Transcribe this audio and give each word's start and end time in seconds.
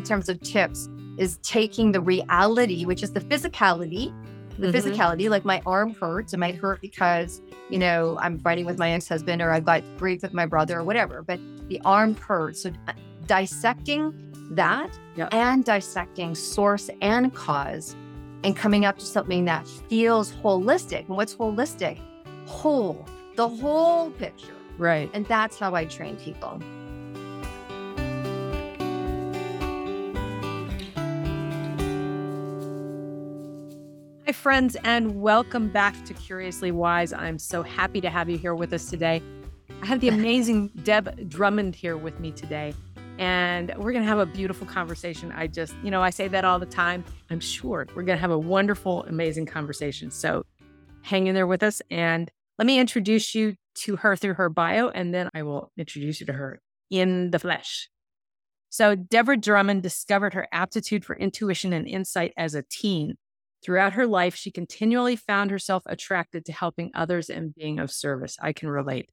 in 0.00 0.06
terms 0.06 0.30
of 0.30 0.40
tips 0.40 0.88
is 1.18 1.38
taking 1.42 1.92
the 1.92 2.00
reality, 2.00 2.86
which 2.86 3.02
is 3.02 3.12
the 3.12 3.20
physicality, 3.20 4.14
the 4.58 4.68
mm-hmm. 4.68 4.76
physicality, 4.76 5.28
like 5.28 5.44
my 5.44 5.60
arm 5.66 5.94
hurts. 5.94 6.32
It 6.32 6.38
might 6.38 6.54
hurt 6.54 6.80
because, 6.80 7.42
you 7.68 7.78
know, 7.78 8.18
I'm 8.18 8.38
fighting 8.38 8.64
with 8.64 8.78
my 8.78 8.92
ex 8.92 9.06
husband 9.06 9.42
or 9.42 9.50
I've 9.52 9.66
got 9.66 9.82
grief 9.98 10.22
with 10.22 10.32
my 10.32 10.46
brother 10.46 10.78
or 10.78 10.84
whatever, 10.84 11.22
but 11.22 11.38
the 11.68 11.82
arm 11.84 12.14
hurts. 12.14 12.62
So 12.62 12.72
uh, 12.88 12.94
dissecting 13.26 14.14
that 14.52 14.98
yep. 15.16 15.28
and 15.32 15.64
dissecting 15.64 16.34
source 16.34 16.88
and 17.02 17.34
cause 17.34 17.94
and 18.42 18.56
coming 18.56 18.86
up 18.86 18.98
to 19.00 19.04
something 19.04 19.44
that 19.44 19.68
feels 19.68 20.32
holistic. 20.32 21.00
And 21.00 21.16
what's 21.16 21.34
holistic? 21.34 22.00
Whole, 22.46 23.06
the 23.36 23.46
whole 23.46 24.10
picture. 24.12 24.56
Right. 24.78 25.10
And 25.12 25.26
that's 25.26 25.58
how 25.58 25.74
I 25.74 25.84
train 25.84 26.16
people. 26.16 26.58
Friends, 34.40 34.74
and 34.84 35.20
welcome 35.20 35.68
back 35.68 35.94
to 36.06 36.14
Curiously 36.14 36.72
Wise. 36.72 37.12
I'm 37.12 37.38
so 37.38 37.62
happy 37.62 38.00
to 38.00 38.08
have 38.08 38.30
you 38.30 38.38
here 38.38 38.54
with 38.54 38.72
us 38.72 38.88
today. 38.88 39.22
I 39.82 39.84
have 39.84 40.00
the 40.00 40.08
amazing 40.16 40.68
Deb 40.82 41.28
Drummond 41.28 41.74
here 41.74 41.98
with 41.98 42.18
me 42.20 42.32
today, 42.32 42.72
and 43.18 43.70
we're 43.76 43.92
going 43.92 44.02
to 44.02 44.08
have 44.08 44.18
a 44.18 44.24
beautiful 44.24 44.66
conversation. 44.66 45.30
I 45.32 45.46
just, 45.46 45.74
you 45.84 45.90
know, 45.90 46.02
I 46.02 46.08
say 46.08 46.26
that 46.28 46.46
all 46.46 46.58
the 46.58 46.64
time. 46.64 47.04
I'm 47.28 47.38
sure 47.38 47.86
we're 47.94 48.02
going 48.02 48.16
to 48.16 48.20
have 48.20 48.30
a 48.30 48.38
wonderful, 48.38 49.04
amazing 49.04 49.44
conversation. 49.44 50.10
So 50.10 50.46
hang 51.02 51.26
in 51.26 51.34
there 51.34 51.46
with 51.46 51.62
us, 51.62 51.82
and 51.90 52.30
let 52.58 52.64
me 52.64 52.78
introduce 52.78 53.34
you 53.34 53.56
to 53.80 53.96
her 53.96 54.16
through 54.16 54.34
her 54.34 54.48
bio, 54.48 54.88
and 54.88 55.12
then 55.12 55.28
I 55.34 55.42
will 55.42 55.70
introduce 55.76 56.18
you 56.18 56.24
to 56.28 56.32
her 56.32 56.62
in 56.88 57.30
the 57.30 57.38
flesh. 57.38 57.90
So, 58.70 58.94
Deborah 58.94 59.36
Drummond 59.36 59.82
discovered 59.82 60.32
her 60.32 60.48
aptitude 60.50 61.04
for 61.04 61.14
intuition 61.14 61.74
and 61.74 61.86
insight 61.86 62.32
as 62.38 62.54
a 62.54 62.62
teen. 62.62 63.16
Throughout 63.62 63.92
her 63.92 64.06
life, 64.06 64.34
she 64.34 64.50
continually 64.50 65.16
found 65.16 65.50
herself 65.50 65.82
attracted 65.86 66.44
to 66.46 66.52
helping 66.52 66.90
others 66.94 67.28
and 67.28 67.54
being 67.54 67.78
of 67.78 67.90
service. 67.90 68.36
I 68.40 68.52
can 68.52 68.68
relate. 68.68 69.10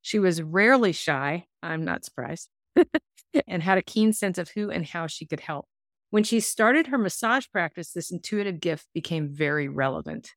She 0.00 0.18
was 0.18 0.40
rarely 0.40 0.92
shy, 0.92 1.46
I'm 1.62 1.84
not 1.84 2.04
surprised, 2.04 2.48
and 3.46 3.62
had 3.62 3.76
a 3.76 3.82
keen 3.82 4.12
sense 4.12 4.38
of 4.38 4.50
who 4.50 4.70
and 4.70 4.86
how 4.86 5.06
she 5.06 5.26
could 5.26 5.40
help. 5.40 5.66
When 6.08 6.24
she 6.24 6.40
started 6.40 6.88
her 6.88 6.98
massage 6.98 7.46
practice, 7.52 7.92
this 7.92 8.10
intuitive 8.10 8.60
gift 8.60 8.86
became 8.94 9.28
very 9.28 9.68
relevant. 9.68 10.30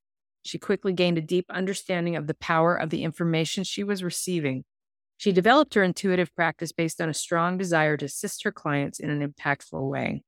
She 0.43 0.59
quickly 0.59 0.91
gained 0.91 1.17
a 1.17 1.21
deep 1.21 1.45
understanding 1.49 2.15
of 2.17 2.27
the 2.27 2.33
power 2.33 2.75
of 2.75 2.89
the 2.89 3.03
information 3.03 3.63
she 3.63 3.83
was 3.83 4.03
receiving. 4.03 4.65
She 5.17 5.31
developed 5.31 5.73
her 5.75 5.83
intuitive 5.83 6.35
practice 6.35 6.73
based 6.73 6.99
on 6.99 7.09
a 7.09 7.13
strong 7.13 7.57
desire 7.57 7.95
to 7.95 8.05
assist 8.05 8.43
her 8.43 8.51
clients 8.51 8.99
in 8.99 9.09
an 9.09 9.25
impactful 9.25 9.89
way. 9.89 10.23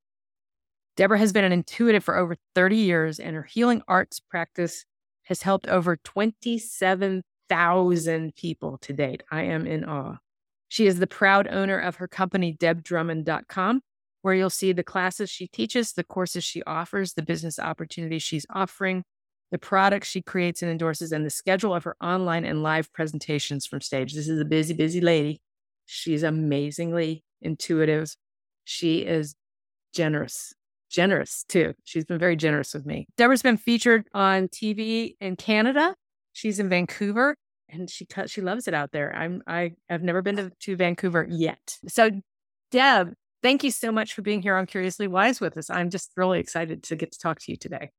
Deborah 0.95 1.19
has 1.19 1.33
been 1.33 1.43
an 1.43 1.51
intuitive 1.51 2.03
for 2.03 2.15
over 2.15 2.38
30 2.55 2.77
years, 2.77 3.19
and 3.19 3.35
her 3.35 3.43
healing 3.43 3.81
arts 3.88 4.19
practice 4.19 4.85
has 5.23 5.41
helped 5.41 5.67
over 5.67 5.97
27,000 5.97 8.35
people 8.35 8.77
to 8.77 8.93
date. 8.93 9.23
I 9.29 9.43
am 9.43 9.67
in 9.67 9.83
awe. 9.83 10.17
She 10.67 10.88
is 10.88 10.99
the 10.99 11.07
proud 11.07 11.47
owner 11.47 11.77
of 11.77 11.97
her 11.97 12.07
company, 12.07 12.53
debdrummond.com, 12.53 13.81
where 14.21 14.33
you'll 14.33 14.49
see 14.49 14.71
the 14.71 14.83
classes 14.83 15.29
she 15.29 15.47
teaches, 15.47 15.93
the 15.93 16.03
courses 16.03 16.43
she 16.43 16.63
offers, 16.63 17.13
the 17.13 17.21
business 17.21 17.59
opportunities 17.59 18.23
she's 18.23 18.45
offering, 18.49 19.03
the 19.51 19.57
products 19.57 20.07
she 20.07 20.21
creates 20.21 20.61
and 20.61 20.71
endorses, 20.71 21.11
and 21.11 21.25
the 21.25 21.29
schedule 21.29 21.75
of 21.75 21.83
her 21.83 21.95
online 22.01 22.45
and 22.45 22.63
live 22.63 22.91
presentations 22.93 23.66
from 23.66 23.81
stage. 23.81 24.13
This 24.13 24.27
is 24.27 24.39
a 24.39 24.45
busy, 24.45 24.73
busy 24.73 25.01
lady. 25.01 25.41
She's 25.85 26.23
amazingly 26.23 27.23
intuitive. 27.41 28.16
She 28.63 28.99
is 28.99 29.35
generous, 29.93 30.53
generous 30.95 31.43
too. 31.49 31.73
She's 31.83 32.05
been 32.05 32.17
very 32.17 32.38
generous 32.38 32.73
with 32.73 32.85
me. 32.85 33.07
Deborah's 33.17 33.41
been 33.41 33.57
featured 33.57 34.07
on 34.13 34.47
TV 34.47 35.16
in 35.19 35.35
Canada. 35.35 35.94
She's 36.31 36.57
in 36.57 36.69
Vancouver 36.69 37.35
and 37.69 37.89
she 37.89 38.07
she 38.28 38.41
loves 38.41 38.67
it 38.67 38.73
out 38.73 38.91
there. 38.94 39.13
I'm 39.13 39.44
I 39.45 39.73
have 39.89 40.01
never 40.01 40.22
been 40.22 40.38
to, 40.38 40.51
to 40.61 40.75
Vancouver 40.78 41.28
yet. 41.29 41.78
So 41.89 42.11
Deb, 42.72 43.13
thank 43.44 43.63
you 43.63 43.72
so 43.72 43.91
much 43.91 44.13
for 44.13 44.22
being 44.22 44.41
here 44.41 44.55
on 44.55 44.66
Curiously 44.66 45.07
Wise 45.07 45.41
with 45.41 45.57
us. 45.57 45.69
I'm 45.69 45.89
just 45.89 46.11
really 46.16 46.39
excited 46.39 46.84
to 46.84 46.95
get 46.95 47.11
to 47.11 47.19
talk 47.19 47.39
to 47.41 47.51
you 47.51 47.57
today. 47.57 47.91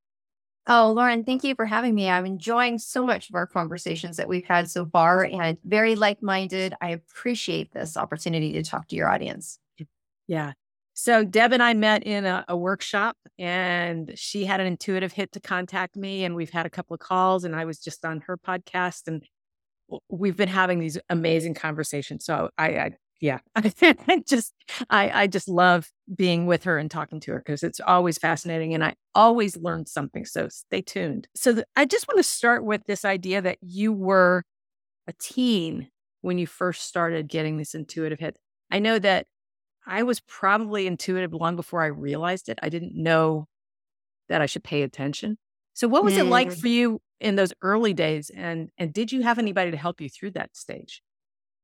Oh, 0.68 0.90
Laurin, 0.90 1.22
thank 1.22 1.44
you 1.44 1.54
for 1.54 1.66
having 1.66 1.94
me. 1.94 2.10
I'm 2.10 2.26
enjoying 2.26 2.78
so 2.78 3.06
much 3.06 3.28
of 3.28 3.36
our 3.36 3.46
conversations 3.46 4.16
that 4.16 4.26
we've 4.26 4.44
had 4.44 4.68
so 4.68 4.86
far 4.86 5.24
and 5.24 5.58
very 5.64 5.94
like 5.94 6.22
minded. 6.22 6.74
I 6.80 6.90
appreciate 6.90 7.72
this 7.72 7.96
opportunity 7.96 8.52
to 8.54 8.64
talk 8.64 8.88
to 8.88 8.96
your 8.96 9.08
audience. 9.08 9.60
Yeah. 10.26 10.54
So, 10.98 11.24
Deb 11.24 11.52
and 11.52 11.62
I 11.62 11.74
met 11.74 12.04
in 12.04 12.24
a, 12.24 12.42
a, 12.48 12.56
workshop, 12.56 13.18
and 13.38 14.12
she 14.14 14.46
had 14.46 14.60
an 14.60 14.66
intuitive 14.66 15.12
hit 15.12 15.30
to 15.32 15.40
contact 15.40 15.94
me. 15.94 16.24
And 16.24 16.34
we've 16.34 16.50
had 16.50 16.64
a 16.64 16.70
couple 16.70 16.94
of 16.94 17.00
calls, 17.00 17.44
and 17.44 17.54
I 17.54 17.66
was 17.66 17.78
just 17.78 18.02
on 18.06 18.22
her 18.22 18.38
podcast, 18.38 19.06
and 19.06 19.22
we've 20.08 20.38
been 20.38 20.48
having 20.48 20.78
these 20.80 20.96
amazing 21.10 21.52
conversations. 21.52 22.24
So, 22.24 22.48
I, 22.56 22.68
I 22.68 22.90
yeah, 23.20 23.40
I 23.54 24.22
just 24.26 24.54
I 24.88 25.10
I 25.10 25.26
just 25.26 25.48
love 25.48 25.90
being 26.14 26.46
with 26.46 26.64
her 26.64 26.78
and 26.78 26.90
talking 26.90 27.20
to 27.20 27.32
her 27.32 27.38
because 27.40 27.62
it's 27.62 27.80
always 27.80 28.16
fascinating 28.16 28.72
and 28.72 28.82
I 28.82 28.94
always 29.14 29.54
learn 29.56 29.84
something. 29.84 30.24
So 30.24 30.48
stay 30.48 30.80
tuned. 30.80 31.28
So 31.34 31.52
the, 31.52 31.66
I 31.76 31.84
just 31.84 32.08
want 32.08 32.18
to 32.18 32.22
start 32.22 32.64
with 32.64 32.84
this 32.86 33.04
idea 33.04 33.42
that 33.42 33.58
you 33.60 33.92
were 33.92 34.44
a 35.06 35.12
teen 35.18 35.90
when 36.22 36.38
you 36.38 36.46
first 36.46 36.86
started 36.86 37.28
getting 37.28 37.58
this 37.58 37.74
intuitive 37.74 38.18
hit. 38.18 38.38
I 38.70 38.78
know 38.78 38.98
that 38.98 39.26
I 39.86 40.02
was 40.02 40.20
probably 40.20 40.86
intuitive 40.86 41.32
long 41.32 41.56
before 41.56 41.82
I 41.82 41.86
realized 41.86 42.48
it. 42.48 42.58
I 42.62 42.69
didn't 42.69 42.94
know 42.94 43.47
that 44.28 44.41
I 44.41 44.47
should 44.47 44.64
pay 44.64 44.82
attention. 44.82 45.38
So 45.74 45.88
what 45.88 46.04
was 46.04 46.14
mm. 46.14 46.19
it 46.19 46.24
like 46.24 46.48
mm. 46.48 46.60
for 46.60 46.69
you 46.69 47.00
in 47.20 47.36
those 47.36 47.52
early 47.62 47.94
days 47.94 48.30
and 48.30 48.70
and 48.76 48.92
did 48.92 49.10
you 49.10 49.22
have 49.22 49.38
anybody 49.38 49.70
to 49.70 49.76
help 49.76 50.00
you 50.00 50.08
through 50.08 50.32
that 50.32 50.56
stage? 50.56 51.02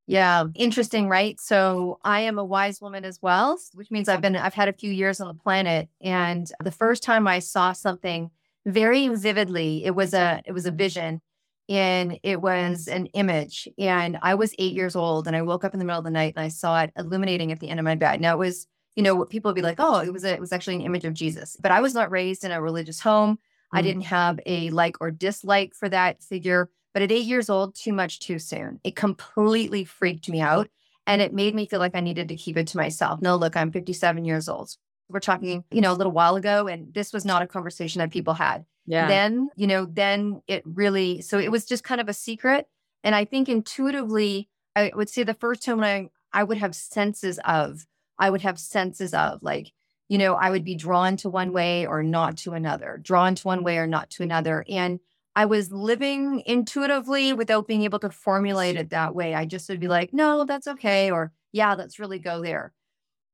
Yeah, 0.06 0.44
interesting, 0.54 1.08
right? 1.08 1.38
So 1.40 1.98
I 2.04 2.20
am 2.20 2.38
a 2.38 2.44
wise 2.44 2.80
woman 2.80 3.04
as 3.04 3.20
well, 3.22 3.58
which 3.74 3.90
means 3.90 4.08
I've 4.08 4.20
been 4.20 4.36
I've 4.36 4.54
had 4.54 4.68
a 4.68 4.72
few 4.72 4.90
years 4.90 5.20
on 5.20 5.28
the 5.28 5.34
planet 5.34 5.88
and 6.00 6.50
the 6.62 6.70
first 6.70 7.02
time 7.02 7.26
I 7.26 7.38
saw 7.38 7.72
something 7.72 8.30
very 8.64 9.08
vividly, 9.08 9.84
it 9.84 9.94
was 9.94 10.14
a 10.14 10.42
it 10.44 10.52
was 10.52 10.66
a 10.66 10.70
vision 10.70 11.20
and 11.68 12.18
it 12.22 12.40
was 12.40 12.88
an 12.88 13.06
image 13.06 13.68
and 13.78 14.18
I 14.22 14.34
was 14.34 14.54
8 14.58 14.72
years 14.72 14.96
old 14.96 15.26
and 15.26 15.36
I 15.36 15.42
woke 15.42 15.64
up 15.64 15.74
in 15.74 15.78
the 15.78 15.84
middle 15.84 15.98
of 15.98 16.04
the 16.04 16.10
night 16.10 16.34
and 16.36 16.44
I 16.44 16.48
saw 16.48 16.80
it 16.82 16.92
illuminating 16.96 17.52
at 17.52 17.60
the 17.60 17.68
end 17.68 17.80
of 17.80 17.84
my 17.84 17.94
bed. 17.94 18.20
Now 18.20 18.34
it 18.34 18.38
was, 18.38 18.66
you 18.96 19.02
know, 19.02 19.14
what 19.14 19.30
people 19.30 19.48
would 19.48 19.56
be 19.56 19.62
like, 19.62 19.78
"Oh, 19.78 20.00
it 20.00 20.12
was 20.12 20.24
a, 20.24 20.32
it 20.32 20.40
was 20.40 20.52
actually 20.52 20.76
an 20.76 20.82
image 20.82 21.04
of 21.04 21.14
Jesus." 21.14 21.56
But 21.60 21.72
I 21.72 21.80
was 21.80 21.94
not 21.94 22.10
raised 22.10 22.44
in 22.44 22.52
a 22.52 22.60
religious 22.60 23.00
home. 23.00 23.36
Mm-hmm. 23.36 23.76
I 23.78 23.82
didn't 23.82 24.02
have 24.02 24.40
a 24.44 24.70
like 24.70 24.96
or 25.00 25.10
dislike 25.10 25.74
for 25.74 25.88
that 25.88 26.22
figure. 26.22 26.70
But 26.92 27.02
at 27.02 27.12
eight 27.12 27.24
years 27.24 27.48
old, 27.48 27.74
too 27.74 27.92
much 27.92 28.20
too 28.20 28.38
soon. 28.38 28.80
It 28.84 28.96
completely 28.96 29.84
freaked 29.84 30.28
me 30.28 30.40
out. 30.40 30.68
And 31.06 31.20
it 31.20 31.32
made 31.32 31.54
me 31.54 31.66
feel 31.66 31.80
like 31.80 31.96
I 31.96 32.00
needed 32.00 32.28
to 32.28 32.36
keep 32.36 32.56
it 32.56 32.68
to 32.68 32.76
myself. 32.76 33.20
No, 33.20 33.34
look, 33.36 33.56
I'm 33.56 33.72
57 33.72 34.24
years 34.24 34.48
old. 34.48 34.76
We're 35.12 35.20
talking, 35.20 35.64
you 35.70 35.80
know, 35.80 35.92
a 35.92 35.94
little 35.94 36.12
while 36.12 36.36
ago, 36.36 36.66
and 36.66 36.92
this 36.94 37.12
was 37.12 37.24
not 37.24 37.42
a 37.42 37.46
conversation 37.46 38.00
that 38.00 38.10
people 38.10 38.34
had. 38.34 38.64
Yeah. 38.86 39.06
Then, 39.06 39.50
you 39.54 39.66
know, 39.66 39.84
then 39.84 40.42
it 40.48 40.62
really, 40.64 41.20
so 41.20 41.38
it 41.38 41.52
was 41.52 41.66
just 41.66 41.84
kind 41.84 42.00
of 42.00 42.08
a 42.08 42.14
secret. 42.14 42.66
And 43.04 43.14
I 43.14 43.24
think 43.24 43.48
intuitively, 43.48 44.48
I 44.74 44.90
would 44.94 45.08
say 45.08 45.22
the 45.22 45.34
first 45.34 45.62
time 45.62 45.82
I, 45.84 46.08
I 46.32 46.42
would 46.42 46.58
have 46.58 46.74
senses 46.74 47.38
of, 47.44 47.86
I 48.18 48.30
would 48.30 48.42
have 48.42 48.58
senses 48.58 49.14
of 49.14 49.42
like, 49.42 49.72
you 50.08 50.18
know, 50.18 50.34
I 50.34 50.50
would 50.50 50.64
be 50.64 50.74
drawn 50.74 51.16
to 51.18 51.30
one 51.30 51.52
way 51.52 51.86
or 51.86 52.02
not 52.02 52.36
to 52.38 52.52
another, 52.52 52.98
drawn 53.00 53.34
to 53.34 53.46
one 53.46 53.62
way 53.62 53.78
or 53.78 53.86
not 53.86 54.10
to 54.10 54.22
another. 54.22 54.64
And 54.68 55.00
I 55.34 55.46
was 55.46 55.72
living 55.72 56.42
intuitively 56.44 57.32
without 57.32 57.66
being 57.66 57.84
able 57.84 57.98
to 58.00 58.10
formulate 58.10 58.76
it 58.76 58.90
that 58.90 59.14
way. 59.14 59.34
I 59.34 59.46
just 59.46 59.68
would 59.68 59.80
be 59.80 59.88
like, 59.88 60.12
no, 60.12 60.44
that's 60.44 60.66
okay. 60.66 61.10
Or, 61.10 61.32
yeah, 61.52 61.74
let's 61.74 61.98
really 61.98 62.18
go 62.18 62.42
there. 62.42 62.72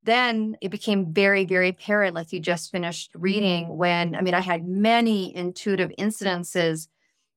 Then 0.05 0.56
it 0.61 0.71
became 0.71 1.12
very, 1.12 1.45
very 1.45 1.69
apparent, 1.69 2.15
like 2.15 2.33
you 2.33 2.41
just 2.41 2.71
finished 2.71 3.11
reading, 3.15 3.65
mm-hmm. 3.65 3.77
when 3.77 4.15
I 4.15 4.21
mean, 4.21 4.35
I 4.35 4.41
had 4.41 4.67
many 4.67 5.35
intuitive 5.35 5.91
incidences 5.99 6.89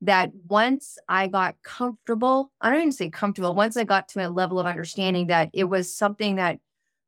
that 0.02 0.32
once 0.48 0.98
I 1.08 1.28
got 1.28 1.56
comfortable, 1.64 2.52
I 2.60 2.70
don't 2.70 2.80
even 2.80 2.92
say 2.92 3.10
comfortable, 3.10 3.54
once 3.54 3.78
I 3.78 3.84
got 3.84 4.08
to 4.10 4.28
a 4.28 4.30
level 4.30 4.60
of 4.60 4.66
understanding 4.66 5.28
that 5.28 5.50
it 5.54 5.66
was 5.66 5.96
something 5.96 6.36
that 6.38 6.60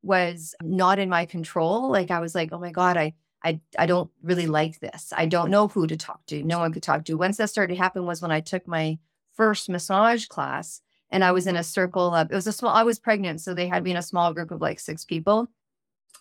was 0.03 0.53
not 0.61 0.99
in 0.99 1.09
my 1.09 1.25
control, 1.25 1.89
like 1.89 2.11
I 2.11 2.19
was 2.19 2.35
like, 2.35 2.49
oh 2.51 2.59
my 2.59 2.71
God, 2.71 2.97
I 2.97 3.13
I, 3.43 3.59
I 3.77 3.85
don't 3.87 4.09
really 4.21 4.47
like 4.47 4.79
this. 4.79 5.11
I 5.15 5.25
don't 5.25 5.51
know 5.51 5.67
who 5.67 5.85
to 5.87 5.97
talk 5.97 6.25
to. 6.27 6.41
No 6.43 6.59
one 6.59 6.71
could 6.71 6.83
talk 6.83 7.03
to. 7.05 7.15
Once 7.15 7.37
that 7.37 7.49
started 7.49 7.75
to 7.75 7.81
happen 7.81 8.05
was 8.05 8.21
when 8.21 8.31
I 8.31 8.39
took 8.39 8.67
my 8.67 8.97
first 9.33 9.69
massage 9.69 10.27
class 10.27 10.81
and 11.13 11.23
I 11.23 11.31
was 11.31 11.45
in 11.45 11.55
a 11.55 11.63
circle 11.63 12.13
of, 12.15 12.31
it 12.31 12.35
was 12.35 12.47
a 12.47 12.51
small, 12.51 12.73
I 12.73 12.81
was 12.81 12.97
pregnant. 12.97 13.39
So 13.39 13.53
they 13.53 13.67
had 13.67 13.83
me 13.83 13.91
in 13.91 13.97
a 13.97 14.01
small 14.01 14.33
group 14.33 14.49
of 14.49 14.61
like 14.61 14.79
six 14.79 15.05
people. 15.05 15.47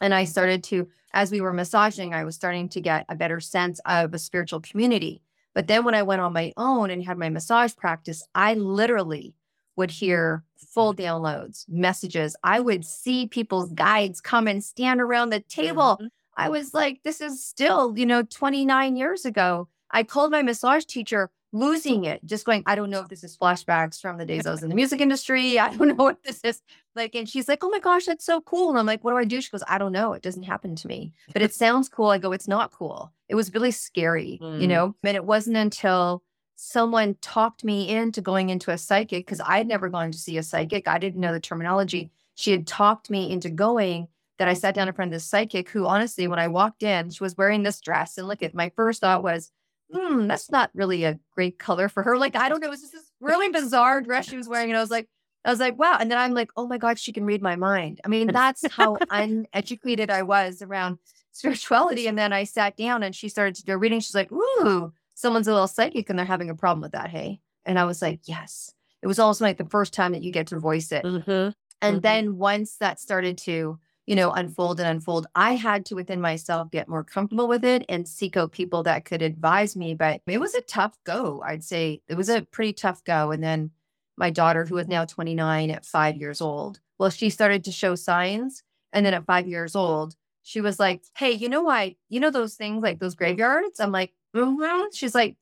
And 0.03 0.15
I 0.15 0.25
started 0.25 0.63
to, 0.65 0.87
as 1.15 1.33
we 1.33 1.41
were 1.41 1.53
massaging, 1.53 2.13
I 2.13 2.25
was 2.25 2.35
starting 2.35 2.69
to 2.69 2.81
get 2.81 3.07
a 3.09 3.17
better 3.17 3.41
sense 3.41 3.81
of 3.87 4.13
a 4.13 4.19
spiritual 4.19 4.61
community. 4.61 5.23
But 5.55 5.67
then 5.67 5.85
when 5.85 5.95
I 5.95 6.03
went 6.03 6.21
on 6.21 6.35
my 6.35 6.53
own 6.59 6.91
and 6.91 7.03
had 7.03 7.17
my 7.17 7.31
massage 7.31 7.75
practice, 7.75 8.23
I 8.35 8.53
literally 8.53 9.35
would 9.77 9.91
hear 9.91 10.45
full 10.57 10.95
downloads, 10.95 11.65
messages. 11.69 12.37
I 12.45 12.61
would 12.61 12.85
see 12.85 13.27
people's 13.27 13.73
guides 13.73 14.21
come 14.21 14.47
and 14.47 14.63
stand 14.63 15.01
around 15.01 15.31
the 15.31 15.41
table. 15.41 15.97
Mm-hmm. 16.01 16.07
I 16.37 16.51
was 16.51 16.75
like, 16.75 17.01
this 17.03 17.23
is 17.23 17.43
still, 17.43 17.97
you 17.97 18.05
know, 18.05 18.23
29 18.23 18.97
years 18.97 19.25
ago. 19.25 19.69
I 19.91 20.03
called 20.03 20.33
my 20.33 20.43
massage 20.43 20.85
teacher, 20.85 21.31
losing 21.53 22.05
it, 22.05 22.25
just 22.25 22.47
going, 22.47 22.63
I 22.67 22.75
don't 22.75 22.91
know 22.91 23.01
if 23.01 23.09
this 23.09 23.23
is 23.23 23.37
flashbacks 23.37 24.01
from 24.01 24.17
the 24.17 24.25
days 24.25 24.47
I 24.47 24.51
was 24.51 24.63
in 24.63 24.71
the 24.71 24.75
music 24.75 25.01
industry. 25.03 25.59
I 25.59 25.75
don't 25.75 25.89
know 25.89 25.95
what 25.95 26.23
this 26.23 26.41
is. 26.43 26.63
Like, 26.97 27.15
and 27.15 27.29
she's 27.29 27.49
like, 27.49 27.63
oh 27.63 27.69
my 27.69 27.79
gosh, 27.79 28.07
that's 28.07 28.25
so 28.25 28.41
cool. 28.41 28.71
And 28.71 28.79
I'm 28.79 28.87
like, 28.87 29.05
what 29.05 29.13
do 29.13 29.19
I 29.19 29.25
do? 29.25 29.41
She 29.41 29.51
goes, 29.51 29.63
I 29.69 29.79
don't 29.79 29.93
know. 29.93 30.15
It 30.15 30.23
doesn't 30.23 30.43
happen 30.43 30.75
to 30.77 30.89
me, 30.89 31.13
but 31.33 31.43
it 31.43 31.55
sounds 31.55 31.89
cool. 31.89 32.09
I 32.09 32.19
go, 32.19 32.33
it's 32.33 32.49
not 32.49 32.73
cool. 32.73 33.13
It 33.29 33.35
was 33.35 33.53
really 33.55 33.71
scary, 33.71 34.39
mm. 34.43 34.61
you 34.61 34.67
know? 34.67 34.95
And 35.03 35.17
it 35.17 35.25
wasn't 35.25 35.57
until 35.57 36.23
someone 36.57 37.17
talked 37.21 37.65
me 37.65 37.89
into 37.89 38.21
going 38.21 38.51
into 38.51 38.71
a 38.71 38.79
psychic 38.79 39.27
because 39.27 39.41
I 39.41 39.59
had 39.59 39.67
never 39.67 39.89
gone 39.89 40.13
to 40.13 40.19
see 40.19 40.39
a 40.39 40.43
psychic. 40.43 40.87
I 40.87 40.99
didn't 40.99 41.21
know 41.21 41.33
the 41.33 41.41
terminology. 41.41 42.11
She 42.35 42.53
had 42.53 42.67
talked 42.67 43.11
me 43.11 43.31
into 43.31 43.51
going 43.51 44.09
that 44.39 44.49
I 44.49 44.55
sat 44.55 44.75
down 44.75 44.89
in 44.89 44.95
front 44.95 45.11
of 45.11 45.13
this 45.13 45.25
psychic 45.25 45.69
who, 45.69 45.87
honestly, 45.87 46.27
when 46.29 46.39
I 46.39 46.49
walked 46.49 46.83
in, 46.83 47.11
she 47.11 47.23
was 47.23 47.37
wearing 47.37 47.63
this 47.63 47.81
dress. 47.81 48.17
And 48.17 48.27
look 48.27 48.43
at 48.43 48.55
my 48.55 48.71
first 48.75 49.01
thought 49.01 49.23
was, 49.23 49.51
hmm, 49.93 50.27
that's 50.27 50.51
not 50.51 50.71
really 50.75 51.05
a 51.05 51.19
great 51.35 51.59
color 51.59 51.89
for 51.89 52.03
her. 52.03 52.17
Like, 52.19 52.37
I 52.37 52.49
don't 52.49 52.61
know. 52.61 52.69
It 52.69 52.71
was 52.71 52.81
just 52.81 52.93
this 52.93 53.11
really 53.21 53.49
bizarre 53.49 54.01
dress 54.01 54.29
she 54.29 54.37
was 54.37 54.49
wearing. 54.49 54.71
And 54.71 54.77
I 54.77 54.81
was 54.81 54.91
like, 54.91 55.09
I 55.45 55.51
was 55.51 55.61
like, 55.61 55.79
wow. 55.79 55.97
And 56.01 56.11
then 56.11 56.19
I'm 56.19 56.35
like, 56.35 56.51
oh 56.57 56.67
my 56.67 56.79
God, 56.79 56.99
she 56.99 57.13
can 57.13 57.25
read 57.25 57.43
my 57.43 57.57
mind. 57.57 58.01
I 58.05 58.09
mean, 58.09 58.27
that's 58.33 58.65
how 58.73 58.97
uneducated 59.11 60.11
I 60.11 60.23
was 60.23 60.63
around 60.63 60.99
spirituality. 61.33 62.07
And 62.07 62.19
then 62.19 62.33
I 62.33 62.45
sat 62.45 62.77
down 62.77 63.03
and 63.03 63.15
she 63.15 63.29
started 63.29 63.55
to 63.57 63.65
do 63.65 63.73
a 63.73 63.79
reading. 63.79 64.01
She's 64.01 64.15
like, 64.15 64.31
ooh, 64.33 64.93
someone's 65.15 65.49
a 65.49 65.53
little 65.53 65.69
psychic 65.69 66.09
and 66.11 66.19
they're 66.19 66.27
having 66.27 66.51
a 66.51 66.55
problem 66.55 66.83
with 66.83 66.93
that. 66.93 67.11
Hey. 67.11 67.41
And 67.65 67.79
I 67.79 67.85
was 67.85 68.03
like, 68.03 68.21
yes. 68.25 68.73
It 69.03 69.07
was 69.09 69.19
also 69.19 69.45
like 69.45 69.59
the 69.59 69.65
first 69.65 69.93
time 69.93 70.13
that 70.13 70.23
you 70.23 70.31
get 70.31 70.47
to 70.49 70.59
voice 70.59 70.93
it. 70.93 71.05
Mm-hmm. 71.05 71.31
And 71.31 71.55
mm-hmm. 71.83 71.99
then 72.01 72.37
once 72.39 72.77
that 72.77 73.01
started 73.01 73.37
to, 73.39 73.79
you 74.07 74.17
know, 74.17 74.33
unfold 74.33 74.81
and 74.81 74.89
unfold, 74.89 75.27
I 75.35 75.55
had 75.55 75.87
to 75.87 75.95
within 75.95 76.21
myself 76.21 76.71
get 76.71 76.89
more 76.89 77.05
comfortable 77.05 77.47
with 77.47 77.65
it 77.65 77.85
and 77.89 78.09
seek 78.09 78.37
out 78.37 78.53
people 78.53 78.83
that 78.83 79.05
could 79.05 79.23
advise 79.23 79.77
me. 79.77 79.95
But 79.95 80.23
it 80.27 80.39
was 80.39 80.55
a 80.55 80.61
tough 80.61 80.99
go. 81.05 81.43
I'd 81.45 81.63
say 81.63 82.03
it 82.09 82.17
was 82.17 82.29
a 82.29 82.43
pretty 82.43 82.73
tough 82.73 83.05
go. 83.05 83.31
And 83.31 83.43
then 83.43 83.71
my 84.17 84.31
daughter, 84.31 84.65
who 84.65 84.77
is 84.79 84.89
now 84.89 85.05
29 85.05 85.71
at 85.71 85.87
five 85.87 86.17
years 86.17 86.41
old, 86.41 86.81
well, 86.99 87.11
she 87.11 87.31
started 87.31 87.65
to 87.65 87.73
show 87.73 87.95
signs. 87.95 88.63
And 88.93 89.07
then 89.07 89.15
at 89.15 89.25
five 89.25 89.47
years 89.47 89.75
old, 89.75 90.17
she 90.43 90.61
was 90.61 90.79
like, 90.79 91.03
Hey, 91.17 91.33
you 91.33 91.49
know 91.49 91.63
why? 91.63 91.97
You 92.09 92.21
know 92.21 92.31
those 92.31 92.55
things 92.55 92.83
like 92.83 92.99
those 92.99 93.15
graveyards? 93.15 93.81
I'm 93.81 93.93
like, 93.93 94.13
mm-hmm. 94.35 94.87
She's 94.93 95.15
like, 95.15 95.37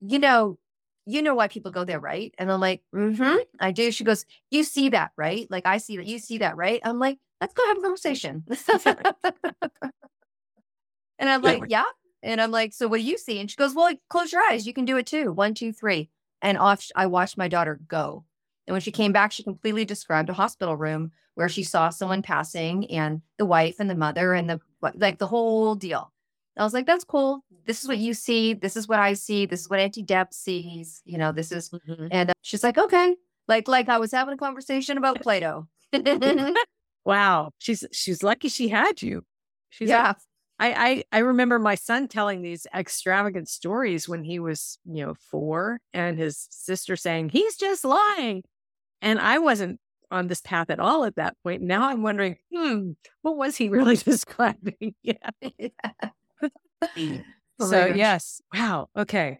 You 0.00 0.18
know, 0.18 0.58
you 1.06 1.22
know 1.22 1.34
why 1.34 1.48
people 1.48 1.70
go 1.70 1.84
there, 1.84 2.00
right? 2.00 2.34
And 2.38 2.50
I'm 2.50 2.60
like, 2.60 2.82
mm-hmm, 2.94 3.36
I 3.60 3.72
do. 3.72 3.90
She 3.90 4.04
goes, 4.04 4.26
You 4.50 4.64
see 4.64 4.90
that, 4.90 5.12
right? 5.16 5.46
Like, 5.50 5.66
I 5.66 5.78
see 5.78 5.96
that. 5.96 6.06
You 6.06 6.18
see 6.18 6.38
that, 6.38 6.56
right? 6.56 6.80
I'm 6.84 6.98
like, 6.98 7.18
Let's 7.42 7.54
go 7.54 7.66
have 7.66 7.78
a 7.78 7.80
conversation. 7.80 8.44
and 11.18 11.28
I'm 11.28 11.42
like, 11.42 11.64
Yeah. 11.66 11.82
And 12.22 12.40
I'm 12.40 12.52
like, 12.52 12.72
So 12.72 12.86
what 12.86 12.98
do 12.98 13.02
you 13.02 13.18
see? 13.18 13.40
And 13.40 13.50
she 13.50 13.56
goes, 13.56 13.74
Well, 13.74 13.92
close 14.08 14.32
your 14.32 14.42
eyes. 14.42 14.64
You 14.64 14.72
can 14.72 14.84
do 14.84 14.96
it 14.96 15.06
too. 15.06 15.32
One, 15.32 15.52
two, 15.52 15.72
three. 15.72 16.08
And 16.40 16.56
off, 16.56 16.86
I 16.94 17.06
watched 17.06 17.36
my 17.36 17.48
daughter 17.48 17.80
go. 17.88 18.24
And 18.68 18.72
when 18.72 18.80
she 18.80 18.92
came 18.92 19.10
back, 19.10 19.32
she 19.32 19.42
completely 19.42 19.84
described 19.84 20.30
a 20.30 20.34
hospital 20.34 20.76
room 20.76 21.10
where 21.34 21.48
she 21.48 21.64
saw 21.64 21.88
someone 21.88 22.22
passing 22.22 22.88
and 22.92 23.22
the 23.38 23.46
wife 23.46 23.80
and 23.80 23.90
the 23.90 23.96
mother 23.96 24.34
and 24.34 24.48
the 24.48 24.60
like 24.94 25.18
the 25.18 25.26
whole 25.26 25.74
deal. 25.74 26.12
I 26.56 26.62
was 26.62 26.74
like, 26.74 26.86
that's 26.86 27.04
cool. 27.04 27.44
This 27.66 27.82
is 27.82 27.88
what 27.88 27.98
you 27.98 28.14
see. 28.14 28.54
This 28.54 28.76
is 28.76 28.86
what 28.86 29.00
I 29.00 29.14
see. 29.14 29.46
This 29.46 29.62
is 29.62 29.68
what 29.68 29.80
Auntie 29.80 30.04
Deb 30.04 30.32
sees. 30.32 31.02
You 31.04 31.18
know, 31.18 31.32
this 31.32 31.50
is, 31.50 31.70
mm-hmm. 31.70 32.06
and 32.12 32.30
uh, 32.30 32.34
she's 32.42 32.62
like, 32.62 32.78
okay. 32.78 33.16
Like, 33.48 33.66
like 33.66 33.88
I 33.88 33.98
was 33.98 34.12
having 34.12 34.34
a 34.34 34.36
conversation 34.36 34.96
about 34.96 35.22
Play-Doh. 35.22 35.66
wow. 37.04 37.50
She's, 37.58 37.84
she's 37.92 38.22
lucky 38.22 38.48
she 38.48 38.68
had 38.68 39.02
you. 39.02 39.22
She's 39.70 39.88
yeah. 39.88 40.08
Like, 40.08 40.16
I, 40.58 40.72
I, 40.72 41.04
I 41.12 41.18
remember 41.20 41.58
my 41.58 41.74
son 41.74 42.06
telling 42.06 42.42
these 42.42 42.66
extravagant 42.74 43.48
stories 43.48 44.08
when 44.08 44.22
he 44.22 44.38
was, 44.38 44.78
you 44.84 45.04
know, 45.04 45.14
four 45.30 45.80
and 45.92 46.18
his 46.18 46.46
sister 46.50 46.94
saying, 46.94 47.30
he's 47.30 47.56
just 47.56 47.84
lying. 47.84 48.44
And 49.00 49.18
I 49.18 49.38
wasn't 49.38 49.80
on 50.12 50.28
this 50.28 50.40
path 50.40 50.70
at 50.70 50.78
all 50.78 51.04
at 51.04 51.16
that 51.16 51.36
point. 51.42 51.62
Now 51.62 51.88
I'm 51.88 52.02
wondering, 52.02 52.36
hmm, 52.54 52.92
what 53.22 53.36
was 53.36 53.56
he 53.56 53.68
really 53.68 53.96
describing? 53.96 54.94
yeah. 55.02 55.30
Oh 57.60 57.70
so 57.70 57.86
yes. 57.86 58.40
Wow. 58.52 58.88
Okay. 58.96 59.38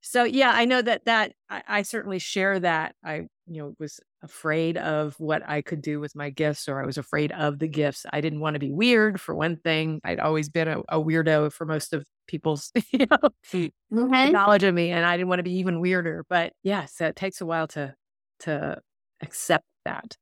So 0.00 0.24
yeah, 0.24 0.50
I 0.52 0.64
know 0.64 0.82
that 0.82 1.04
that 1.04 1.32
I, 1.48 1.62
I, 1.68 1.82
certainly 1.82 2.18
share 2.18 2.58
that. 2.58 2.96
I 3.04 3.28
you 3.46 3.62
know 3.62 3.74
was 3.78 4.00
afraid 4.22 4.76
of 4.76 5.14
what 5.18 5.42
I 5.48 5.62
could 5.62 5.82
do 5.82 6.00
with 6.00 6.14
my 6.14 6.30
gifts, 6.30 6.68
or 6.68 6.82
I 6.82 6.86
was 6.86 6.98
afraid 6.98 7.32
of 7.32 7.58
the 7.58 7.68
gifts. 7.68 8.06
I 8.12 8.20
didn't 8.20 8.40
want 8.40 8.54
to 8.54 8.60
be 8.60 8.70
weird 8.70 9.20
for 9.20 9.34
one 9.34 9.56
thing. 9.56 10.00
I'd 10.04 10.20
always 10.20 10.48
been 10.48 10.68
a, 10.68 10.80
a 10.88 11.00
weirdo 11.00 11.52
for 11.52 11.64
most 11.64 11.92
of 11.92 12.04
people's 12.26 12.70
you 12.92 13.06
know 13.06 13.30
mm-hmm. 13.52 14.32
knowledge 14.32 14.64
of 14.64 14.74
me, 14.74 14.90
and 14.90 15.04
I 15.04 15.16
didn't 15.16 15.28
want 15.28 15.40
to 15.40 15.44
be 15.44 15.58
even 15.58 15.80
weirder. 15.80 16.24
But 16.28 16.52
yes, 16.62 17.00
it 17.00 17.16
takes 17.16 17.40
a 17.40 17.46
while 17.46 17.68
to 17.68 17.94
to 18.40 18.80
accept 19.22 19.64
that. 19.84 20.16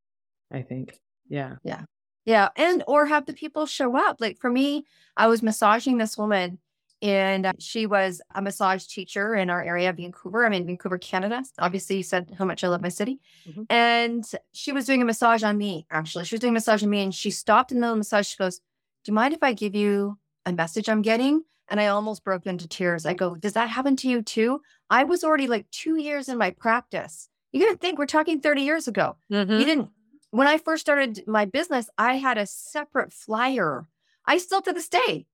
I 0.53 0.63
think. 0.63 0.99
Yeah. 1.29 1.57
Yeah. 1.63 1.83
Yeah. 2.25 2.49
And 2.57 2.83
or 2.87 3.07
have 3.07 3.27
the 3.27 3.33
people 3.33 3.67
show 3.67 3.97
up. 3.97 4.17
Like 4.21 4.39
for 4.39 4.51
me, 4.51 4.85
I 5.17 5.27
was 5.27 5.43
massaging 5.43 5.99
this 5.99 6.17
woman 6.17 6.59
and 7.01 7.47
uh, 7.47 7.53
she 7.59 7.87
was 7.87 8.21
a 8.35 8.43
massage 8.43 8.87
teacher 8.87 9.35
in 9.35 9.51
our 9.51 9.63
area, 9.63 9.91
of 9.91 9.97
Vancouver. 9.97 10.45
I'm 10.45 10.53
in 10.53 10.67
Vancouver, 10.67 10.99
Canada. 10.99 11.45
Obviously, 11.59 11.99
you 11.99 12.03
said 12.03 12.35
how 12.37 12.45
much 12.45 12.65
I 12.65 12.69
love 12.69 12.83
my 12.83 12.89
city. 12.89 13.21
Mm-hmm. 13.49 13.63
And 13.71 14.25
she 14.53 14.73
was 14.73 14.87
doing 14.87 15.01
a 15.03 15.05
massage 15.05 15.43
on 15.43 15.57
me, 15.57 15.87
actually. 15.91 16.25
She 16.25 16.35
was 16.35 16.41
doing 16.41 16.53
a 16.53 16.55
massage 16.55 16.83
on 16.83 16.91
me 16.91 17.03
and 17.03 17.15
she 17.15 17.31
stopped 17.31 17.71
in 17.71 17.77
the 17.77 17.81
middle 17.83 17.93
of 17.93 17.97
the 17.97 18.01
massage. 18.01 18.27
She 18.27 18.37
goes, 18.37 18.59
Do 18.59 19.11
you 19.11 19.15
mind 19.15 19.33
if 19.33 19.43
I 19.43 19.53
give 19.53 19.75
you 19.75 20.19
a 20.45 20.53
message 20.53 20.89
I'm 20.89 21.03
getting? 21.03 21.45
And 21.71 21.81
I 21.81 21.89
almost 21.89 22.25
broke 22.25 22.47
into 22.47 22.67
tears. 22.67 23.07
I 23.07 23.15
go, 23.15 23.37
Does 23.37 23.53
that 23.53 23.71
happen 23.71 23.95
to 23.97 24.09
you 24.09 24.23
too? 24.23 24.61
I 24.91 25.05
was 25.05 25.23
already 25.23 25.47
like 25.47 25.71
two 25.71 26.01
years 26.01 26.29
in 26.29 26.37
my 26.39 26.51
practice. 26.51 27.29
You 27.53 27.65
got 27.65 27.73
to 27.73 27.79
think 27.79 27.99
we're 27.99 28.07
talking 28.07 28.41
30 28.41 28.63
years 28.63 28.89
ago. 28.89 29.17
Mm-hmm. 29.33 29.53
You 29.53 29.65
didn't, 29.65 29.91
when 30.31 30.49
I 30.49 30.59
first 30.59 30.81
started 30.81 31.23
my 31.27 31.45
business, 31.45 31.89
I 31.97 32.17
had 32.17 32.39
a 32.39 32.47
separate 32.47 33.13
flyer. 33.13 33.89
I 34.27 34.39
still 34.39 34.61
to 34.63 34.73
this 34.73 34.89
day, 34.89 35.27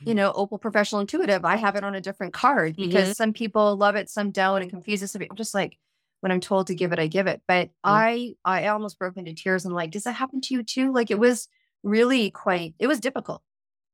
you 0.00 0.14
know, 0.14 0.32
Opal 0.32 0.58
Professional 0.58 1.00
Intuitive, 1.00 1.44
I 1.44 1.56
have 1.56 1.76
it 1.76 1.84
on 1.84 1.94
a 1.94 2.00
different 2.00 2.32
card 2.32 2.76
because 2.76 3.04
mm-hmm. 3.04 3.12
some 3.12 3.32
people 3.32 3.76
love 3.76 3.96
it, 3.96 4.10
some 4.10 4.30
don't. 4.30 4.62
It 4.62 4.70
confuses 4.70 5.12
some 5.12 5.20
people. 5.20 5.36
Just 5.36 5.54
like 5.54 5.78
when 6.20 6.32
I'm 6.32 6.40
told 6.40 6.66
to 6.66 6.74
give 6.74 6.92
it, 6.92 6.98
I 6.98 7.06
give 7.06 7.26
it. 7.26 7.42
But 7.48 7.68
mm-hmm. 7.68 7.90
I, 7.90 8.34
I 8.44 8.66
almost 8.68 8.98
broke 8.98 9.16
into 9.16 9.32
tears 9.34 9.64
and 9.64 9.74
like, 9.74 9.90
does 9.90 10.04
that 10.04 10.12
happen 10.12 10.40
to 10.42 10.54
you 10.54 10.62
too? 10.62 10.92
Like 10.92 11.10
it 11.10 11.18
was 11.18 11.48
really 11.82 12.30
quite, 12.30 12.74
it 12.78 12.86
was 12.86 13.00
difficult. 13.00 13.42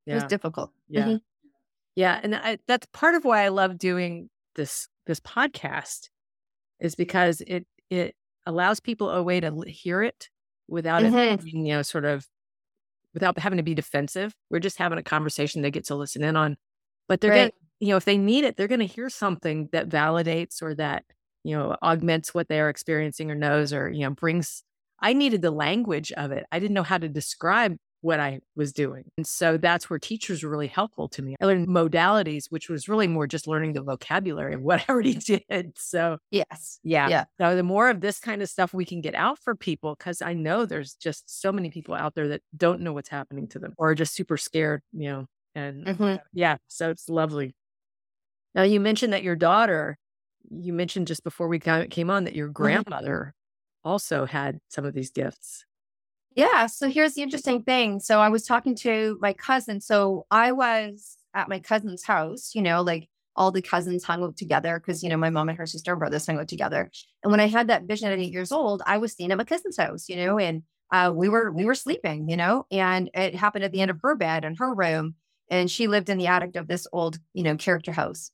Yeah. 0.06 0.14
It 0.14 0.16
was 0.16 0.24
difficult. 0.24 0.72
Yeah. 0.88 1.04
Mm-hmm. 1.04 1.16
Yeah. 1.94 2.20
And 2.22 2.34
I, 2.34 2.58
that's 2.66 2.86
part 2.92 3.14
of 3.14 3.24
why 3.24 3.44
I 3.44 3.48
love 3.48 3.78
doing 3.78 4.30
this, 4.56 4.88
this 5.06 5.20
podcast 5.20 6.08
is 6.80 6.94
because 6.94 7.40
it 7.46 7.66
it 7.90 8.16
allows 8.46 8.80
people 8.80 9.10
a 9.10 9.22
way 9.22 9.38
to 9.38 9.62
hear 9.66 10.02
it 10.02 10.30
without 10.66 11.02
mm-hmm. 11.02 11.16
it 11.16 11.44
being, 11.44 11.66
you 11.66 11.74
know, 11.74 11.82
sort 11.82 12.04
of 12.04 12.26
without 13.14 13.38
having 13.38 13.58
to 13.58 13.62
be 13.62 13.74
defensive. 13.74 14.34
We're 14.50 14.60
just 14.60 14.78
having 14.78 14.98
a 14.98 15.02
conversation 15.02 15.62
they 15.62 15.70
get 15.70 15.86
to 15.86 15.94
listen 15.94 16.22
in 16.24 16.36
on. 16.36 16.56
But 17.08 17.20
they're 17.20 17.30
right. 17.30 17.38
gonna, 17.38 17.52
you 17.80 17.88
know, 17.88 17.96
if 17.96 18.04
they 18.04 18.18
need 18.18 18.44
it, 18.44 18.56
they're 18.56 18.68
gonna 18.68 18.84
hear 18.84 19.10
something 19.10 19.68
that 19.72 19.88
validates 19.88 20.62
or 20.62 20.74
that, 20.76 21.04
you 21.44 21.56
know, 21.56 21.76
augments 21.82 22.32
what 22.34 22.48
they 22.48 22.60
are 22.60 22.68
experiencing 22.68 23.30
or 23.30 23.34
knows 23.34 23.72
or, 23.72 23.90
you 23.90 24.00
know, 24.00 24.10
brings 24.10 24.62
I 25.00 25.12
needed 25.14 25.42
the 25.42 25.50
language 25.50 26.12
of 26.12 26.30
it. 26.30 26.46
I 26.52 26.60
didn't 26.60 26.74
know 26.74 26.84
how 26.84 26.98
to 26.98 27.08
describe 27.08 27.76
what 28.02 28.20
I 28.20 28.40
was 28.56 28.72
doing. 28.72 29.04
And 29.16 29.26
so 29.26 29.56
that's 29.56 29.88
where 29.88 29.98
teachers 29.98 30.42
were 30.42 30.50
really 30.50 30.66
helpful 30.66 31.08
to 31.10 31.22
me. 31.22 31.36
I 31.40 31.46
learned 31.46 31.68
modalities, 31.68 32.46
which 32.50 32.68
was 32.68 32.88
really 32.88 33.06
more 33.06 33.26
just 33.26 33.46
learning 33.46 33.72
the 33.72 33.82
vocabulary 33.82 34.54
of 34.54 34.60
what 34.60 34.80
I 34.80 34.92
already 34.92 35.14
did. 35.48 35.72
So, 35.78 36.18
yes. 36.30 36.80
Yeah. 36.82 37.08
Yeah. 37.08 37.24
So, 37.40 37.56
the 37.56 37.62
more 37.62 37.88
of 37.88 38.00
this 38.00 38.18
kind 38.18 38.42
of 38.42 38.50
stuff 38.50 38.74
we 38.74 38.84
can 38.84 39.00
get 39.00 39.14
out 39.14 39.38
for 39.38 39.54
people, 39.54 39.94
because 39.96 40.20
I 40.20 40.34
know 40.34 40.66
there's 40.66 40.94
just 40.94 41.40
so 41.40 41.52
many 41.52 41.70
people 41.70 41.94
out 41.94 42.14
there 42.14 42.28
that 42.28 42.42
don't 42.56 42.80
know 42.80 42.92
what's 42.92 43.08
happening 43.08 43.48
to 43.48 43.58
them 43.58 43.72
or 43.78 43.90
are 43.90 43.94
just 43.94 44.14
super 44.14 44.36
scared, 44.36 44.82
you 44.92 45.08
know. 45.08 45.26
And 45.54 45.86
mm-hmm. 45.86 46.16
yeah, 46.32 46.56
so 46.66 46.90
it's 46.90 47.08
lovely. 47.08 47.54
Now, 48.54 48.62
you 48.62 48.80
mentioned 48.80 49.12
that 49.12 49.22
your 49.22 49.36
daughter, 49.36 49.96
you 50.50 50.72
mentioned 50.72 51.06
just 51.06 51.24
before 51.24 51.48
we 51.48 51.58
came 51.58 52.10
on 52.10 52.24
that 52.24 52.34
your 52.34 52.48
mm-hmm. 52.48 52.52
grandmother 52.52 53.34
also 53.84 54.26
had 54.26 54.58
some 54.68 54.84
of 54.84 54.94
these 54.94 55.10
gifts. 55.10 55.64
Yeah. 56.34 56.66
So 56.66 56.88
here's 56.88 57.14
the 57.14 57.22
interesting 57.22 57.62
thing. 57.62 58.00
So 58.00 58.20
I 58.20 58.28
was 58.28 58.44
talking 58.44 58.74
to 58.76 59.18
my 59.20 59.32
cousin. 59.32 59.80
So 59.80 60.26
I 60.30 60.52
was 60.52 61.18
at 61.34 61.48
my 61.48 61.58
cousin's 61.60 62.04
house, 62.04 62.52
you 62.54 62.62
know, 62.62 62.80
like 62.82 63.08
all 63.36 63.50
the 63.50 63.62
cousins 63.62 64.04
hung 64.04 64.22
out 64.22 64.36
together 64.36 64.78
because, 64.78 65.02
you 65.02 65.08
know, 65.08 65.16
my 65.16 65.30
mom 65.30 65.48
and 65.48 65.58
her 65.58 65.66
sister 65.66 65.92
and 65.92 65.98
brothers 65.98 66.26
hung 66.26 66.38
out 66.38 66.48
together. 66.48 66.90
And 67.22 67.30
when 67.30 67.40
I 67.40 67.46
had 67.48 67.68
that 67.68 67.84
vision 67.84 68.10
at 68.12 68.18
eight 68.18 68.32
years 68.32 68.52
old, 68.52 68.82
I 68.86 68.98
was 68.98 69.12
staying 69.12 69.30
at 69.32 69.38
my 69.38 69.44
cousin's 69.44 69.76
house, 69.76 70.08
you 70.08 70.16
know, 70.16 70.38
and 70.38 70.62
uh, 70.90 71.12
we 71.14 71.28
were 71.28 71.50
we 71.50 71.64
were 71.64 71.74
sleeping, 71.74 72.28
you 72.28 72.36
know, 72.36 72.66
and 72.70 73.10
it 73.14 73.34
happened 73.34 73.64
at 73.64 73.72
the 73.72 73.80
end 73.80 73.90
of 73.90 74.00
her 74.02 74.14
bed 74.14 74.44
in 74.44 74.54
her 74.56 74.74
room. 74.74 75.14
And 75.50 75.70
she 75.70 75.86
lived 75.86 76.08
in 76.08 76.18
the 76.18 76.26
attic 76.28 76.56
of 76.56 76.66
this 76.68 76.86
old, 76.92 77.18
you 77.34 77.42
know, 77.42 77.56
character 77.56 77.92
house. 77.92 78.30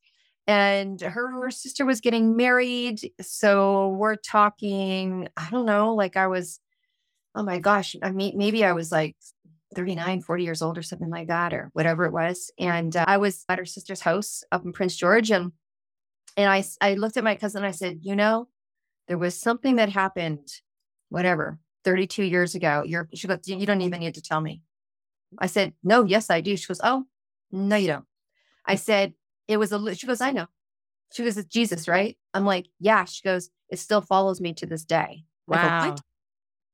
and 0.46 1.00
her, 1.00 1.30
her 1.30 1.50
sister 1.50 1.84
was 1.84 2.00
getting 2.00 2.36
married. 2.36 3.00
So 3.20 3.88
we're 3.90 4.16
talking, 4.16 5.28
I 5.36 5.48
don't 5.50 5.66
know, 5.66 5.94
like 5.94 6.16
I 6.16 6.26
was, 6.26 6.58
oh 7.34 7.42
my 7.42 7.58
gosh, 7.58 7.96
I 8.02 8.10
mean, 8.10 8.36
maybe 8.36 8.64
I 8.64 8.72
was 8.72 8.90
like 8.90 9.16
39, 9.74 10.22
40 10.22 10.44
years 10.44 10.62
old 10.62 10.78
or 10.78 10.82
something 10.82 11.10
like 11.10 11.28
that, 11.28 11.52
or 11.52 11.70
whatever 11.72 12.04
it 12.04 12.12
was. 12.12 12.50
And 12.58 12.96
uh, 12.96 13.04
I 13.06 13.18
was 13.18 13.44
at 13.48 13.58
her 13.58 13.66
sister's 13.66 14.00
house 14.00 14.42
up 14.50 14.64
in 14.64 14.72
Prince 14.72 14.96
George. 14.96 15.30
And, 15.30 15.52
and 16.36 16.50
I, 16.50 16.64
I 16.80 16.94
looked 16.94 17.16
at 17.16 17.24
my 17.24 17.34
cousin 17.34 17.64
I 17.64 17.72
said, 17.72 18.00
you 18.02 18.16
know, 18.16 18.48
there 19.08 19.18
was 19.18 19.38
something 19.38 19.76
that 19.76 19.90
happened, 19.90 20.48
whatever, 21.08 21.58
32 21.84 22.24
years 22.24 22.54
ago. 22.54 22.82
You're, 22.86 23.08
she 23.14 23.26
goes, 23.26 23.40
you 23.46 23.66
don't 23.66 23.82
even 23.82 24.00
need 24.00 24.14
to 24.14 24.22
tell 24.22 24.40
me. 24.40 24.62
I 25.38 25.46
said, 25.46 25.74
no, 25.82 26.04
yes, 26.04 26.30
I 26.30 26.40
do. 26.40 26.56
She 26.56 26.66
goes, 26.66 26.80
oh, 26.82 27.04
no, 27.52 27.76
you 27.76 27.88
don't. 27.88 28.04
I 28.64 28.76
said, 28.76 29.14
it 29.46 29.56
was 29.56 29.72
a, 29.72 29.94
she 29.94 30.06
goes, 30.06 30.20
I 30.20 30.30
know. 30.30 30.46
She 31.12 31.24
goes, 31.24 31.36
it's 31.36 31.48
Jesus, 31.48 31.88
right? 31.88 32.16
I'm 32.34 32.44
like, 32.44 32.66
yeah. 32.78 33.04
She 33.04 33.22
goes, 33.22 33.50
it 33.70 33.78
still 33.78 34.00
follows 34.00 34.40
me 34.40 34.52
to 34.54 34.66
this 34.66 34.84
day. 34.84 35.24
Wow. 35.46 35.90
Go, 35.90 35.96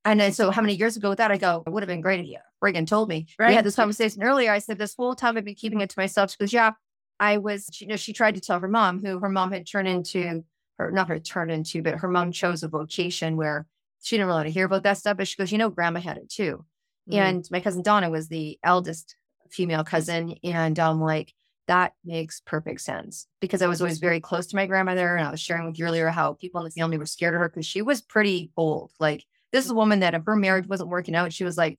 and 0.04 0.20
then, 0.20 0.32
so 0.32 0.50
how 0.50 0.62
many 0.62 0.74
years 0.74 0.96
ago 0.96 1.08
with 1.08 1.18
that? 1.18 1.30
I 1.30 1.38
go, 1.38 1.62
it 1.66 1.70
would 1.70 1.82
have 1.82 1.88
been 1.88 2.00
great 2.00 2.20
if 2.20 2.26
you 2.26 2.38
friggin' 2.62 2.86
told 2.86 3.08
me. 3.08 3.26
Right. 3.38 3.48
We 3.48 3.54
had 3.54 3.64
this 3.64 3.76
conversation 3.76 4.22
earlier. 4.22 4.52
I 4.52 4.58
said, 4.58 4.78
this 4.78 4.94
whole 4.94 5.14
time 5.14 5.36
I've 5.36 5.44
been 5.44 5.54
keeping 5.54 5.80
it 5.80 5.90
to 5.90 5.98
myself. 5.98 6.30
She 6.30 6.36
goes, 6.38 6.52
yeah, 6.52 6.72
I 7.20 7.38
was, 7.38 7.80
you 7.80 7.86
know, 7.86 7.96
she 7.96 8.12
tried 8.12 8.34
to 8.34 8.40
tell 8.40 8.60
her 8.60 8.68
mom, 8.68 9.04
who 9.04 9.18
her 9.18 9.28
mom 9.28 9.52
had 9.52 9.66
turned 9.66 9.88
into, 9.88 10.44
her, 10.78 10.90
not 10.90 11.08
her 11.08 11.18
turned 11.18 11.50
into, 11.50 11.82
but 11.82 11.96
her 11.96 12.08
mom 12.08 12.32
chose 12.32 12.62
a 12.62 12.68
vocation 12.68 13.36
where 13.36 13.66
she 14.02 14.16
didn't 14.16 14.26
really 14.26 14.38
want 14.38 14.46
to 14.48 14.52
hear 14.52 14.66
about 14.66 14.82
that 14.82 14.98
stuff. 14.98 15.16
But 15.16 15.28
she 15.28 15.36
goes, 15.36 15.52
you 15.52 15.58
know, 15.58 15.70
grandma 15.70 16.00
had 16.00 16.16
it 16.18 16.28
too. 16.28 16.64
Mm-hmm. 17.08 17.18
And 17.18 17.48
my 17.50 17.60
cousin 17.60 17.82
Donna 17.82 18.10
was 18.10 18.28
the 18.28 18.58
eldest 18.62 19.16
female 19.50 19.84
cousin. 19.84 20.36
And 20.42 20.78
I'm 20.78 21.00
like, 21.00 21.32
that 21.66 21.92
makes 22.04 22.40
perfect 22.40 22.82
sense 22.82 23.26
because 23.40 23.62
I 23.62 23.68
was 23.68 23.80
always 23.80 23.98
very 23.98 24.20
close 24.20 24.46
to 24.48 24.56
my 24.56 24.66
grandmother. 24.66 25.16
And 25.16 25.26
I 25.26 25.30
was 25.30 25.40
sharing 25.40 25.64
with 25.66 25.78
you 25.78 25.86
earlier 25.86 26.08
how 26.08 26.34
people 26.34 26.60
in 26.60 26.64
the 26.64 26.70
family 26.70 26.98
were 26.98 27.06
scared 27.06 27.34
of 27.34 27.40
her 27.40 27.48
because 27.48 27.64
she 27.64 27.80
was 27.80 28.02
pretty 28.02 28.50
bold. 28.54 28.90
Like, 29.00 29.24
this 29.54 29.64
is 29.64 29.70
a 29.70 29.74
woman 29.74 30.00
that 30.00 30.14
if 30.14 30.24
her 30.26 30.34
marriage 30.34 30.66
wasn't 30.66 30.90
working 30.90 31.14
out, 31.14 31.32
she 31.32 31.44
was 31.44 31.56
like, 31.56 31.78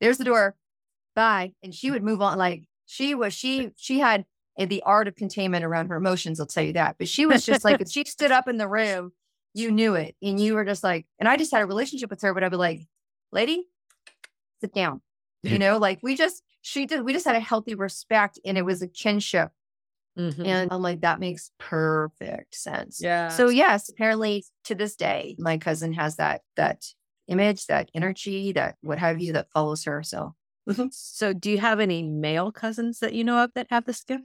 there's 0.00 0.16
the 0.16 0.22
door, 0.22 0.54
bye. 1.16 1.52
And 1.60 1.74
she 1.74 1.90
would 1.90 2.04
move 2.04 2.22
on. 2.22 2.38
Like, 2.38 2.62
she 2.86 3.16
was, 3.16 3.34
she, 3.34 3.70
she 3.74 3.98
had 3.98 4.24
the 4.56 4.80
art 4.86 5.08
of 5.08 5.16
containment 5.16 5.64
around 5.64 5.88
her 5.88 5.96
emotions, 5.96 6.38
I'll 6.38 6.46
tell 6.46 6.62
you 6.62 6.74
that. 6.74 6.94
But 6.96 7.08
she 7.08 7.26
was 7.26 7.44
just 7.44 7.64
like, 7.64 7.80
if 7.80 7.90
she 7.90 8.04
stood 8.06 8.30
up 8.30 8.46
in 8.46 8.58
the 8.58 8.68
room, 8.68 9.10
you 9.54 9.72
knew 9.72 9.96
it. 9.96 10.14
And 10.22 10.38
you 10.38 10.54
were 10.54 10.64
just 10.64 10.84
like, 10.84 11.04
and 11.18 11.28
I 11.28 11.36
just 11.36 11.50
had 11.50 11.62
a 11.62 11.66
relationship 11.66 12.10
with 12.10 12.22
her, 12.22 12.32
but 12.32 12.44
I'd 12.44 12.50
be 12.52 12.56
like, 12.56 12.86
lady, 13.32 13.66
sit 14.60 14.72
down. 14.72 15.00
You 15.42 15.58
know, 15.58 15.78
like 15.78 15.98
we 16.00 16.14
just, 16.14 16.44
she 16.62 16.86
did, 16.86 17.04
we 17.04 17.12
just 17.12 17.26
had 17.26 17.34
a 17.34 17.40
healthy 17.40 17.74
respect 17.74 18.38
and 18.44 18.56
it 18.56 18.64
was 18.64 18.82
a 18.82 18.88
kinship. 18.88 19.50
Mm-hmm. 20.18 20.46
And 20.46 20.72
I'm 20.72 20.82
like, 20.82 21.00
that 21.00 21.20
makes 21.20 21.50
perfect 21.58 22.54
sense. 22.54 23.00
Yeah. 23.02 23.28
So 23.28 23.48
yes, 23.48 23.88
apparently 23.88 24.44
to 24.64 24.74
this 24.74 24.96
day, 24.96 25.36
my 25.38 25.58
cousin 25.58 25.92
has 25.94 26.16
that, 26.16 26.42
that 26.56 26.84
image, 27.26 27.66
that 27.66 27.90
energy, 27.94 28.52
that 28.52 28.76
what 28.80 28.98
have 28.98 29.20
you 29.20 29.32
that 29.32 29.50
follows 29.50 29.84
her. 29.84 30.02
So, 30.02 30.34
mm-hmm. 30.68 30.86
so 30.90 31.32
do 31.32 31.50
you 31.50 31.58
have 31.58 31.80
any 31.80 32.02
male 32.02 32.52
cousins 32.52 33.00
that 33.00 33.14
you 33.14 33.24
know 33.24 33.42
of 33.42 33.52
that 33.54 33.66
have 33.70 33.86
this 33.86 34.04
gift? 34.04 34.24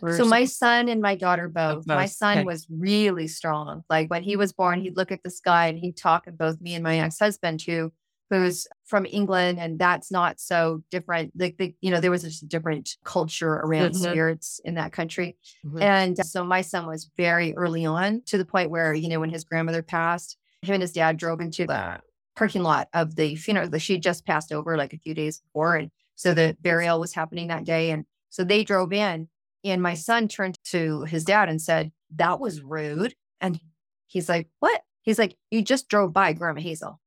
Or 0.00 0.16
so 0.16 0.24
my 0.24 0.44
son 0.44 0.88
and 0.88 1.02
my 1.02 1.16
daughter 1.16 1.48
both. 1.48 1.84
both. 1.84 1.96
My 1.96 2.06
son 2.06 2.38
okay. 2.38 2.44
was 2.44 2.66
really 2.70 3.26
strong. 3.26 3.82
Like 3.90 4.08
when 4.08 4.22
he 4.22 4.36
was 4.36 4.52
born, 4.52 4.80
he'd 4.80 4.96
look 4.96 5.10
at 5.10 5.24
the 5.24 5.30
sky 5.30 5.66
and 5.66 5.78
he'd 5.78 5.96
talk 5.96 6.26
And 6.28 6.38
both 6.38 6.60
me 6.60 6.74
and 6.74 6.84
my 6.84 7.00
ex-husband 7.00 7.60
too 7.60 7.92
who's 8.30 8.66
from 8.84 9.06
England, 9.06 9.58
and 9.58 9.78
that's 9.78 10.10
not 10.10 10.40
so 10.40 10.82
different. 10.90 11.32
Like 11.36 11.56
the, 11.56 11.74
you 11.80 11.90
know, 11.90 12.00
there 12.00 12.10
was 12.10 12.22
just 12.22 12.42
a 12.42 12.46
different 12.46 12.96
culture 13.04 13.54
around 13.54 13.92
mm-hmm. 13.92 14.10
spirits 14.10 14.60
in 14.64 14.74
that 14.74 14.92
country. 14.92 15.36
Mm-hmm. 15.64 15.82
And 15.82 16.18
so 16.18 16.44
my 16.44 16.60
son 16.60 16.86
was 16.86 17.10
very 17.16 17.56
early 17.56 17.86
on 17.86 18.22
to 18.26 18.38
the 18.38 18.44
point 18.44 18.70
where, 18.70 18.92
you 18.92 19.08
know, 19.08 19.20
when 19.20 19.30
his 19.30 19.44
grandmother 19.44 19.82
passed, 19.82 20.36
him 20.62 20.74
and 20.74 20.82
his 20.82 20.92
dad 20.92 21.16
drove 21.16 21.40
into 21.40 21.66
the 21.66 22.00
parking 22.36 22.62
lot 22.62 22.88
of 22.92 23.16
the 23.16 23.34
funeral 23.36 23.68
that 23.68 23.80
she 23.80 23.98
just 23.98 24.26
passed 24.26 24.52
over 24.52 24.76
like 24.76 24.92
a 24.92 24.98
few 24.98 25.14
days 25.14 25.40
before. 25.40 25.76
And 25.76 25.90
so 26.14 26.34
the 26.34 26.56
burial 26.60 27.00
was 27.00 27.14
happening 27.14 27.48
that 27.48 27.64
day. 27.64 27.90
And 27.90 28.04
so 28.28 28.44
they 28.44 28.62
drove 28.62 28.92
in, 28.92 29.28
and 29.64 29.82
my 29.82 29.94
son 29.94 30.28
turned 30.28 30.58
to 30.66 31.02
his 31.04 31.24
dad 31.24 31.48
and 31.48 31.60
said, 31.60 31.92
That 32.14 32.40
was 32.40 32.62
rude. 32.62 33.14
And 33.40 33.60
he's 34.06 34.28
like, 34.28 34.48
What? 34.60 34.82
He's 35.02 35.18
like, 35.18 35.36
You 35.50 35.62
just 35.62 35.88
drove 35.88 36.12
by 36.12 36.32
Grandma 36.32 36.60
Hazel. 36.60 37.00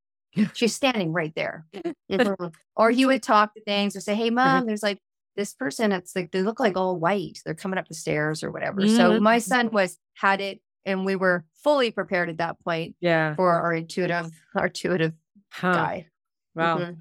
She's 0.53 0.75
standing 0.75 1.13
right 1.13 1.33
there. 1.35 1.65
Mm-hmm. 2.11 2.47
or 2.75 2.91
he 2.91 3.05
would 3.05 3.23
talk 3.23 3.53
to 3.53 3.61
things 3.63 3.95
or 3.95 4.01
say, 4.01 4.15
Hey, 4.15 4.29
mom, 4.29 4.59
mm-hmm. 4.59 4.67
there's 4.67 4.83
like 4.83 4.99
this 5.35 5.53
person. 5.53 5.91
It's 5.91 6.15
like 6.15 6.31
they 6.31 6.41
look 6.41 6.59
like 6.59 6.77
all 6.77 6.99
white. 6.99 7.39
They're 7.45 7.53
coming 7.53 7.77
up 7.77 7.87
the 7.87 7.93
stairs 7.93 8.43
or 8.43 8.51
whatever. 8.51 8.81
Mm-hmm. 8.81 8.95
So 8.95 9.19
my 9.19 9.39
son 9.39 9.69
was 9.71 9.97
had 10.13 10.41
it 10.41 10.61
and 10.85 11.05
we 11.05 11.15
were 11.15 11.45
fully 11.63 11.91
prepared 11.91 12.29
at 12.29 12.37
that 12.37 12.59
point 12.63 12.95
yeah. 12.99 13.35
for 13.35 13.51
our 13.51 13.73
intuitive, 13.73 14.31
our 14.55 14.67
intuitive 14.67 15.13
huh. 15.49 15.73
guy. 15.73 16.07
Wow. 16.55 16.79
Mm-hmm. 16.79 16.91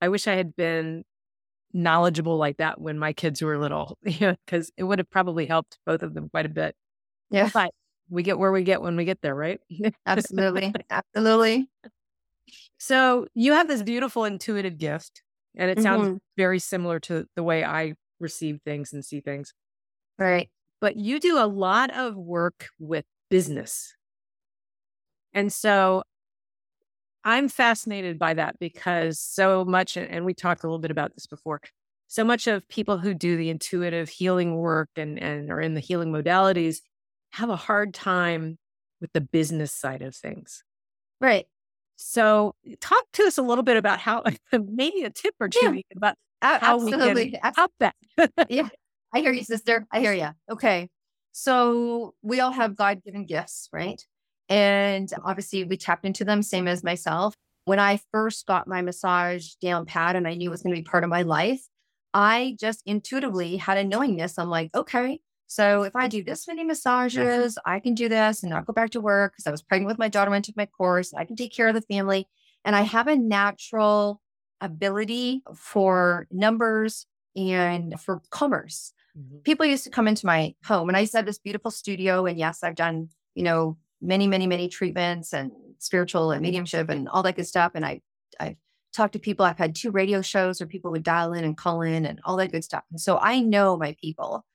I 0.00 0.08
wish 0.08 0.26
I 0.26 0.34
had 0.34 0.56
been 0.56 1.04
knowledgeable 1.72 2.36
like 2.36 2.58
that 2.58 2.80
when 2.80 2.98
my 2.98 3.12
kids 3.12 3.40
were 3.40 3.58
little, 3.58 3.98
because 4.04 4.70
it 4.76 4.84
would 4.84 4.98
have 4.98 5.10
probably 5.10 5.46
helped 5.46 5.78
both 5.86 6.02
of 6.02 6.14
them 6.14 6.28
quite 6.28 6.46
a 6.46 6.50
bit. 6.50 6.74
Yeah. 7.30 7.48
But 7.52 7.72
we 8.10 8.22
get 8.22 8.38
where 8.38 8.52
we 8.52 8.62
get 8.62 8.82
when 8.82 8.96
we 8.96 9.04
get 9.04 9.22
there, 9.22 9.34
right? 9.34 9.60
Absolutely. 10.06 10.74
Absolutely. 10.90 11.68
So 12.82 13.28
you 13.32 13.52
have 13.52 13.68
this 13.68 13.80
beautiful 13.80 14.24
intuitive 14.24 14.76
gift, 14.76 15.22
and 15.56 15.70
it 15.70 15.80
sounds 15.80 16.08
mm-hmm. 16.08 16.16
very 16.36 16.58
similar 16.58 16.98
to 16.98 17.26
the 17.36 17.44
way 17.44 17.62
I 17.62 17.92
receive 18.18 18.58
things 18.64 18.92
and 18.92 19.04
see 19.04 19.20
things. 19.20 19.54
Right. 20.18 20.50
But 20.80 20.96
you 20.96 21.20
do 21.20 21.38
a 21.38 21.46
lot 21.46 21.96
of 21.96 22.16
work 22.16 22.70
with 22.80 23.04
business. 23.30 23.94
And 25.32 25.52
so 25.52 26.02
I'm 27.22 27.48
fascinated 27.48 28.18
by 28.18 28.34
that 28.34 28.58
because 28.58 29.20
so 29.20 29.64
much, 29.64 29.96
and 29.96 30.24
we 30.24 30.34
talked 30.34 30.64
a 30.64 30.66
little 30.66 30.80
bit 30.80 30.90
about 30.90 31.14
this 31.14 31.28
before, 31.28 31.60
so 32.08 32.24
much 32.24 32.48
of 32.48 32.68
people 32.68 32.98
who 32.98 33.14
do 33.14 33.36
the 33.36 33.48
intuitive 33.48 34.08
healing 34.08 34.56
work 34.56 34.88
and, 34.96 35.22
and 35.22 35.52
are 35.52 35.60
in 35.60 35.74
the 35.74 35.80
healing 35.80 36.10
modalities 36.10 36.78
have 37.30 37.48
a 37.48 37.54
hard 37.54 37.94
time 37.94 38.58
with 39.00 39.12
the 39.12 39.20
business 39.20 39.72
side 39.72 40.02
of 40.02 40.16
things. 40.16 40.64
Right. 41.20 41.46
So, 41.96 42.54
talk 42.80 43.04
to 43.14 43.24
us 43.24 43.38
a 43.38 43.42
little 43.42 43.64
bit 43.64 43.76
about 43.76 43.98
how, 44.00 44.22
maybe 44.52 45.02
a 45.02 45.10
tip 45.10 45.34
or 45.40 45.48
two 45.48 45.74
yeah. 45.74 45.80
about 45.96 46.16
how 46.40 46.80
Absolutely. 46.80 47.14
we 47.14 47.30
can 47.32 47.52
help 47.54 47.72
that. 47.80 47.94
yeah, 48.48 48.68
I 49.14 49.20
hear 49.20 49.32
you, 49.32 49.44
sister. 49.44 49.86
I 49.92 50.00
hear 50.00 50.12
you. 50.12 50.30
Okay. 50.50 50.88
So, 51.32 52.14
we 52.22 52.40
all 52.40 52.52
have 52.52 52.76
God 52.76 53.02
given 53.04 53.24
gifts, 53.24 53.68
right? 53.72 54.04
And 54.48 55.08
obviously, 55.24 55.64
we 55.64 55.76
tapped 55.76 56.04
into 56.04 56.24
them, 56.24 56.42
same 56.42 56.68
as 56.68 56.82
myself. 56.82 57.34
When 57.64 57.78
I 57.78 58.00
first 58.10 58.46
got 58.46 58.66
my 58.66 58.82
massage 58.82 59.52
down 59.62 59.86
pat 59.86 60.16
and 60.16 60.26
I 60.26 60.34
knew 60.34 60.48
it 60.48 60.50
was 60.50 60.62
going 60.62 60.74
to 60.74 60.80
be 60.80 60.84
part 60.84 61.04
of 61.04 61.10
my 61.10 61.22
life, 61.22 61.62
I 62.12 62.56
just 62.58 62.82
intuitively 62.84 63.56
had 63.56 63.78
a 63.78 63.84
knowingness. 63.84 64.38
I'm 64.38 64.50
like, 64.50 64.70
okay, 64.74 65.20
so 65.52 65.82
if 65.82 65.94
I 65.94 66.08
do 66.08 66.24
this 66.24 66.48
many 66.48 66.64
massages, 66.64 67.58
I 67.66 67.78
can 67.78 67.92
do 67.94 68.08
this 68.08 68.42
and 68.42 68.48
not 68.48 68.64
go 68.64 68.72
back 68.72 68.88
to 68.90 69.02
work 69.02 69.34
because 69.34 69.46
I 69.46 69.50
was 69.50 69.60
pregnant 69.60 69.88
with 69.88 69.98
my 69.98 70.08
daughter 70.08 70.30
when 70.30 70.38
I 70.38 70.40
took 70.40 70.56
my 70.56 70.64
course. 70.64 71.12
I 71.12 71.26
can 71.26 71.36
take 71.36 71.52
care 71.52 71.68
of 71.68 71.74
the 71.74 71.82
family. 71.82 72.26
And 72.64 72.74
I 72.74 72.80
have 72.80 73.06
a 73.06 73.16
natural 73.16 74.22
ability 74.62 75.42
for 75.54 76.26
numbers 76.30 77.06
and 77.36 78.00
for 78.00 78.22
commerce. 78.30 78.94
Mm-hmm. 79.14 79.38
People 79.40 79.66
used 79.66 79.84
to 79.84 79.90
come 79.90 80.08
into 80.08 80.24
my 80.24 80.54
home 80.64 80.88
and 80.88 80.96
I 80.96 81.00
used 81.00 81.12
to 81.12 81.18
have 81.18 81.26
this 81.26 81.38
beautiful 81.38 81.70
studio. 81.70 82.24
And 82.24 82.38
yes, 82.38 82.62
I've 82.62 82.74
done, 82.74 83.10
you 83.34 83.42
know, 83.42 83.76
many, 84.00 84.26
many, 84.26 84.46
many 84.46 84.70
treatments 84.70 85.34
and 85.34 85.52
spiritual 85.80 86.30
and 86.30 86.40
mediumship 86.40 86.88
and 86.88 87.10
all 87.10 87.22
that 87.24 87.36
good 87.36 87.46
stuff. 87.46 87.72
And 87.74 87.84
I 87.84 88.00
I've 88.40 88.56
talked 88.94 89.12
to 89.12 89.18
people. 89.18 89.44
I've 89.44 89.58
had 89.58 89.74
two 89.74 89.90
radio 89.90 90.22
shows 90.22 90.60
where 90.60 90.66
people 90.66 90.92
would 90.92 91.02
dial 91.02 91.34
in 91.34 91.44
and 91.44 91.58
call 91.58 91.82
in 91.82 92.06
and 92.06 92.20
all 92.24 92.36
that 92.38 92.52
good 92.52 92.64
stuff. 92.64 92.84
And 92.90 92.98
so 92.98 93.18
I 93.18 93.40
know 93.40 93.76
my 93.76 93.94
people. 94.00 94.46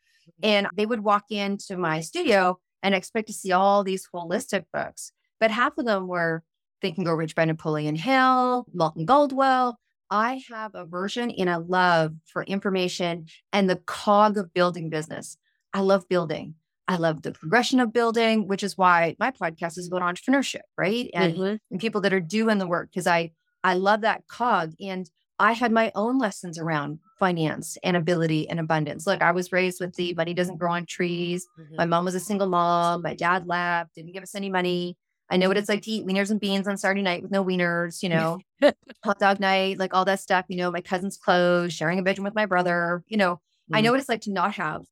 And 0.44 0.68
they 0.76 0.86
would 0.86 1.04
walk 1.04 1.26
into 1.30 1.78
my 1.78 2.02
studio 2.02 2.60
and 2.84 2.94
expect 2.94 3.28
to 3.28 3.34
see 3.34 3.52
all 3.52 3.84
these 3.84 4.08
holistic 4.14 4.66
books. 4.74 5.12
But 5.40 5.52
half 5.52 5.78
of 5.78 5.86
them 5.86 6.08
were 6.08 6.44
Think 6.82 6.98
and 6.98 7.06
Grow 7.06 7.16
Rich 7.16 7.36
by 7.36 7.46
Napoleon 7.46 7.96
Hill, 7.96 8.66
Malcolm 8.74 9.06
Gladwell. 9.06 9.76
I 10.10 10.42
have 10.50 10.74
a 10.74 10.86
version 10.86 11.32
and 11.32 11.50
a 11.50 11.60
love 11.60 12.14
for 12.32 12.44
information 12.44 13.26
and 13.52 13.70
the 13.70 13.76
cog 13.76 14.38
of 14.38 14.54
building 14.54 14.90
business. 14.90 15.38
I 15.74 15.82
love 15.82 16.08
building. 16.08 16.56
I 16.88 16.96
love 16.96 17.22
the 17.22 17.34
progression 17.34 17.82
of 17.82 17.92
building, 17.92 18.48
which 18.48 18.64
is 18.64 18.78
why 18.78 19.18
my 19.20 19.32
podcast 19.32 19.78
is 19.78 19.90
about 19.92 20.02
entrepreneurship, 20.02 20.62
right? 20.78 21.10
And, 21.14 21.36
mm-hmm. 21.36 21.56
and 21.70 21.80
people 21.82 22.00
that 22.02 22.14
are 22.14 22.22
doing 22.22 22.60
the 22.60 22.68
work 22.68 22.90
because 22.90 23.08
I 23.08 23.32
I 23.64 23.74
love 23.74 24.02
that 24.02 24.28
cog. 24.28 24.74
And 24.80 25.10
I 25.40 25.52
had 25.54 25.72
my 25.72 25.92
own 25.94 26.18
lessons 26.18 26.58
around 26.58 27.00
finance 27.18 27.78
and 27.84 27.98
ability 27.98 28.50
and 28.50 28.60
abundance. 28.60 29.08
Look, 29.08 29.22
I 29.22 29.32
was 29.32 29.52
raised 29.52 29.80
with 29.80 29.96
the 29.96 30.14
money 30.14 30.34
doesn't 30.34 30.58
grow 30.58 30.72
on 30.72 30.86
trees. 30.86 31.48
Mm-hmm. 31.60 31.76
My 31.76 31.86
mom 31.86 32.06
was 32.06 32.16
a 32.16 32.20
single 32.20 32.48
mom. 32.48 33.02
My 33.02 33.16
dad 33.16 33.48
left, 33.48 33.96
didn't 33.96 34.14
give 34.14 34.24
us 34.24 34.36
any 34.36 34.50
money. 34.50 34.98
I 35.30 35.38
know 35.38 35.48
what 35.50 35.58
it's 35.58 35.68
like 35.68 35.82
to 35.84 35.92
eat 35.92 36.06
wieners 36.06 36.32
and 36.32 36.40
beans 36.40 36.68
on 36.68 36.78
Saturday 36.78 37.02
night 37.02 37.22
with 37.22 37.32
no 37.32 37.44
wieners, 37.44 38.02
you 38.02 38.10
know, 38.10 38.40
hot 39.04 39.20
dog 39.20 39.40
night, 39.40 39.78
like 39.78 39.94
all 39.94 40.06
that 40.06 40.22
stuff, 40.22 40.46
you 40.48 40.56
know, 40.58 40.72
my 40.72 40.82
cousin's 40.82 41.18
clothes, 41.18 41.74
sharing 41.74 42.00
a 42.00 42.04
bedroom 42.04 42.24
with 42.24 42.36
my 42.36 42.46
brother, 42.46 43.04
you 43.08 43.18
know, 43.18 43.36
mm-hmm. 43.36 43.76
I 43.76 43.82
know 43.82 43.92
what 43.92 44.00
it's 44.00 44.10
like 44.10 44.22
to 44.22 44.32
not 44.32 44.54
have 44.54 44.86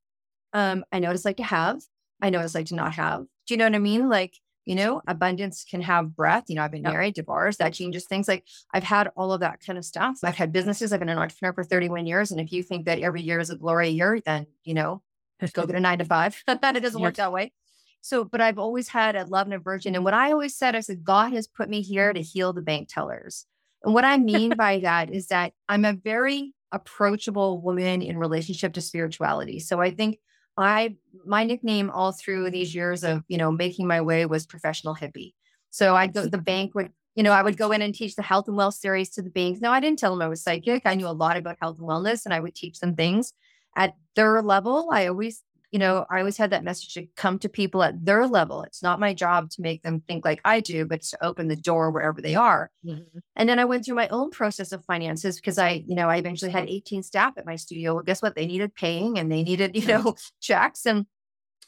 Um, 0.52 0.84
I 0.92 0.98
know 0.98 1.08
what 1.08 1.16
it's 1.16 1.24
like 1.24 1.38
to 1.38 1.44
have. 1.44 1.80
I 2.20 2.30
know 2.30 2.38
what 2.38 2.44
it's 2.44 2.54
like 2.54 2.66
to 2.66 2.74
not 2.74 2.92
have. 2.94 3.20
Do 3.46 3.54
you 3.54 3.56
know 3.56 3.64
what 3.64 3.74
I 3.74 3.78
mean? 3.78 4.08
Like, 4.08 4.34
you 4.66 4.74
know, 4.74 5.00
abundance 5.06 5.64
can 5.64 5.80
have 5.80 6.14
breath. 6.14 6.44
You 6.48 6.56
know, 6.56 6.62
I've 6.62 6.72
been 6.72 6.82
yep. 6.82 6.92
married, 6.92 7.14
divorced, 7.14 7.60
that 7.60 7.72
changes 7.72 8.04
things. 8.04 8.26
Like 8.26 8.44
I've 8.74 8.82
had 8.82 9.10
all 9.16 9.32
of 9.32 9.40
that 9.40 9.60
kind 9.64 9.78
of 9.78 9.84
stuff. 9.84 10.18
I've 10.24 10.34
had 10.34 10.52
businesses. 10.52 10.92
I've 10.92 10.98
been 10.98 11.08
an 11.08 11.18
entrepreneur 11.18 11.52
for 11.52 11.64
31 11.64 12.04
years. 12.06 12.32
And 12.32 12.40
if 12.40 12.52
you 12.52 12.64
think 12.64 12.84
that 12.84 12.98
every 12.98 13.22
year 13.22 13.38
is 13.38 13.48
a 13.48 13.56
glory 13.56 13.90
year, 13.90 14.20
then, 14.26 14.46
you 14.64 14.74
know, 14.74 15.02
go 15.52 15.66
get 15.66 15.76
a 15.76 15.80
nine 15.80 15.98
to 15.98 16.04
five. 16.04 16.42
it 16.48 16.60
doesn't 16.60 17.00
work 17.00 17.14
that 17.14 17.32
way. 17.32 17.52
So, 18.00 18.24
but 18.24 18.40
I've 18.40 18.58
always 18.58 18.88
had 18.88 19.14
a 19.14 19.24
love 19.24 19.46
and 19.46 19.54
a 19.54 19.58
virgin. 19.58 19.94
And 19.94 20.04
what 20.04 20.14
I 20.14 20.32
always 20.32 20.56
said, 20.56 20.74
I 20.74 20.80
said, 20.80 21.04
God 21.04 21.32
has 21.32 21.46
put 21.46 21.68
me 21.68 21.80
here 21.80 22.12
to 22.12 22.20
heal 22.20 22.52
the 22.52 22.60
bank 22.60 22.88
tellers. 22.88 23.46
And 23.84 23.94
what 23.94 24.04
I 24.04 24.18
mean 24.18 24.50
by 24.56 24.80
that 24.80 25.12
is 25.12 25.28
that 25.28 25.52
I'm 25.68 25.84
a 25.84 25.92
very 25.92 26.54
approachable 26.72 27.60
woman 27.60 28.02
in 28.02 28.18
relationship 28.18 28.74
to 28.74 28.80
spirituality. 28.80 29.60
So 29.60 29.80
I 29.80 29.92
think 29.92 30.18
I 30.56 30.96
my 31.24 31.44
nickname 31.44 31.90
all 31.90 32.12
through 32.12 32.50
these 32.50 32.74
years 32.74 33.04
of 33.04 33.22
you 33.28 33.38
know 33.38 33.50
making 33.52 33.86
my 33.86 34.00
way 34.00 34.26
was 34.26 34.46
professional 34.46 34.94
hippie. 34.94 35.34
So 35.70 35.94
I'd 35.96 36.14
go 36.14 36.26
the 36.26 36.38
bank 36.38 36.74
would 36.74 36.90
you 37.14 37.22
know 37.22 37.32
I 37.32 37.42
would 37.42 37.56
go 37.56 37.72
in 37.72 37.82
and 37.82 37.94
teach 37.94 38.16
the 38.16 38.22
health 38.22 38.48
and 38.48 38.56
wealth 38.56 38.74
series 38.74 39.10
to 39.10 39.22
the 39.22 39.30
banks. 39.30 39.60
No, 39.60 39.70
I 39.70 39.80
didn't 39.80 39.98
tell 39.98 40.12
them 40.12 40.22
I 40.22 40.28
was 40.28 40.42
psychic. 40.42 40.82
I 40.86 40.94
knew 40.94 41.08
a 41.08 41.10
lot 41.10 41.36
about 41.36 41.56
health 41.60 41.78
and 41.78 41.88
wellness, 41.88 42.24
and 42.24 42.34
I 42.34 42.40
would 42.40 42.54
teach 42.54 42.80
them 42.80 42.94
things 42.94 43.32
at 43.76 43.94
their 44.14 44.40
level. 44.42 44.88
I 44.92 45.06
always 45.06 45.42
you 45.72 45.78
know, 45.78 46.06
I 46.10 46.20
always 46.20 46.36
had 46.36 46.50
that 46.50 46.64
message 46.64 46.94
to 46.94 47.06
come 47.16 47.38
to 47.40 47.48
people 47.48 47.82
at 47.82 48.04
their 48.04 48.26
level. 48.26 48.62
It's 48.62 48.82
not 48.82 49.00
my 49.00 49.12
job 49.12 49.50
to 49.50 49.62
make 49.62 49.82
them 49.82 50.00
think 50.00 50.24
like 50.24 50.40
I 50.44 50.60
do, 50.60 50.86
but 50.86 51.02
to 51.02 51.24
open 51.24 51.48
the 51.48 51.56
door 51.56 51.90
wherever 51.90 52.20
they 52.20 52.34
are. 52.34 52.70
Mm-hmm. 52.84 53.18
And 53.34 53.48
then 53.48 53.58
I 53.58 53.64
went 53.64 53.84
through 53.84 53.96
my 53.96 54.08
own 54.08 54.30
process 54.30 54.72
of 54.72 54.84
finances 54.84 55.36
because 55.36 55.58
I, 55.58 55.84
you 55.86 55.96
know, 55.96 56.08
I 56.08 56.16
eventually 56.16 56.52
had 56.52 56.68
18 56.68 57.02
staff 57.02 57.34
at 57.36 57.46
my 57.46 57.56
studio. 57.56 57.94
Well, 57.94 58.04
guess 58.04 58.22
what? 58.22 58.36
They 58.36 58.46
needed 58.46 58.74
paying 58.74 59.18
and 59.18 59.30
they 59.30 59.42
needed, 59.42 59.76
you 59.76 59.86
know, 59.86 60.14
checks 60.40 60.86
and 60.86 61.06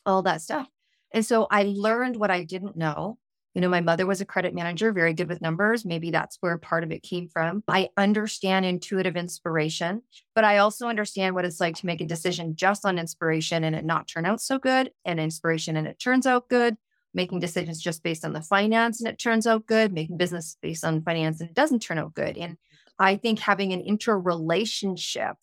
all 0.07 0.23
that 0.23 0.43
stuff. 0.43 0.69
And 1.12 1.25
so 1.25 1.47
I 1.50 1.64
learned 1.64 2.17
what 2.17 2.31
I 2.31 2.45
didn't 2.45 2.76
know. 2.76 3.19
You 3.58 3.62
know, 3.62 3.68
my 3.68 3.80
mother 3.80 4.06
was 4.06 4.20
a 4.20 4.24
credit 4.24 4.54
manager, 4.54 4.92
very 4.92 5.12
good 5.12 5.28
with 5.28 5.42
numbers. 5.42 5.84
Maybe 5.84 6.12
that's 6.12 6.38
where 6.38 6.56
part 6.58 6.84
of 6.84 6.92
it 6.92 7.02
came 7.02 7.26
from. 7.26 7.64
I 7.66 7.88
understand 7.96 8.64
intuitive 8.64 9.16
inspiration, 9.16 10.02
but 10.36 10.44
I 10.44 10.58
also 10.58 10.86
understand 10.86 11.34
what 11.34 11.44
it's 11.44 11.58
like 11.58 11.74
to 11.78 11.86
make 11.86 12.00
a 12.00 12.06
decision 12.06 12.54
just 12.54 12.86
on 12.86 13.00
inspiration 13.00 13.64
and 13.64 13.74
it 13.74 13.84
not 13.84 14.06
turn 14.06 14.26
out 14.26 14.40
so 14.40 14.60
good, 14.60 14.92
and 15.04 15.18
inspiration 15.18 15.76
and 15.76 15.88
it 15.88 15.98
turns 15.98 16.24
out 16.24 16.48
good, 16.48 16.76
making 17.12 17.40
decisions 17.40 17.82
just 17.82 18.04
based 18.04 18.24
on 18.24 18.32
the 18.32 18.42
finance 18.42 19.00
and 19.00 19.08
it 19.08 19.18
turns 19.18 19.44
out 19.44 19.66
good, 19.66 19.92
making 19.92 20.18
business 20.18 20.56
based 20.62 20.84
on 20.84 21.02
finance 21.02 21.40
and 21.40 21.50
it 21.50 21.56
doesn't 21.56 21.80
turn 21.80 21.98
out 21.98 22.14
good. 22.14 22.38
And 22.38 22.58
I 22.96 23.16
think 23.16 23.40
having 23.40 23.72
an 23.72 23.80
interrelationship 23.80 25.34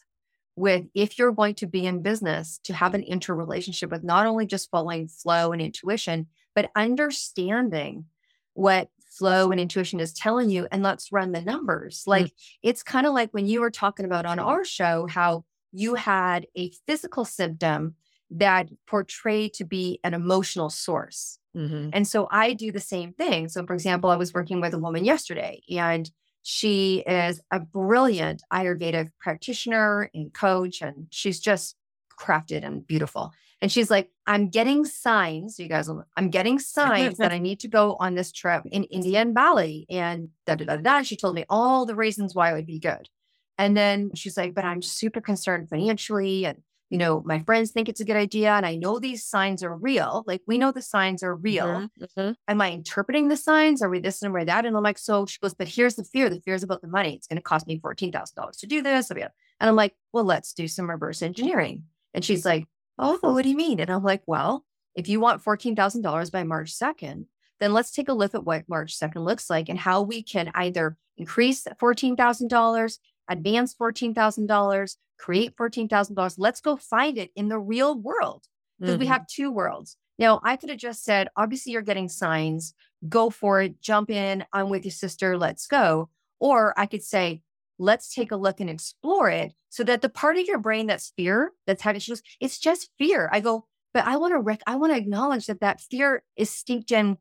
with 0.55 0.85
if 0.93 1.19
you're 1.19 1.33
going 1.33 1.55
to 1.55 1.67
be 1.67 1.85
in 1.85 2.01
business 2.01 2.61
to 2.63 2.73
have 2.73 2.93
an 2.93 3.03
interrelationship 3.03 3.91
with 3.91 4.05
not 4.05 4.25
only 4.25 4.45
just 4.45 4.71
following 4.71 5.09
flow 5.09 5.51
and 5.51 5.61
intuition 5.61 6.27
but 6.55 6.71
understanding 6.75 8.05
what 8.53 8.89
flow 9.05 9.51
and 9.51 9.59
intuition 9.59 9.99
is 9.99 10.13
telling 10.13 10.49
you 10.49 10.67
and 10.71 10.83
let's 10.83 11.11
run 11.11 11.31
the 11.31 11.41
numbers. 11.41 12.03
Mm. 12.03 12.07
Like 12.07 12.25
mm-hmm. 12.25 12.69
it's 12.69 12.83
kind 12.83 13.05
of 13.05 13.13
like 13.13 13.31
when 13.31 13.47
you 13.47 13.61
were 13.61 13.71
talking 13.71 14.05
about 14.05 14.25
on 14.25 14.39
our 14.39 14.65
show 14.65 15.07
how 15.07 15.45
you 15.71 15.95
had 15.95 16.47
a 16.55 16.71
physical 16.87 17.25
symptom 17.25 17.95
that 18.31 18.69
portrayed 18.87 19.53
to 19.53 19.65
be 19.65 19.99
an 20.03 20.13
emotional 20.13 20.69
source. 20.69 21.37
Mm-hmm. 21.55 21.89
And 21.93 22.07
so 22.07 22.27
I 22.31 22.53
do 22.53 22.71
the 22.71 22.79
same 22.79 23.13
thing. 23.13 23.47
So, 23.49 23.65
for 23.65 23.73
example, 23.73 24.09
I 24.09 24.15
was 24.15 24.33
working 24.33 24.61
with 24.61 24.73
a 24.73 24.79
woman 24.79 25.05
yesterday, 25.05 25.61
and 25.69 26.09
she 26.43 27.03
is 27.07 27.39
a 27.51 27.59
brilliant 27.59 28.43
Ayurvedic 28.51 29.11
practitioner 29.19 30.09
and 30.13 30.33
coach, 30.33 30.81
and 30.81 31.07
she's 31.11 31.39
just 31.39 31.75
crafted 32.19 32.65
and 32.65 32.85
beautiful. 32.85 33.31
And 33.65 33.71
she's 33.71 33.89
like, 33.89 34.11
I'm 34.27 34.49
getting 34.49 34.85
signs. 34.85 35.57
You 35.57 35.67
guys, 35.67 35.89
I'm 36.15 36.29
getting 36.29 36.59
signs 36.59 37.17
that 37.17 37.31
I 37.31 37.39
need 37.47 37.61
to 37.61 37.67
go 37.67 37.97
on 37.99 38.13
this 38.13 38.31
trip 38.31 38.61
in 38.67 38.83
India 38.83 39.19
and 39.19 39.33
Bali. 39.33 39.87
And 39.89 40.29
da 40.45 40.53
da 40.53 40.65
da 40.65 40.77
da. 40.77 41.01
She 41.01 41.15
told 41.17 41.33
me 41.33 41.45
all 41.49 41.87
the 41.87 41.95
reasons 41.95 42.35
why 42.35 42.51
it 42.51 42.53
would 42.53 42.67
be 42.67 42.77
good. 42.77 43.09
And 43.57 43.75
then 43.75 44.11
she's 44.13 44.37
like, 44.37 44.53
but 44.53 44.65
I'm 44.65 44.83
super 44.83 45.19
concerned 45.19 45.67
financially. 45.67 46.45
And, 46.45 46.61
you 46.91 46.99
know, 46.99 47.23
my 47.25 47.39
friends 47.39 47.71
think 47.71 47.89
it's 47.89 48.01
a 48.01 48.05
good 48.05 48.15
idea. 48.15 48.51
And 48.51 48.67
I 48.67 48.75
know 48.75 48.99
these 48.99 49.25
signs 49.25 49.63
are 49.63 49.75
real. 49.75 50.23
Like 50.27 50.43
we 50.45 50.59
know 50.59 50.71
the 50.71 50.83
signs 50.83 51.23
are 51.23 51.33
real. 51.33 51.65
Mm-hmm. 51.65 52.03
Mm-hmm. 52.19 52.33
Am 52.47 52.61
I 52.61 52.69
interpreting 52.69 53.29
the 53.29 53.35
signs? 53.35 53.81
Are 53.81 53.89
we 53.89 53.99
this 53.99 54.21
and 54.21 54.31
we're 54.31 54.45
that? 54.45 54.67
And 54.67 54.77
I'm 54.77 54.83
like, 54.83 54.99
so 54.99 55.25
she 55.25 55.39
goes, 55.39 55.55
but 55.55 55.69
here's 55.69 55.95
the 55.95 56.03
fear. 56.03 56.29
The 56.29 56.39
fear 56.41 56.53
is 56.53 56.61
about 56.61 56.83
the 56.83 56.87
money. 56.87 57.15
It's 57.15 57.25
going 57.25 57.37
to 57.37 57.41
cost 57.41 57.65
me 57.65 57.79
$14,000 57.79 58.59
to 58.59 58.67
do 58.67 58.83
this. 58.83 59.09
And 59.09 59.27
I'm 59.59 59.75
like, 59.75 59.95
well, 60.13 60.23
let's 60.23 60.53
do 60.53 60.67
some 60.67 60.87
reverse 60.87 61.23
engineering. 61.23 61.85
And 62.13 62.23
she's 62.23 62.45
like, 62.45 62.67
Oh, 62.97 63.17
what 63.21 63.43
do 63.43 63.49
you 63.49 63.57
mean? 63.57 63.79
And 63.79 63.89
I'm 63.89 64.03
like, 64.03 64.23
Well, 64.25 64.65
if 64.95 65.09
you 65.09 65.19
want 65.19 65.43
$14,000 65.43 66.31
by 66.31 66.43
March 66.43 66.73
2nd, 66.73 67.25
then 67.59 67.73
let's 67.73 67.91
take 67.91 68.09
a 68.09 68.13
look 68.13 68.35
at 68.35 68.45
what 68.45 68.67
March 68.67 68.97
2nd 68.97 69.23
looks 69.23 69.49
like 69.49 69.69
and 69.69 69.79
how 69.79 70.01
we 70.01 70.23
can 70.23 70.51
either 70.55 70.97
increase 71.17 71.63
$14,000, 71.63 72.97
advance 73.29 73.75
$14,000, 73.75 74.95
create 75.17 75.55
$14,000. 75.55 76.35
Let's 76.37 76.61
go 76.61 76.75
find 76.75 77.17
it 77.17 77.31
in 77.35 77.47
the 77.47 77.59
real 77.59 77.97
world 77.97 78.43
because 78.79 78.95
mm-hmm. 78.95 79.01
we 79.01 79.07
have 79.07 79.27
two 79.27 79.51
worlds. 79.51 79.97
Now, 80.17 80.39
I 80.43 80.55
could 80.55 80.69
have 80.69 80.79
just 80.79 81.03
said, 81.03 81.27
obviously, 81.35 81.73
you're 81.73 81.81
getting 81.81 82.07
signs, 82.07 82.73
go 83.07 83.29
for 83.29 83.61
it, 83.61 83.81
jump 83.81 84.09
in, 84.09 84.45
I'm 84.53 84.69
with 84.69 84.85
your 84.85 84.91
sister, 84.91 85.37
let's 85.37 85.67
go. 85.67 86.09
Or 86.39 86.73
I 86.77 86.85
could 86.85 87.03
say, 87.03 87.41
let's 87.77 88.13
take 88.13 88.31
a 88.31 88.35
look 88.35 88.59
and 88.59 88.69
explore 88.69 89.29
it 89.29 89.53
so 89.69 89.83
that 89.83 90.01
the 90.01 90.09
part 90.09 90.37
of 90.37 90.45
your 90.45 90.57
brain 90.57 90.87
that's 90.87 91.11
fear, 91.15 91.51
that's 91.67 91.81
having 91.81 91.97
issues, 91.97 92.21
it's 92.39 92.59
just 92.59 92.89
fear. 92.97 93.29
I 93.31 93.39
go, 93.39 93.67
but 93.93 94.05
I 94.05 94.17
want 94.17 94.33
to 94.33 94.39
rec- 94.39 94.63
I 94.67 94.75
want 94.75 94.93
to 94.93 94.97
acknowledge 94.97 95.47
that 95.47 95.61
that 95.61 95.81
fear 95.81 96.23
is 96.35 96.49
steeped 96.49 96.91
in 96.91 97.17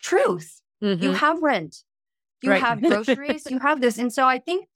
truth. 0.00 0.60
Mm-hmm. 0.82 1.02
You 1.02 1.12
have 1.12 1.42
rent, 1.42 1.76
you 2.42 2.50
right. 2.50 2.60
have 2.60 2.80
groceries, 2.82 3.46
you 3.50 3.58
have 3.60 3.80
this. 3.80 3.98
And 3.98 4.12
so 4.12 4.26
I 4.26 4.38
think 4.38 4.68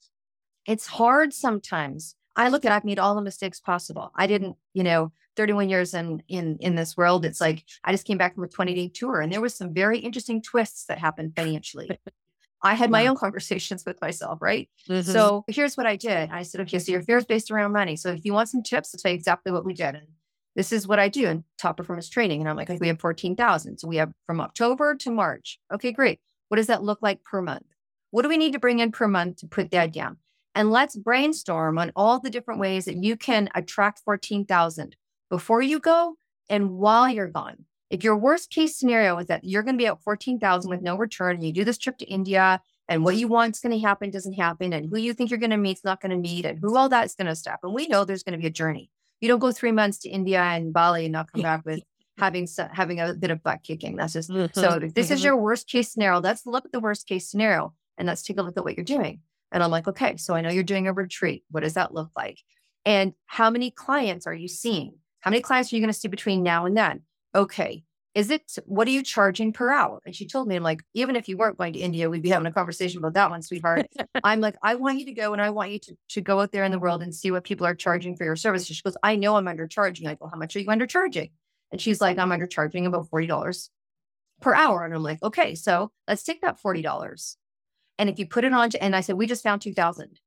it's 0.65 0.87
hard 0.87 1.33
sometimes. 1.33 2.15
I 2.35 2.49
look 2.49 2.65
at 2.65 2.71
I've 2.71 2.85
made 2.85 2.99
all 2.99 3.15
the 3.15 3.21
mistakes 3.21 3.59
possible. 3.59 4.11
I 4.15 4.27
didn't, 4.27 4.55
you 4.73 4.83
know, 4.83 5.11
31 5.35 5.69
years 5.69 5.93
in 5.93 6.21
in 6.27 6.57
in 6.59 6.75
this 6.75 6.97
world. 6.97 7.25
It's 7.25 7.41
like 7.41 7.63
I 7.83 7.91
just 7.91 8.05
came 8.05 8.17
back 8.17 8.35
from 8.35 8.43
a 8.43 8.47
20 8.47 8.73
day 8.73 8.87
tour 8.93 9.21
and 9.21 9.31
there 9.31 9.41
was 9.41 9.55
some 9.55 9.73
very 9.73 9.99
interesting 9.99 10.41
twists 10.41 10.85
that 10.85 10.97
happened 10.97 11.33
financially. 11.35 11.89
I 12.61 12.73
had 12.73 12.91
my 12.91 13.07
own 13.07 13.15
conversations 13.15 13.85
with 13.85 14.01
myself, 14.01 14.41
right? 14.41 14.69
Mm-hmm. 14.89 15.09
So 15.09 15.45
here's 15.47 15.77
what 15.77 15.85
I 15.85 15.95
did. 15.95 16.29
I 16.29 16.43
said, 16.43 16.61
okay, 16.61 16.79
so 16.79 16.91
your 16.91 17.01
fear 17.01 17.17
is 17.17 17.25
based 17.25 17.51
around 17.51 17.71
money. 17.71 17.95
So 17.95 18.11
if 18.11 18.25
you 18.25 18.33
want 18.33 18.49
some 18.49 18.63
tips, 18.63 18.93
I'll 18.93 18.99
tell 18.99 19.11
you 19.11 19.15
exactly 19.15 19.51
what 19.51 19.65
we 19.65 19.73
did. 19.73 19.95
And 19.95 20.07
this 20.55 20.71
is 20.73 20.87
what 20.87 20.99
I 20.99 21.07
do 21.07 21.27
in 21.27 21.45
top 21.57 21.77
performance 21.77 22.09
training. 22.09 22.41
And 22.41 22.49
I'm 22.49 22.57
like, 22.57 22.69
okay, 22.69 22.79
we 22.79 22.87
have 22.87 22.99
14,000. 22.99 23.77
So 23.77 23.87
we 23.87 23.95
have 23.97 24.11
from 24.25 24.41
October 24.41 24.95
to 24.95 25.11
March. 25.11 25.59
Okay, 25.73 25.91
great. 25.91 26.19
What 26.49 26.57
does 26.57 26.67
that 26.67 26.83
look 26.83 26.99
like 27.01 27.23
per 27.23 27.41
month? 27.41 27.65
What 28.11 28.23
do 28.23 28.29
we 28.29 28.37
need 28.37 28.53
to 28.53 28.59
bring 28.59 28.79
in 28.79 28.91
per 28.91 29.07
month 29.07 29.37
to 29.37 29.47
put 29.47 29.71
that 29.71 29.93
down? 29.93 30.17
And 30.55 30.71
let's 30.71 30.97
brainstorm 30.97 31.77
on 31.77 31.91
all 31.95 32.19
the 32.19 32.29
different 32.29 32.59
ways 32.59 32.85
that 32.85 33.01
you 33.01 33.15
can 33.15 33.49
attract 33.55 34.01
14,000 34.03 34.95
before 35.29 35.61
you 35.61 35.79
go 35.79 36.15
and 36.49 36.71
while 36.71 37.07
you're 37.07 37.27
gone. 37.27 37.65
If 37.89 38.03
your 38.03 38.17
worst 38.17 38.51
case 38.51 38.77
scenario 38.77 39.17
is 39.17 39.27
that 39.27 39.43
you're 39.43 39.63
going 39.63 39.75
to 39.75 39.81
be 39.81 39.87
at 39.87 40.01
14,000 40.01 40.69
with 40.69 40.81
no 40.81 40.95
return 40.95 41.35
and 41.35 41.43
you 41.43 41.51
do 41.51 41.63
this 41.63 41.77
trip 41.77 41.97
to 41.97 42.05
India 42.05 42.61
and 42.87 43.03
what 43.03 43.15
you 43.15 43.27
want 43.27 43.55
is 43.55 43.59
going 43.59 43.71
to 43.71 43.85
happen 43.85 44.11
doesn't 44.11 44.33
happen 44.33 44.73
and 44.73 44.89
who 44.89 44.97
you 44.97 45.13
think 45.13 45.29
you're 45.29 45.39
going 45.39 45.49
to 45.51 45.57
meet 45.57 45.77
is 45.77 45.83
not 45.83 46.01
going 46.01 46.11
to 46.11 46.17
meet 46.17 46.45
and 46.45 46.59
who 46.59 46.75
all 46.75 46.89
that's 46.89 47.15
going 47.15 47.27
to 47.27 47.35
stop. 47.35 47.59
And 47.63 47.73
we 47.73 47.87
know 47.87 48.05
there's 48.05 48.23
going 48.23 48.33
to 48.33 48.41
be 48.41 48.47
a 48.47 48.51
journey. 48.51 48.89
You 49.21 49.27
don't 49.27 49.39
go 49.39 49.51
three 49.51 49.71
months 49.71 49.99
to 49.99 50.09
India 50.09 50.41
and 50.41 50.71
Bali 50.71 51.05
and 51.05 51.13
not 51.13 51.31
come 51.31 51.41
back 51.41 51.65
with 51.65 51.81
having 52.17 52.47
having 52.73 52.99
a 52.99 53.13
bit 53.13 53.31
of 53.31 53.43
butt 53.43 53.63
kicking. 53.63 53.95
That's 53.95 54.13
just 54.13 54.29
mm-hmm. 54.29 54.59
so. 54.59 54.79
If 54.81 54.93
this 54.93 55.11
is 55.11 55.19
mm-hmm. 55.19 55.25
your 55.25 55.37
worst 55.37 55.67
case 55.67 55.91
scenario, 55.91 56.19
let's 56.19 56.45
look 56.45 56.65
at 56.65 56.71
the 56.71 56.79
worst 56.79 57.07
case 57.07 57.29
scenario 57.29 57.73
and 57.97 58.07
let's 58.07 58.21
take 58.21 58.37
a 58.37 58.41
look 58.41 58.57
at 58.57 58.63
what 58.63 58.77
you're 58.77 58.83
doing. 58.83 59.21
And 59.51 59.63
I'm 59.63 59.71
like, 59.71 59.87
okay, 59.87 60.17
so 60.17 60.35
I 60.35 60.41
know 60.41 60.49
you're 60.49 60.63
doing 60.63 60.87
a 60.87 60.93
retreat. 60.93 61.43
What 61.49 61.61
does 61.61 61.73
that 61.73 61.93
look 61.93 62.11
like? 62.15 62.39
And 62.85 63.13
how 63.25 63.49
many 63.49 63.71
clients 63.71 64.27
are 64.27 64.33
you 64.33 64.47
seeing? 64.47 64.93
How 65.21 65.31
many 65.31 65.41
clients 65.41 65.71
are 65.71 65.75
you 65.75 65.81
going 65.81 65.93
to 65.93 65.99
see 65.99 66.07
between 66.07 66.43
now 66.43 66.65
and 66.65 66.77
then? 66.77 67.01
Okay, 67.35 67.83
is 68.15 68.31
it 68.31 68.57
what 68.65 68.87
are 68.87 68.91
you 68.91 69.03
charging 69.03 69.53
per 69.53 69.71
hour? 69.71 69.99
And 70.05 70.15
she 70.15 70.27
told 70.27 70.47
me, 70.47 70.55
I'm 70.55 70.63
like, 70.63 70.81
even 70.93 71.15
if 71.15 71.29
you 71.29 71.37
weren't 71.37 71.57
going 71.57 71.73
to 71.73 71.79
India, 71.79 72.09
we'd 72.09 72.23
be 72.23 72.29
having 72.29 72.47
a 72.47 72.51
conversation 72.51 72.97
about 72.97 73.13
that 73.13 73.29
one, 73.29 73.41
sweetheart. 73.41 73.85
I'm 74.23 74.41
like, 74.41 74.55
I 74.63 74.75
want 74.75 74.99
you 74.99 75.05
to 75.05 75.13
go 75.13 75.33
and 75.33 75.41
I 75.41 75.51
want 75.51 75.71
you 75.71 75.79
to, 75.79 75.97
to 76.09 76.21
go 76.21 76.39
out 76.39 76.51
there 76.51 76.63
in 76.63 76.71
the 76.71 76.79
world 76.79 77.03
and 77.03 77.13
see 77.13 77.31
what 77.31 77.43
people 77.43 77.65
are 77.65 77.75
charging 77.75 78.15
for 78.15 78.23
your 78.23 78.35
services. 78.35 78.75
She 78.75 78.81
goes, 78.81 78.97
I 79.03 79.15
know 79.15 79.35
I'm 79.35 79.45
undercharging. 79.45 80.07
I 80.07 80.15
go, 80.15 80.27
how 80.27 80.37
much 80.37 80.55
are 80.55 80.59
you 80.59 80.67
undercharging? 80.67 81.31
And 81.71 81.79
she's 81.79 82.01
like, 82.01 82.17
I'm 82.17 82.29
undercharging 82.29 82.85
about 82.85 83.09
$40 83.11 83.69
per 84.41 84.55
hour. 84.55 84.83
And 84.83 84.93
I'm 84.93 85.03
like, 85.03 85.21
okay, 85.21 85.53
so 85.53 85.91
let's 86.07 86.23
take 86.23 86.41
that 86.41 86.59
$40. 86.61 87.35
And 87.99 88.09
if 88.09 88.17
you 88.17 88.25
put 88.25 88.43
it 88.43 88.53
on, 88.53 88.71
to, 88.71 88.83
and 88.83 88.95
I 88.95 89.01
said, 89.01 89.17
we 89.17 89.27
just 89.27 89.43
found 89.43 89.61
2000 89.61 90.19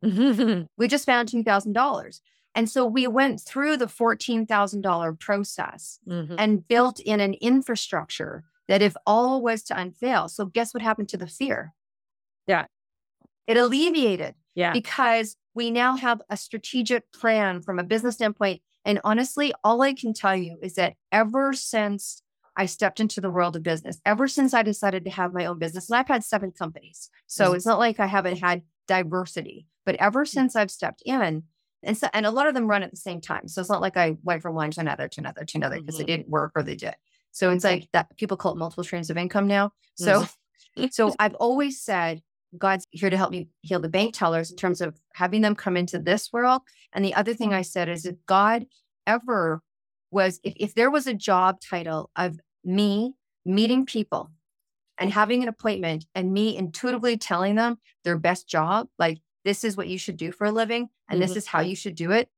we 0.76 0.88
just 0.88 1.06
found 1.06 1.28
$2,000. 1.28 2.20
And 2.58 2.68
so 2.68 2.84
we 2.84 3.06
went 3.06 3.40
through 3.40 3.76
the 3.76 3.86
$14,000 3.86 5.20
process 5.20 6.00
mm-hmm. 6.08 6.34
and 6.36 6.66
built 6.66 6.98
in 6.98 7.20
an 7.20 7.34
infrastructure 7.34 8.42
that 8.66 8.82
if 8.82 8.96
all 9.06 9.40
was 9.40 9.62
to 9.62 9.80
unveil. 9.80 10.26
So 10.26 10.46
guess 10.46 10.74
what 10.74 10.82
happened 10.82 11.08
to 11.10 11.16
the 11.16 11.28
fear? 11.28 11.72
Yeah. 12.48 12.66
It 13.46 13.58
alleviated. 13.58 14.34
Yeah. 14.56 14.72
Because 14.72 15.36
we 15.54 15.70
now 15.70 15.96
have 15.98 16.20
a 16.30 16.36
strategic 16.36 17.12
plan 17.12 17.62
from 17.62 17.78
a 17.78 17.84
business 17.84 18.16
standpoint 18.16 18.60
And 18.84 19.00
honestly, 19.04 19.52
all 19.62 19.80
I 19.82 19.92
can 19.92 20.12
tell 20.12 20.34
you 20.34 20.58
is 20.60 20.74
that 20.74 20.94
ever 21.12 21.52
since 21.52 22.24
I 22.56 22.66
stepped 22.66 22.98
into 22.98 23.20
the 23.20 23.30
world 23.30 23.54
of 23.54 23.62
business, 23.62 24.00
ever 24.04 24.26
since 24.26 24.52
I 24.52 24.64
decided 24.64 25.04
to 25.04 25.12
have 25.12 25.32
my 25.32 25.46
own 25.46 25.60
business, 25.60 25.88
and 25.88 25.96
I've 25.96 26.08
had 26.08 26.24
seven 26.24 26.50
companies. 26.50 27.08
So 27.28 27.44
mm-hmm. 27.44 27.54
it's 27.54 27.66
not 27.66 27.78
like 27.78 28.00
I 28.00 28.06
haven't 28.06 28.38
had 28.38 28.62
diversity, 28.88 29.68
but 29.86 29.94
ever 30.00 30.24
mm. 30.24 30.28
since 30.28 30.56
I've 30.56 30.72
stepped 30.72 31.02
in, 31.06 31.44
and 31.82 31.96
so, 31.96 32.08
and 32.12 32.26
a 32.26 32.30
lot 32.30 32.48
of 32.48 32.54
them 32.54 32.66
run 32.66 32.82
at 32.82 32.90
the 32.90 32.96
same 32.96 33.20
time. 33.20 33.48
So 33.48 33.60
it's 33.60 33.70
not 33.70 33.80
like 33.80 33.96
I 33.96 34.16
went 34.22 34.42
from 34.42 34.54
one 34.54 34.70
to 34.72 34.80
another 34.80 35.08
to 35.08 35.20
another 35.20 35.44
to 35.44 35.58
another 35.58 35.80
because 35.80 35.96
mm-hmm. 35.96 36.02
it 36.02 36.06
didn't 36.06 36.28
work 36.28 36.52
or 36.54 36.62
they 36.62 36.74
did. 36.74 36.94
So 37.30 37.50
it's 37.50 37.64
like 37.64 37.88
that 37.92 38.16
people 38.16 38.36
call 38.36 38.52
it 38.52 38.58
multiple 38.58 38.84
streams 38.84 39.10
of 39.10 39.16
income 39.16 39.46
now. 39.46 39.72
So, 39.94 40.22
mm-hmm. 40.76 40.86
so 40.90 41.14
I've 41.18 41.34
always 41.34 41.80
said 41.80 42.22
God's 42.56 42.86
here 42.90 43.10
to 43.10 43.16
help 43.16 43.30
me 43.30 43.48
heal 43.62 43.80
the 43.80 43.88
bank 43.88 44.14
tellers 44.14 44.50
in 44.50 44.56
terms 44.56 44.80
of 44.80 44.98
having 45.14 45.42
them 45.42 45.54
come 45.54 45.76
into 45.76 45.98
this 45.98 46.32
world. 46.32 46.62
And 46.92 47.04
the 47.04 47.14
other 47.14 47.34
thing 47.34 47.52
I 47.52 47.62
said 47.62 47.88
is 47.88 48.06
if 48.06 48.16
God 48.26 48.66
ever 49.06 49.62
was, 50.10 50.40
if, 50.42 50.54
if 50.56 50.74
there 50.74 50.90
was 50.90 51.06
a 51.06 51.14
job 51.14 51.60
title 51.60 52.10
of 52.16 52.40
me 52.64 53.14
meeting 53.44 53.86
people 53.86 54.30
and 54.98 55.12
having 55.12 55.42
an 55.42 55.48
appointment 55.48 56.06
and 56.14 56.32
me 56.32 56.56
intuitively 56.56 57.16
telling 57.16 57.54
them 57.54 57.78
their 58.04 58.18
best 58.18 58.48
job, 58.48 58.88
like 58.98 59.18
this 59.48 59.64
is 59.64 59.78
what 59.78 59.88
you 59.88 59.96
should 59.96 60.18
do 60.18 60.30
for 60.30 60.44
a 60.44 60.52
living 60.52 60.90
and 61.08 61.18
mm-hmm. 61.18 61.26
this 61.26 61.34
is 61.34 61.46
how 61.46 61.62
you 61.62 61.74
should 61.74 61.94
do 61.94 62.12
it. 62.12 62.28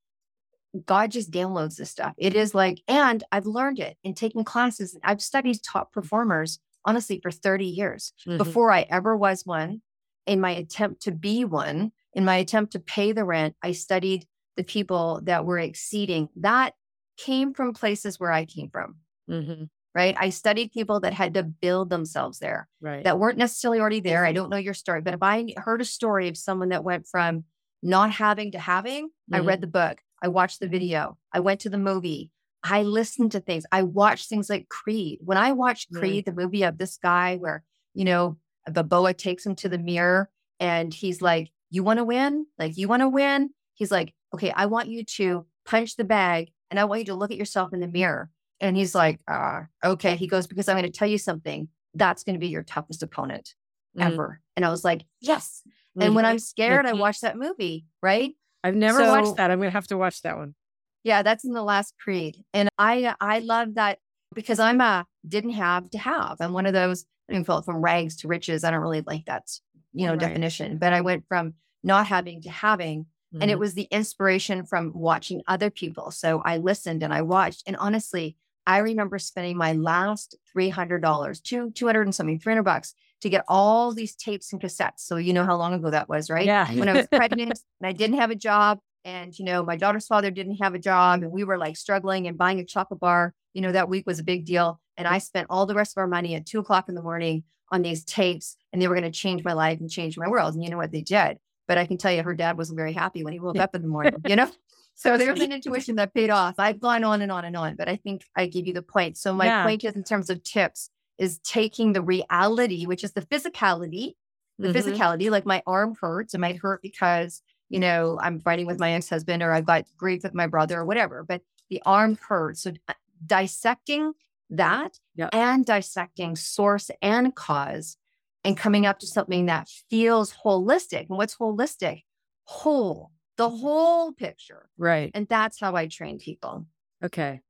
God 0.87 1.11
just 1.11 1.33
downloads 1.33 1.75
this 1.75 1.90
stuff. 1.90 2.14
It 2.16 2.37
is 2.37 2.55
like, 2.55 2.83
and 2.87 3.25
I've 3.33 3.46
learned 3.46 3.81
it 3.81 3.96
in 4.05 4.14
taking 4.14 4.44
classes. 4.44 4.96
I've 5.03 5.20
studied 5.20 5.61
top 5.61 5.92
performers 5.92 6.61
honestly 6.85 7.18
for 7.20 7.33
30 7.33 7.66
years 7.66 8.12
mm-hmm. 8.25 8.38
before 8.38 8.70
I 8.70 8.87
ever 8.88 9.16
was 9.16 9.44
one. 9.44 9.83
In 10.25 10.40
my 10.40 10.53
attempt 10.53 11.03
to 11.03 11.11
be 11.11 11.44
one, 11.44 11.90
in 12.12 12.25
my 12.25 12.37
attempt 12.37 12.75
to 12.75 12.79
pay 12.79 13.11
the 13.11 13.25
rent, 13.25 13.57
I 13.61 13.73
studied 13.73 14.29
the 14.57 14.62
people 14.62 15.20
that 15.25 15.44
were 15.44 15.59
exceeding. 15.59 16.29
That 16.37 16.75
came 17.16 17.55
from 17.55 17.75
places 17.75 18.20
where 18.20 18.31
I 18.31 18.44
came 18.44 18.70
from. 18.70 18.99
Mm-hmm. 19.29 19.64
Right. 19.94 20.14
I 20.18 20.31
studied 20.31 20.70
people 20.70 21.00
that 21.00 21.12
had 21.12 21.35
to 21.35 21.42
build 21.42 21.90
themselves 21.90 22.38
there, 22.38 22.68
right. 22.81 23.03
that 23.03 23.18
weren't 23.18 23.38
necessarily 23.38 23.81
already 23.81 23.98
there. 23.98 24.24
I 24.24 24.29
mm-hmm. 24.29 24.37
don't 24.37 24.50
know 24.50 24.57
your 24.57 24.74
story, 24.74 25.00
but 25.00 25.14
if 25.14 25.22
I 25.22 25.53
heard 25.57 25.81
a 25.81 25.85
story 25.85 26.29
of 26.29 26.37
someone 26.37 26.68
that 26.68 26.85
went 26.85 27.09
from 27.09 27.44
not 27.83 28.12
having 28.12 28.53
to 28.53 28.59
having, 28.59 29.07
mm-hmm. 29.07 29.35
I 29.35 29.38
read 29.40 29.61
the 29.61 29.66
book. 29.66 29.98
I 30.22 30.29
watched 30.29 30.61
the 30.61 30.66
mm-hmm. 30.66 30.72
video. 30.72 31.18
I 31.33 31.40
went 31.40 31.61
to 31.61 31.70
the 31.70 31.79
movie. 31.79 32.31
I 32.62 32.83
listened 32.83 33.33
to 33.33 33.40
things. 33.40 33.64
I 33.72 33.83
watched 33.83 34.29
things 34.29 34.50
like 34.50 34.68
Creed. 34.68 35.20
When 35.22 35.38
I 35.38 35.53
watched 35.53 35.90
mm-hmm. 35.90 36.00
Creed, 36.00 36.24
the 36.24 36.33
movie 36.33 36.62
of 36.62 36.79
this 36.79 36.96
guy 36.96 37.37
where, 37.37 37.64
you 37.94 38.05
know, 38.05 38.37
Balboa 38.70 39.14
takes 39.14 39.44
him 39.44 39.57
to 39.57 39.68
the 39.68 39.79
mirror 39.79 40.31
and 40.59 40.92
he's 40.92 41.22
like, 41.22 41.50
You 41.70 41.83
want 41.83 41.98
to 41.98 42.05
win? 42.05 42.46
Like, 42.59 42.76
you 42.76 42.88
want 42.88 43.00
to 43.00 43.09
win? 43.09 43.50
He's 43.74 43.90
like, 43.90 44.14
Okay, 44.35 44.53
I 44.55 44.66
want 44.66 44.88
you 44.88 45.05
to 45.05 45.46
punch 45.64 45.96
the 45.96 46.05
bag 46.05 46.50
and 46.70 46.79
I 46.79 46.85
want 46.85 47.00
you 47.00 47.07
to 47.07 47.14
look 47.14 47.31
at 47.31 47.37
yourself 47.37 47.72
in 47.72 47.81
the 47.81 47.88
mirror. 47.88 48.31
And 48.61 48.77
he's 48.77 48.94
like, 48.94 49.20
uh, 49.29 49.62
Okay. 49.85 50.16
He 50.16 50.27
goes, 50.27 50.46
Because 50.46 50.68
I'm 50.68 50.77
going 50.77 50.90
to 50.90 50.96
tell 50.96 51.09
you 51.09 51.18
something. 51.18 51.68
That's 51.94 52.25
going 52.25 52.35
to 52.35 52.40
be 52.40 52.49
your 52.49 52.62
toughest 52.62 53.03
opponent 53.03 53.55
mm. 53.99 54.05
ever. 54.05 54.40
And 54.57 54.64
I 54.64 54.70
was 54.70 54.85
like, 54.85 55.03
Yes. 55.20 55.62
Mm-hmm. 55.66 56.03
And 56.03 56.14
when 56.14 56.25
I'm 56.25 56.38
scared, 56.38 56.87
I 56.87 56.92
watch 56.92 57.20
that 57.20 57.37
movie, 57.37 57.87
right? 58.03 58.33
I've 58.62 58.77
never 58.77 59.01
so, 59.01 59.09
watched 59.09 59.37
that. 59.37 59.51
I'm 59.51 59.59
going 59.59 59.70
to 59.70 59.75
have 59.75 59.87
to 59.88 59.99
watch 59.99 60.23
that 60.23 60.37
one. 60.37 60.55
Yeah, 61.03 61.23
that's 61.23 61.44
in 61.44 61.53
the 61.53 61.62
last 61.62 61.94
Creed. 62.03 62.44
And 62.53 62.68
I 62.79 63.14
I 63.20 63.38
love 63.38 63.75
that 63.75 63.99
because 64.35 64.59
I'm 64.61 64.81
a 64.81 65.07
didn't 65.27 65.53
have 65.53 65.90
to 65.90 65.99
have. 65.99 66.37
I'm 66.40 66.53
one 66.53 66.66
of 66.66 66.75
those 66.75 67.07
I 67.29 67.35
mean, 67.35 67.44
from 67.44 67.64
rags 67.68 68.16
to 68.18 68.29
riches. 68.29 68.64
I 68.64 68.70
don't 68.70 68.81
really 68.81 69.03
like 69.03 69.27
that, 69.27 69.49
you 69.92 70.07
know, 70.07 70.12
right. 70.12 70.20
definition. 70.20 70.79
But 70.79 70.92
I 70.92 71.01
went 71.01 71.25
from 71.29 71.55
not 71.83 72.07
having 72.07 72.42
to 72.42 72.51
having. 72.51 73.03
Mm-hmm. 73.35 73.42
And 73.42 73.51
it 73.51 73.55
mm-hmm. 73.55 73.61
was 73.61 73.75
the 73.75 73.88
inspiration 73.90 74.66
from 74.66 74.92
watching 74.94 75.42
other 75.46 75.70
people. 75.70 76.11
So 76.11 76.42
I 76.44 76.59
listened 76.59 77.03
and 77.03 77.14
I 77.14 77.23
watched. 77.23 77.62
And 77.66 77.77
honestly, 77.77 78.37
I 78.71 78.79
remember 78.79 79.19
spending 79.19 79.57
my 79.57 79.73
last 79.73 80.37
$300, 80.57 81.43
two, 81.43 81.73
200 81.73 82.03
and 82.03 82.15
something, 82.15 82.39
300 82.39 82.63
bucks 82.63 82.95
to 83.21 83.29
get 83.29 83.45
all 83.49 83.93
these 83.93 84.15
tapes 84.15 84.53
and 84.53 84.63
cassettes. 84.63 85.01
So 85.01 85.17
you 85.17 85.33
know 85.33 85.45
how 85.45 85.57
long 85.57 85.75
ago 85.75 85.91
that 85.91 86.09
was, 86.09 86.31
right? 86.31 86.47
Yeah. 86.47 86.73
when 86.75 86.89
I 86.89 86.93
was 86.93 87.09
pregnant 87.13 87.59
and 87.81 87.89
I 87.89 87.91
didn't 87.91 88.19
have 88.19 88.31
a 88.31 88.37
job 88.37 88.79
and, 89.05 89.37
you 89.37 89.45
know, 89.45 89.65
my 89.65 89.77
daughter's 89.77 90.07
father 90.07 90.31
didn't 90.31 90.59
have 90.59 90.75
a 90.75 90.79
job 90.79 91.25
and 91.25 91.33
we 91.33 91.43
were 91.43 91.59
like 91.59 91.77
struggling 91.77 92.29
and 92.29 92.39
buying 92.39 92.61
a 92.61 92.65
chocolate 92.65 93.01
bar, 93.01 93.35
you 93.55 93.61
know, 93.61 93.73
that 93.73 93.89
week 93.89 94.07
was 94.07 94.21
a 94.21 94.25
big 94.25 94.47
deal. 94.47 94.81
And 94.97 95.09
I 95.09 95.19
spent 95.19 95.49
all 95.51 95.67
the 95.67 95.75
rest 95.75 95.95
of 95.97 96.01
our 96.01 96.07
money 96.07 96.37
at 96.37 96.47
two 96.47 96.61
o'clock 96.61 96.89
in 96.89 96.95
the 96.95 97.03
morning 97.03 97.43
on 97.73 97.83
these 97.83 98.05
tapes 98.05 98.57
and 98.73 98.81
they 98.81 98.87
were 98.87 98.95
going 98.95 99.03
to 99.03 99.11
change 99.11 99.43
my 99.43 99.53
life 99.53 99.81
and 99.81 99.91
change 99.91 100.17
my 100.17 100.29
world. 100.29 100.55
And 100.55 100.63
you 100.63 100.71
know 100.71 100.77
what 100.77 100.93
they 100.93 101.03
did? 101.03 101.39
But 101.67 101.77
I 101.77 101.87
can 101.87 101.99
tell 101.99 102.13
you 102.13 102.23
her 102.23 102.37
dad 102.37 102.57
wasn't 102.57 102.77
very 102.77 102.93
happy 102.93 103.25
when 103.25 103.33
he 103.33 103.41
woke 103.41 103.59
up 103.59 103.75
in 103.75 103.83
the 103.83 103.89
morning, 103.89 104.15
you 104.29 104.37
know? 104.37 104.49
So 105.01 105.17
there 105.17 105.33
was 105.33 105.41
an 105.41 105.51
intuition 105.51 105.97
that 105.97 106.13
paid 106.13 106.29
off. 106.29 106.57
I've 106.59 106.79
gone 106.79 107.05
on 107.05 107.23
and 107.23 107.33
on 107.33 107.47
and 107.47 107.57
on, 107.57 107.75
but 107.75 107.89
I 107.89 107.97
think 107.97 108.23
I 108.37 108.47
give 108.47 108.67
you 108.67 108.75
the 108.75 108.83
point. 108.83 109.17
So 109.17 109.33
my 109.33 109.47
yeah. 109.47 109.65
point 109.65 109.83
is 109.83 109.95
in 109.95 110.05
terms 110.05 110.29
of 110.29 110.43
tips 110.43 110.91
is 111.17 111.39
taking 111.39 111.95
the 111.95 112.03
reality, 112.03 112.85
which 112.85 113.03
is 113.03 113.13
the 113.13 113.23
physicality, 113.23 114.13
the 114.59 114.69
mm-hmm. 114.69 114.77
physicality, 114.77 115.31
like 115.31 115.47
my 115.47 115.63
arm 115.67 115.97
hurts. 115.99 116.35
It 116.35 116.41
might 116.41 116.59
hurt 116.59 116.83
because, 116.83 117.41
you 117.71 117.81
know, 117.81 118.19
I'm 118.21 118.41
fighting 118.41 118.67
with 118.67 118.79
my 118.79 118.93
ex-husband 118.93 119.43
or 119.43 119.53
I've 119.53 119.65
got 119.65 119.87
grief 119.97 120.23
with 120.23 120.35
my 120.35 120.47
brother 120.47 120.79
or 120.79 120.85
whatever, 120.85 121.25
but 121.27 121.41
the 121.71 121.81
arm 121.87 122.19
hurts. 122.29 122.65
So 122.65 122.73
uh, 122.87 122.93
dissecting 123.25 124.13
that 124.51 124.99
yep. 125.15 125.31
and 125.33 125.65
dissecting 125.65 126.37
source 126.37 126.91
and 127.01 127.35
cause 127.35 127.97
and 128.45 128.55
coming 128.55 128.85
up 128.85 128.99
to 128.99 129.07
something 129.07 129.47
that 129.47 129.67
feels 129.89 130.35
holistic. 130.45 131.09
And 131.09 131.17
what's 131.17 131.37
holistic? 131.37 132.05
Whole, 132.45 133.13
the 133.40 133.48
whole 133.48 134.12
picture. 134.12 134.68
Right. 134.76 135.11
And 135.14 135.26
that's 135.26 135.59
how 135.59 135.74
I 135.74 135.87
train 135.87 136.18
people. 136.18 136.66
Okay. 137.03 137.40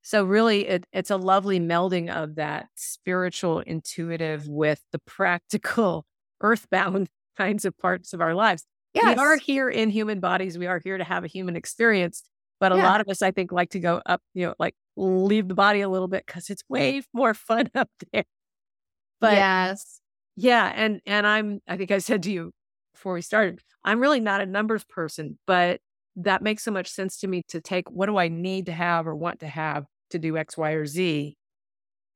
So 0.00 0.22
really 0.22 0.68
it, 0.68 0.86
it's 0.92 1.10
a 1.10 1.16
lovely 1.16 1.58
melding 1.58 2.08
of 2.08 2.36
that 2.36 2.68
spiritual 2.76 3.58
intuitive 3.58 4.46
with 4.46 4.80
the 4.92 5.00
practical 5.00 6.06
earthbound 6.40 7.08
kinds 7.36 7.64
of 7.64 7.76
parts 7.78 8.12
of 8.12 8.20
our 8.20 8.32
lives. 8.32 8.64
Yes. 8.94 9.16
We 9.16 9.20
are 9.20 9.36
here 9.38 9.68
in 9.68 9.90
human 9.90 10.20
bodies. 10.20 10.56
We 10.56 10.68
are 10.68 10.80
here 10.84 10.98
to 10.98 11.04
have 11.04 11.24
a 11.24 11.26
human 11.26 11.56
experience. 11.56 12.22
But 12.60 12.70
a 12.70 12.76
yeah. 12.76 12.88
lot 12.88 13.00
of 13.00 13.08
us, 13.08 13.20
I 13.20 13.32
think, 13.32 13.50
like 13.50 13.70
to 13.70 13.80
go 13.80 14.00
up, 14.06 14.20
you 14.34 14.46
know, 14.46 14.54
like 14.60 14.74
leave 14.96 15.48
the 15.48 15.54
body 15.54 15.80
a 15.80 15.88
little 15.88 16.08
bit 16.08 16.26
because 16.26 16.48
it's 16.48 16.62
way 16.68 17.02
more 17.12 17.34
fun 17.34 17.70
up 17.74 17.88
there. 18.12 18.24
But 19.20 19.32
yes. 19.32 20.00
Yeah. 20.36 20.70
And 20.72 21.00
and 21.06 21.26
I'm 21.26 21.60
I 21.66 21.76
think 21.76 21.90
I 21.90 21.98
said 21.98 22.22
to 22.24 22.30
you 22.30 22.52
before 23.00 23.14
we 23.14 23.22
started, 23.22 23.60
I'm 23.82 24.00
really 24.00 24.20
not 24.20 24.42
a 24.42 24.46
numbers 24.46 24.84
person, 24.84 25.38
but 25.46 25.80
that 26.16 26.42
makes 26.42 26.62
so 26.62 26.70
much 26.70 26.88
sense 26.88 27.18
to 27.20 27.26
me 27.26 27.42
to 27.48 27.60
take 27.60 27.90
what 27.90 28.06
do 28.06 28.18
I 28.18 28.28
need 28.28 28.66
to 28.66 28.72
have 28.72 29.06
or 29.06 29.14
want 29.14 29.40
to 29.40 29.48
have 29.48 29.86
to 30.10 30.18
do 30.18 30.36
X, 30.36 30.58
Y, 30.58 30.72
or 30.72 30.86
Z 30.86 31.36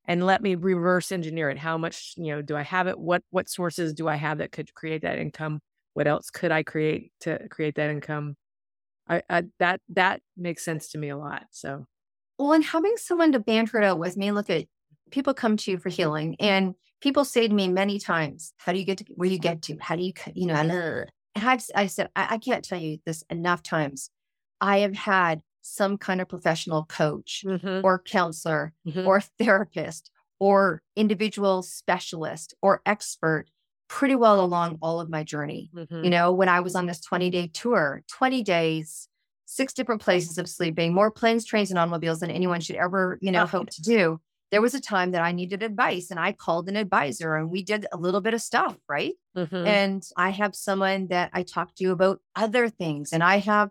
and 0.07 0.27
let 0.27 0.43
me 0.43 0.55
reverse 0.55 1.13
engineer 1.13 1.51
it. 1.51 1.59
How 1.59 1.79
much, 1.79 2.15
you 2.17 2.35
know, 2.35 2.43
do 2.43 2.57
I 2.57 2.63
have 2.63 2.87
it? 2.87 2.99
What 2.99 3.23
what 3.31 3.49
sources 3.49 3.95
do 3.95 4.09
I 4.09 4.17
have 4.17 4.39
that 4.39 4.53
could 4.53 4.75
create 4.75 5.03
that 5.03 5.19
income? 5.19 5.61
What 5.95 6.07
else 6.07 6.31
could 6.31 6.53
I 6.53 6.63
create 6.63 7.13
to 7.21 7.49
create 7.49 7.77
that 7.77 7.91
income? 7.91 8.37
I, 9.09 9.23
I 9.31 9.45
that 9.59 9.81
that 9.91 10.21
makes 10.37 10.65
sense 10.65 10.89
to 10.91 10.99
me 10.99 11.09
a 11.09 11.17
lot. 11.17 11.45
So 11.51 11.87
well, 12.39 12.53
and 12.53 12.65
having 12.65 12.97
someone 12.97 13.33
to 13.33 13.39
banter 13.39 13.79
it 13.79 13.85
out 13.85 13.99
with 13.99 14.17
me, 14.17 14.33
look 14.33 14.51
at 14.51 14.67
people 15.15 15.33
come 15.33 15.57
to 15.57 15.71
you 15.71 15.79
for 15.79 15.89
healing 15.91 16.35
and 16.41 16.75
people 17.01 17.25
say 17.25 17.47
to 17.47 17.55
me 17.55 17.69
many 17.69 18.01
times, 18.01 18.53
how 18.59 18.73
do 18.73 18.79
you 18.79 18.85
get 18.85 18.99
to 18.99 19.05
where 19.15 19.29
you 19.29 19.39
get 19.39 19.63
to? 19.63 19.77
How 19.81 19.95
do 19.95 20.03
you, 20.03 20.13
you 20.35 20.47
know, 20.47 20.55
and 21.35 21.47
I've, 21.47 21.65
I 21.75 21.87
said, 21.87 22.11
I, 22.17 22.27
I 22.31 22.39
can't 22.39 22.65
tell 22.65 22.81
you 22.81 22.99
this 23.07 23.23
enough 23.31 23.63
times. 23.63 24.11
I 24.61 24.79
have 24.79 24.97
had 24.97 25.43
some 25.63 25.99
kind 25.99 26.21
of 26.21 26.29
professional 26.29 26.85
coach 26.85 27.45
mm-hmm. 27.47 27.85
or 27.85 28.01
counselor 28.01 28.73
mm-hmm. 28.87 29.07
or 29.07 29.21
therapist 29.39 30.11
or 30.41 30.83
individual 30.97 31.63
specialist 31.63 32.55
or 32.61 32.83
expert 32.85 33.47
pretty 33.89 34.17
well 34.17 34.45
along 34.45 34.79
all 34.83 35.01
of 35.01 35.09
my 35.09 35.23
journey. 35.23 35.71
Mm-hmm. 35.75 36.05
You 36.05 36.11
know, 36.11 36.33
when 36.33 36.49
I 36.49 36.59
was 36.59 36.75
on 36.75 36.87
this 36.87 37.01
20 37.01 37.31
day 37.31 37.51
tour, 37.53 38.03
20 38.11 38.43
days, 38.43 39.09
six 39.47 39.73
different 39.73 40.03
places 40.03 40.39
of 40.39 40.49
sleeping, 40.49 40.93
more 40.93 41.13
planes, 41.13 41.45
trains, 41.45 41.71
and 41.71 41.79
automobiles 41.79 42.19
than 42.19 42.31
anyone 42.33 42.61
should 42.61 42.77
ever, 42.77 43.19
you 43.21 43.31
know, 43.31 43.47
hope 43.47 43.71
to 43.71 43.83
do. 43.83 44.21
There 44.55 44.63
was 44.63 44.73
a 44.73 44.81
time 44.81 45.11
that 45.11 45.21
I 45.21 45.33
needed 45.33 45.65
advice 45.65 46.13
and 46.13 46.21
I 46.21 46.31
called 46.31 46.69
an 46.69 46.77
advisor 46.77 47.35
and 47.35 47.51
we 47.51 47.65
did 47.65 47.87
a 47.91 47.97
little 47.97 48.21
bit 48.21 48.35
of 48.35 48.41
stuff, 48.41 48.77
right? 48.89 49.15
Mm-hmm. 49.37 49.67
And 49.67 50.07
I 50.17 50.31
have 50.31 50.55
someone 50.55 51.09
that 51.09 51.31
I 51.33 51.43
talk 51.43 51.75
to 51.75 51.87
about 51.87 52.21
other 52.37 52.69
things 52.69 53.13
and 53.13 53.21
I 53.21 53.39
have 53.39 53.71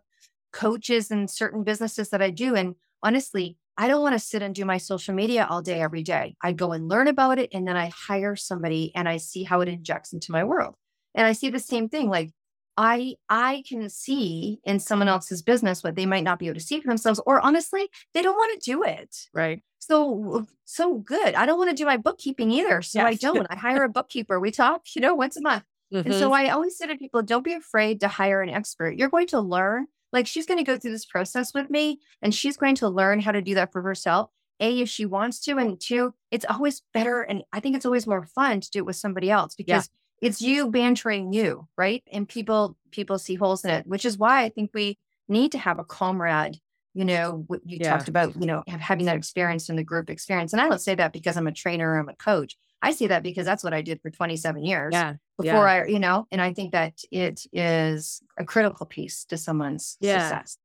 coaches 0.51 1.09
and 1.09 1.31
certain 1.31 1.63
businesses 1.63 2.09
that 2.09 2.21
I 2.21 2.31
do. 2.31 2.55
And 2.55 2.75
honestly, 3.01 3.55
I 3.77 3.87
don't 3.87 4.01
want 4.01 4.15
to 4.15 4.19
sit 4.19 4.41
and 4.41 4.53
do 4.53 4.65
my 4.65 4.77
social 4.77 5.13
media 5.13 5.47
all 5.49 5.61
day, 5.61 5.79
every 5.79 6.03
day. 6.03 6.35
I 6.43 6.51
go 6.51 6.73
and 6.73 6.89
learn 6.89 7.07
about 7.07 7.39
it 7.39 7.51
and 7.53 7.65
then 7.65 7.77
I 7.77 7.89
hire 7.95 8.35
somebody 8.35 8.91
and 8.93 9.07
I 9.07 9.15
see 9.15 9.43
how 9.43 9.61
it 9.61 9.69
injects 9.69 10.11
into 10.11 10.33
my 10.33 10.43
world. 10.43 10.75
And 11.15 11.25
I 11.25 11.31
see 11.31 11.49
the 11.49 11.59
same 11.59 11.87
thing. 11.87 12.09
Like 12.09 12.31
I 12.77 13.15
I 13.29 13.63
can 13.67 13.89
see 13.89 14.59
in 14.63 14.79
someone 14.79 15.07
else's 15.07 15.41
business 15.41 15.83
what 15.83 15.95
they 15.95 16.05
might 16.05 16.23
not 16.23 16.39
be 16.39 16.47
able 16.47 16.59
to 16.59 16.65
see 16.65 16.79
for 16.81 16.87
themselves, 16.87 17.21
or 17.25 17.39
honestly, 17.41 17.87
they 18.13 18.21
don't 18.21 18.35
want 18.35 18.59
to 18.59 18.71
do 18.71 18.83
it. 18.83 19.15
Right. 19.33 19.61
So 19.79 20.47
so 20.65 20.95
good. 20.95 21.35
I 21.35 21.45
don't 21.45 21.57
want 21.57 21.69
to 21.69 21.75
do 21.75 21.85
my 21.85 21.97
bookkeeping 21.97 22.51
either. 22.51 22.81
So 22.81 22.99
yes. 22.99 23.07
I 23.07 23.13
don't. 23.15 23.47
I 23.49 23.55
hire 23.55 23.83
a 23.83 23.89
bookkeeper. 23.89 24.39
We 24.39 24.49
talk, 24.51 24.83
you 24.95 25.01
know, 25.01 25.13
once 25.13 25.37
a 25.37 25.41
month. 25.41 25.63
Mm-hmm. 25.93 26.07
And 26.09 26.15
so 26.15 26.31
mm-hmm. 26.31 26.47
I 26.47 26.49
always 26.49 26.77
say 26.77 26.87
to 26.87 26.95
people, 26.95 27.21
don't 27.21 27.43
be 27.43 27.53
afraid 27.53 27.99
to 27.99 28.07
hire 28.07 28.41
an 28.41 28.49
expert. 28.49 28.95
You're 28.97 29.09
going 29.09 29.27
to 29.27 29.39
learn 29.39 29.87
Like 30.13 30.27
she's 30.27 30.45
going 30.45 30.59
to 30.59 30.63
go 30.63 30.77
through 30.77 30.91
this 30.91 31.05
process 31.05 31.53
with 31.53 31.69
me 31.69 31.99
and 32.21 32.33
she's 32.33 32.55
going 32.55 32.75
to 32.75 32.87
learn 32.87 33.19
how 33.19 33.31
to 33.31 33.41
do 33.41 33.55
that 33.55 33.71
for 33.71 33.81
herself. 33.81 34.29
A, 34.59 34.79
if 34.79 34.87
she 34.87 35.05
wants 35.05 35.39
to. 35.41 35.57
And 35.57 35.79
two, 35.79 36.13
it's 36.31 36.45
always 36.47 36.83
better. 36.93 37.21
And 37.21 37.43
I 37.51 37.59
think 37.59 37.75
it's 37.75 37.85
always 37.85 38.07
more 38.07 38.23
fun 38.23 38.61
to 38.61 38.69
do 38.69 38.79
it 38.79 38.85
with 38.85 38.95
somebody 38.95 39.29
else 39.29 39.55
because 39.55 39.89
yeah. 39.91 39.99
It's 40.23 40.41
you 40.41 40.69
bantering 40.69 41.33
you, 41.33 41.67
right? 41.77 42.03
And 42.11 42.27
people, 42.27 42.77
people 42.91 43.19
see 43.19 43.35
holes 43.35 43.63
in 43.63 43.71
it, 43.71 43.87
which 43.87 44.05
is 44.05 44.17
why 44.17 44.43
I 44.43 44.49
think 44.49 44.71
we 44.73 44.97
need 45.27 45.51
to 45.53 45.57
have 45.57 45.79
a 45.79 45.83
comrade. 45.83 46.57
You 46.93 47.05
know, 47.05 47.45
you 47.65 47.79
yeah. 47.81 47.89
talked 47.89 48.07
about, 48.07 48.39
you 48.39 48.45
know, 48.45 48.63
having 48.67 49.07
that 49.07 49.17
experience 49.17 49.67
in 49.69 49.75
the 49.75 49.83
group 49.83 50.09
experience. 50.09 50.53
And 50.53 50.61
I 50.61 50.69
don't 50.69 50.81
say 50.81 50.93
that 50.95 51.11
because 51.11 51.35
I'm 51.37 51.47
a 51.47 51.51
trainer 51.51 51.91
or 51.91 51.99
I'm 51.99 52.09
a 52.09 52.15
coach. 52.15 52.55
I 52.83 52.91
see 52.91 53.07
that 53.07 53.23
because 53.23 53.45
that's 53.45 53.63
what 53.63 53.73
I 53.73 53.81
did 53.81 54.01
for 54.01 54.11
27 54.11 54.63
years. 54.63 54.91
Yeah. 54.91 55.13
Before 55.39 55.65
yeah. 55.65 55.71
I, 55.71 55.85
you 55.85 55.99
know, 55.99 56.27
and 56.31 56.39
I 56.41 56.53
think 56.53 56.73
that 56.73 56.99
it 57.11 57.41
is 57.51 58.21
a 58.37 58.45
critical 58.45 58.85
piece 58.85 59.25
to 59.25 59.37
someone's 59.37 59.97
success. 60.01 60.57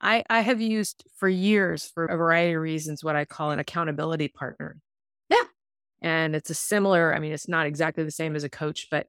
I, 0.00 0.24
I 0.28 0.40
have 0.40 0.60
used 0.60 1.04
for 1.16 1.28
years 1.28 1.90
for 1.92 2.06
a 2.06 2.16
variety 2.16 2.54
of 2.54 2.62
reasons 2.62 3.04
what 3.04 3.16
I 3.16 3.24
call 3.24 3.50
an 3.50 3.58
accountability 3.58 4.28
partner. 4.28 4.78
And 6.00 6.36
it's 6.36 6.50
a 6.50 6.54
similar, 6.54 7.14
I 7.14 7.18
mean, 7.18 7.32
it's 7.32 7.48
not 7.48 7.66
exactly 7.66 8.04
the 8.04 8.10
same 8.10 8.36
as 8.36 8.44
a 8.44 8.48
coach, 8.48 8.88
but 8.90 9.08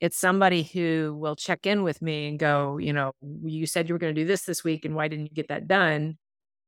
it's 0.00 0.16
somebody 0.16 0.62
who 0.62 1.16
will 1.18 1.36
check 1.36 1.66
in 1.66 1.82
with 1.82 2.00
me 2.00 2.28
and 2.28 2.38
go, 2.38 2.78
you 2.78 2.92
know, 2.92 3.12
you 3.42 3.66
said 3.66 3.88
you 3.88 3.94
were 3.94 3.98
going 3.98 4.14
to 4.14 4.20
do 4.20 4.26
this 4.26 4.42
this 4.42 4.64
week 4.64 4.84
and 4.84 4.94
why 4.94 5.08
didn't 5.08 5.26
you 5.26 5.34
get 5.34 5.48
that 5.48 5.68
done? 5.68 6.16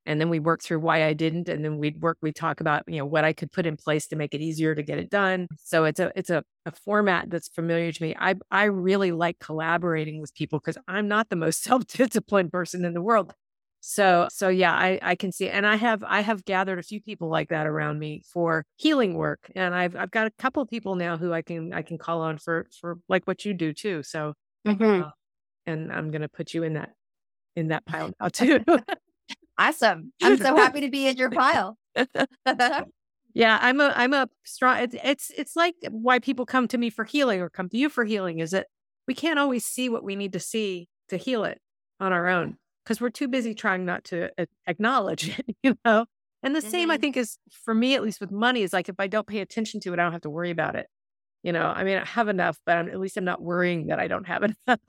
and 0.07 0.21
then 0.21 0.29
we 0.29 0.39
work 0.39 0.63
through 0.63 0.81
why 0.81 1.05
I 1.05 1.13
didn't 1.13 1.49
and 1.49 1.65
then 1.65 1.79
we'd 1.79 2.01
work 2.01 2.19
we 2.21 2.33
talk 2.33 2.61
about 2.61 2.85
you 2.87 2.99
know 2.99 3.07
what 3.07 3.25
I 3.25 3.33
could 3.33 3.53
put 3.53 3.67
in 3.67 3.77
place 3.77 4.07
to 4.09 4.17
make 4.17 4.35
it 4.35 4.41
easier 4.41 4.75
to 4.75 4.83
get 4.83 4.99
it 4.99 5.11
done 5.11 5.49
so 5.59 5.85
it's 5.85 6.01
a 6.01 6.13
it's 6.17 6.31
a, 6.31 6.43
a 6.67 6.73
format 6.73 7.31
that's 7.31 7.49
familiar 7.49 7.93
to 7.93 8.03
me 8.03 8.15
I 8.19 8.35
I 8.51 8.65
really 8.65 9.13
like 9.13 9.39
collaborating 9.39 10.21
with 10.21 10.35
people 10.35 10.59
because 10.59 10.79
I'm 10.89 11.09
not 11.09 11.29
the 11.29 11.37
most 11.37 11.63
self-disciplined 11.65 12.53
person 12.53 12.85
in 12.85 12.95
the 12.95 13.03
world 13.03 13.35
so 13.85 14.29
so 14.31 14.49
yeah 14.49 14.73
I 14.73 14.99
I 15.03 15.15
can 15.17 15.33
see 15.33 15.49
and 15.49 15.67
I 15.67 15.77
have 15.77 16.03
I 16.07 16.21
have 16.21 16.45
gathered 16.45 16.79
a 16.79 16.83
few 16.83 17.01
people 17.01 17.29
like 17.29 17.49
that 17.49 17.67
around 17.67 17.99
me 17.99 18.23
for 18.33 18.65
healing 18.77 19.15
work 19.15 19.51
and 19.55 19.75
I've 19.75 19.97
I've 19.97 20.11
got 20.11 20.27
a 20.27 20.31
couple 20.31 20.63
of 20.63 20.71
people 20.71 20.95
now 20.95 21.17
who 21.17 21.33
I 21.33 21.43
can 21.43 21.73
I 21.73 21.83
can 21.83 21.99
call 21.99 22.21
on 22.21 22.39
for 22.39 22.67
for 22.81 22.99
like 23.09 23.25
what 23.25 23.45
you 23.45 23.55
do 23.55 23.73
too 23.73 24.03
so 24.03 24.35
mm-hmm. 24.67 25.03
uh, 25.03 25.11
and 25.67 25.93
I'm 25.93 26.11
going 26.11 26.23
to 26.23 26.29
put 26.29 26.55
you 26.55 26.63
in 26.63 26.75
that 26.75 26.91
in 27.57 27.69
that 27.69 27.85
pile 27.85 28.13
now 28.21 28.29
too 28.29 28.65
Awesome. 29.59 30.13
I'm 30.23 30.39
so 30.39 30.57
happy 30.57 30.81
to 30.81 30.91
be 30.91 31.07
in 31.07 31.17
your 31.17 31.31
pile. 31.31 31.79
yeah, 33.35 33.59
I'm 33.61 33.81
a 33.81 33.93
I'm 33.95 34.15
a 34.15 34.29
strong 34.45 34.79
it's, 34.79 34.97
it's 35.03 35.31
it's 35.37 35.57
like 35.57 35.77
why 35.91 36.19
people 36.19 36.47
come 36.47 36.69
to 36.69 36.79
me 36.79 36.91
for 36.91 37.05
healing 37.05 37.41
or 37.41 37.51
come 37.51 37.69
to 37.69 37.77
you 37.77 37.89
for 37.89 38.05
healing 38.05 38.39
is 38.39 38.53
that 38.53 38.67
we 39.07 39.15
can't 39.15 39.39
always 39.39 39.65
see 39.65 39.89
what 39.89 40.05
we 40.05 40.17
need 40.17 40.33
to 40.33 40.41
see 40.41 40.89
to 41.09 41.17
heal 41.17 41.45
it 41.45 41.61
on 42.01 42.13
our 42.13 42.29
own 42.29 42.57
because 42.85 43.01
we're 43.01 43.11
too 43.11 43.29
busy 43.29 43.55
trying 43.55 43.85
not 43.85 44.05
to 44.05 44.31
acknowledge 44.67 45.39
it, 45.39 45.57
you 45.63 45.77
know. 45.85 46.07
And 46.43 46.55
the 46.55 46.61
mm-hmm. 46.61 46.69
same 46.69 46.91
I 46.91 46.97
think 46.97 47.17
is 47.17 47.39
for 47.65 47.75
me 47.75 47.95
at 47.95 48.03
least 48.03 48.21
with 48.21 48.33
money 48.33 48.63
is 48.63 48.73
like 48.73 48.89
if 48.89 48.97
I 48.99 49.07
don't 49.07 49.27
pay 49.27 49.41
attention 49.41 49.81
to 49.81 49.93
it, 49.93 49.99
I 49.99 50.03
don't 50.03 50.13
have 50.13 50.23
to 50.23 50.31
worry 50.31 50.51
about 50.51 50.75
it. 50.75 50.87
You 51.43 51.53
know, 51.53 51.67
I 51.67 51.85
mean, 51.85 51.99
I 51.99 52.05
have 52.05 52.29
enough, 52.29 52.59
but 52.65 52.77
I'm, 52.77 52.89
at 52.89 53.01
least 53.01 53.17
I'm 53.17 53.25
not 53.25 53.43
worrying 53.43 53.89
that 53.89 53.99
I 53.99 54.07
don't 54.09 54.27
have 54.27 54.43
enough, 54.67 54.81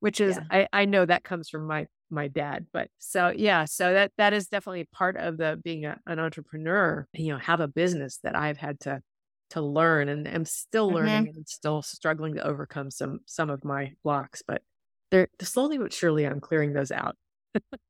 which 0.00 0.20
is 0.20 0.36
yeah. 0.36 0.66
I 0.72 0.82
I 0.82 0.84
know 0.84 1.04
that 1.04 1.24
comes 1.24 1.48
from 1.48 1.66
my 1.66 1.86
my 2.10 2.28
dad. 2.28 2.66
But 2.72 2.88
so 2.98 3.32
yeah, 3.34 3.64
so 3.64 3.92
that 3.92 4.12
that 4.18 4.32
is 4.32 4.48
definitely 4.48 4.84
part 4.84 5.16
of 5.16 5.36
the 5.36 5.60
being 5.62 5.84
a, 5.84 5.98
an 6.06 6.18
entrepreneur. 6.18 7.06
You 7.12 7.32
know, 7.32 7.38
have 7.38 7.60
a 7.60 7.68
business 7.68 8.18
that 8.22 8.36
I've 8.36 8.58
had 8.58 8.80
to 8.80 9.02
to 9.50 9.60
learn, 9.60 10.08
and 10.08 10.26
I'm 10.26 10.44
still 10.44 10.90
learning 10.90 11.26
mm-hmm. 11.26 11.36
and 11.36 11.48
still 11.48 11.82
struggling 11.82 12.34
to 12.34 12.46
overcome 12.46 12.90
some 12.90 13.20
some 13.26 13.50
of 13.50 13.64
my 13.64 13.92
blocks. 14.02 14.42
But 14.46 14.62
they're 15.10 15.28
slowly 15.40 15.78
but 15.78 15.92
surely, 15.92 16.26
I'm 16.26 16.40
clearing 16.40 16.72
those 16.72 16.90
out. 16.90 17.16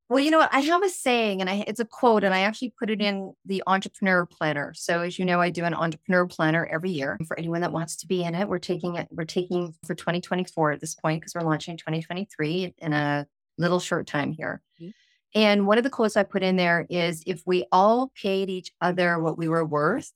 Well, 0.09 0.21
you 0.21 0.31
know 0.31 0.39
what? 0.39 0.55
I 0.55 0.61
have 0.61 0.83
a 0.83 0.89
saying, 0.89 1.41
and 1.41 1.51
I, 1.51 1.65
it's 1.67 1.81
a 1.81 1.85
quote, 1.85 2.25
and 2.25 2.35
I 2.35 2.41
actually 2.41 2.75
put 2.79 2.91
it 2.91 3.01
in 3.01 3.33
the 3.45 3.63
entrepreneur 3.67 4.27
planner. 4.27 4.73
So, 4.75 5.01
as 5.01 5.19
you 5.19 5.25
know, 5.25 5.41
I 5.41 5.51
do 5.51 5.65
an 5.65 5.75
entrepreneur 5.75 6.27
planner 6.27 6.67
every 6.67 6.91
year 6.91 7.19
for 7.27 7.39
anyone 7.39 7.63
that 7.63 7.73
wants 7.73 7.97
to 7.97 8.07
be 8.07 8.23
in 8.23 8.35
it. 8.35 8.49
We're 8.49 8.59
taking 8.59 8.97
it. 8.97 9.09
We're 9.11 9.25
taking 9.25 9.75
for 9.85 9.95
2024 9.95 10.73
at 10.73 10.81
this 10.81 10.95
point 10.95 11.21
because 11.21 11.35
we're 11.35 11.49
launching 11.49 11.77
2023 11.77 12.75
in 12.79 12.93
a 12.93 13.27
little 13.59 13.81
short 13.81 14.07
time 14.07 14.33
here. 14.33 14.63
Mm-hmm. 14.81 14.91
And 15.35 15.67
one 15.67 15.77
of 15.77 15.85
the 15.85 15.91
quotes 15.91 16.17
I 16.17 16.23
put 16.23 16.43
in 16.43 16.57
there 16.57 16.87
is 16.89 17.23
if 17.27 17.43
we 17.45 17.67
all 17.71 18.11
paid 18.21 18.49
each 18.49 18.73
other 18.81 19.19
what 19.19 19.37
we 19.37 19.49
were 19.49 19.65
worth, 19.65 20.13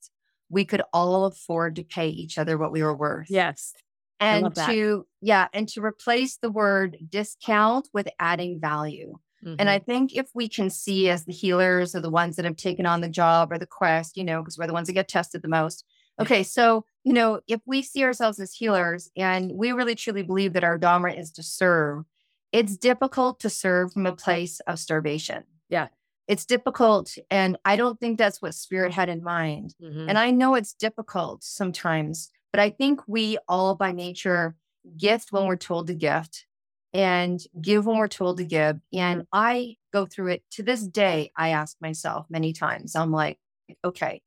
we 0.49 0.65
could 0.65 0.81
all 0.93 1.25
afford 1.25 1.75
to 1.75 1.83
pay 1.83 2.09
each 2.09 2.37
other 2.37 2.57
what 2.57 2.71
we 2.71 2.81
were 2.81 2.95
worth. 2.95 3.27
Yes. 3.29 3.73
And 4.19 4.53
to, 4.55 5.07
yeah, 5.19 5.47
and 5.51 5.67
to 5.69 5.81
replace 5.83 6.37
the 6.37 6.51
word 6.51 6.97
discount 7.09 7.87
with 7.91 8.07
adding 8.19 8.59
value. 8.59 9.17
Mm-hmm. 9.43 9.55
And 9.59 9.69
I 9.69 9.79
mm-hmm. 9.79 9.91
think 9.91 10.15
if 10.15 10.29
we 10.33 10.47
can 10.47 10.69
see 10.69 11.09
as 11.09 11.25
the 11.25 11.33
healers 11.33 11.95
or 11.95 12.01
the 12.01 12.09
ones 12.09 12.35
that 12.35 12.45
have 12.45 12.57
taken 12.57 12.85
on 12.85 13.01
the 13.01 13.09
job 13.09 13.51
or 13.51 13.57
the 13.57 13.65
quest, 13.65 14.17
you 14.17 14.23
know, 14.23 14.41
because 14.41 14.57
we're 14.57 14.67
the 14.67 14.73
ones 14.73 14.87
that 14.87 14.93
get 14.93 15.07
tested 15.07 15.41
the 15.41 15.47
most. 15.47 15.85
Okay. 16.19 16.43
So, 16.43 16.85
you 17.03 17.13
know, 17.13 17.41
if 17.47 17.61
we 17.65 17.81
see 17.81 18.03
ourselves 18.03 18.39
as 18.39 18.53
healers 18.53 19.09
and 19.15 19.51
we 19.55 19.71
really 19.71 19.95
truly 19.95 20.23
believe 20.23 20.53
that 20.53 20.63
our 20.63 20.77
Dharma 20.77 21.11
is 21.11 21.31
to 21.31 21.43
serve, 21.43 22.03
it's 22.51 22.77
difficult 22.77 23.39
to 23.39 23.49
serve 23.49 23.93
from 23.93 24.05
a 24.05 24.15
place 24.15 24.59
of 24.61 24.77
starvation. 24.77 25.43
Yeah. 25.69 25.87
It's 26.27 26.45
difficult. 26.45 27.17
And 27.29 27.57
I 27.65 27.75
don't 27.75 27.99
think 27.99 28.17
that's 28.17 28.41
what 28.41 28.53
Spirit 28.53 28.93
had 28.93 29.09
in 29.09 29.23
mind. 29.23 29.73
Mm-hmm. 29.81 30.09
And 30.09 30.17
I 30.17 30.31
know 30.31 30.55
it's 30.55 30.73
difficult 30.73 31.43
sometimes, 31.43 32.29
but 32.51 32.59
I 32.59 32.69
think 32.69 33.01
we 33.07 33.37
all 33.47 33.75
by 33.75 33.91
nature 33.91 34.55
gift 34.97 35.31
when 35.31 35.45
we're 35.45 35.55
told 35.55 35.87
to 35.87 35.93
gift 35.93 36.45
and 36.93 37.39
give 37.61 37.85
when 37.85 37.97
we're 37.97 38.07
told 38.07 38.37
to 38.37 38.45
give. 38.45 38.79
And 38.93 39.25
I 39.31 39.77
go 39.93 40.05
through 40.05 40.27
it 40.27 40.43
to 40.51 40.63
this 40.63 40.81
day. 40.81 41.31
I 41.35 41.49
ask 41.49 41.77
myself 41.81 42.25
many 42.29 42.53
times, 42.53 42.95
I'm 42.95 43.11
like, 43.11 43.39
okay, 43.83 44.21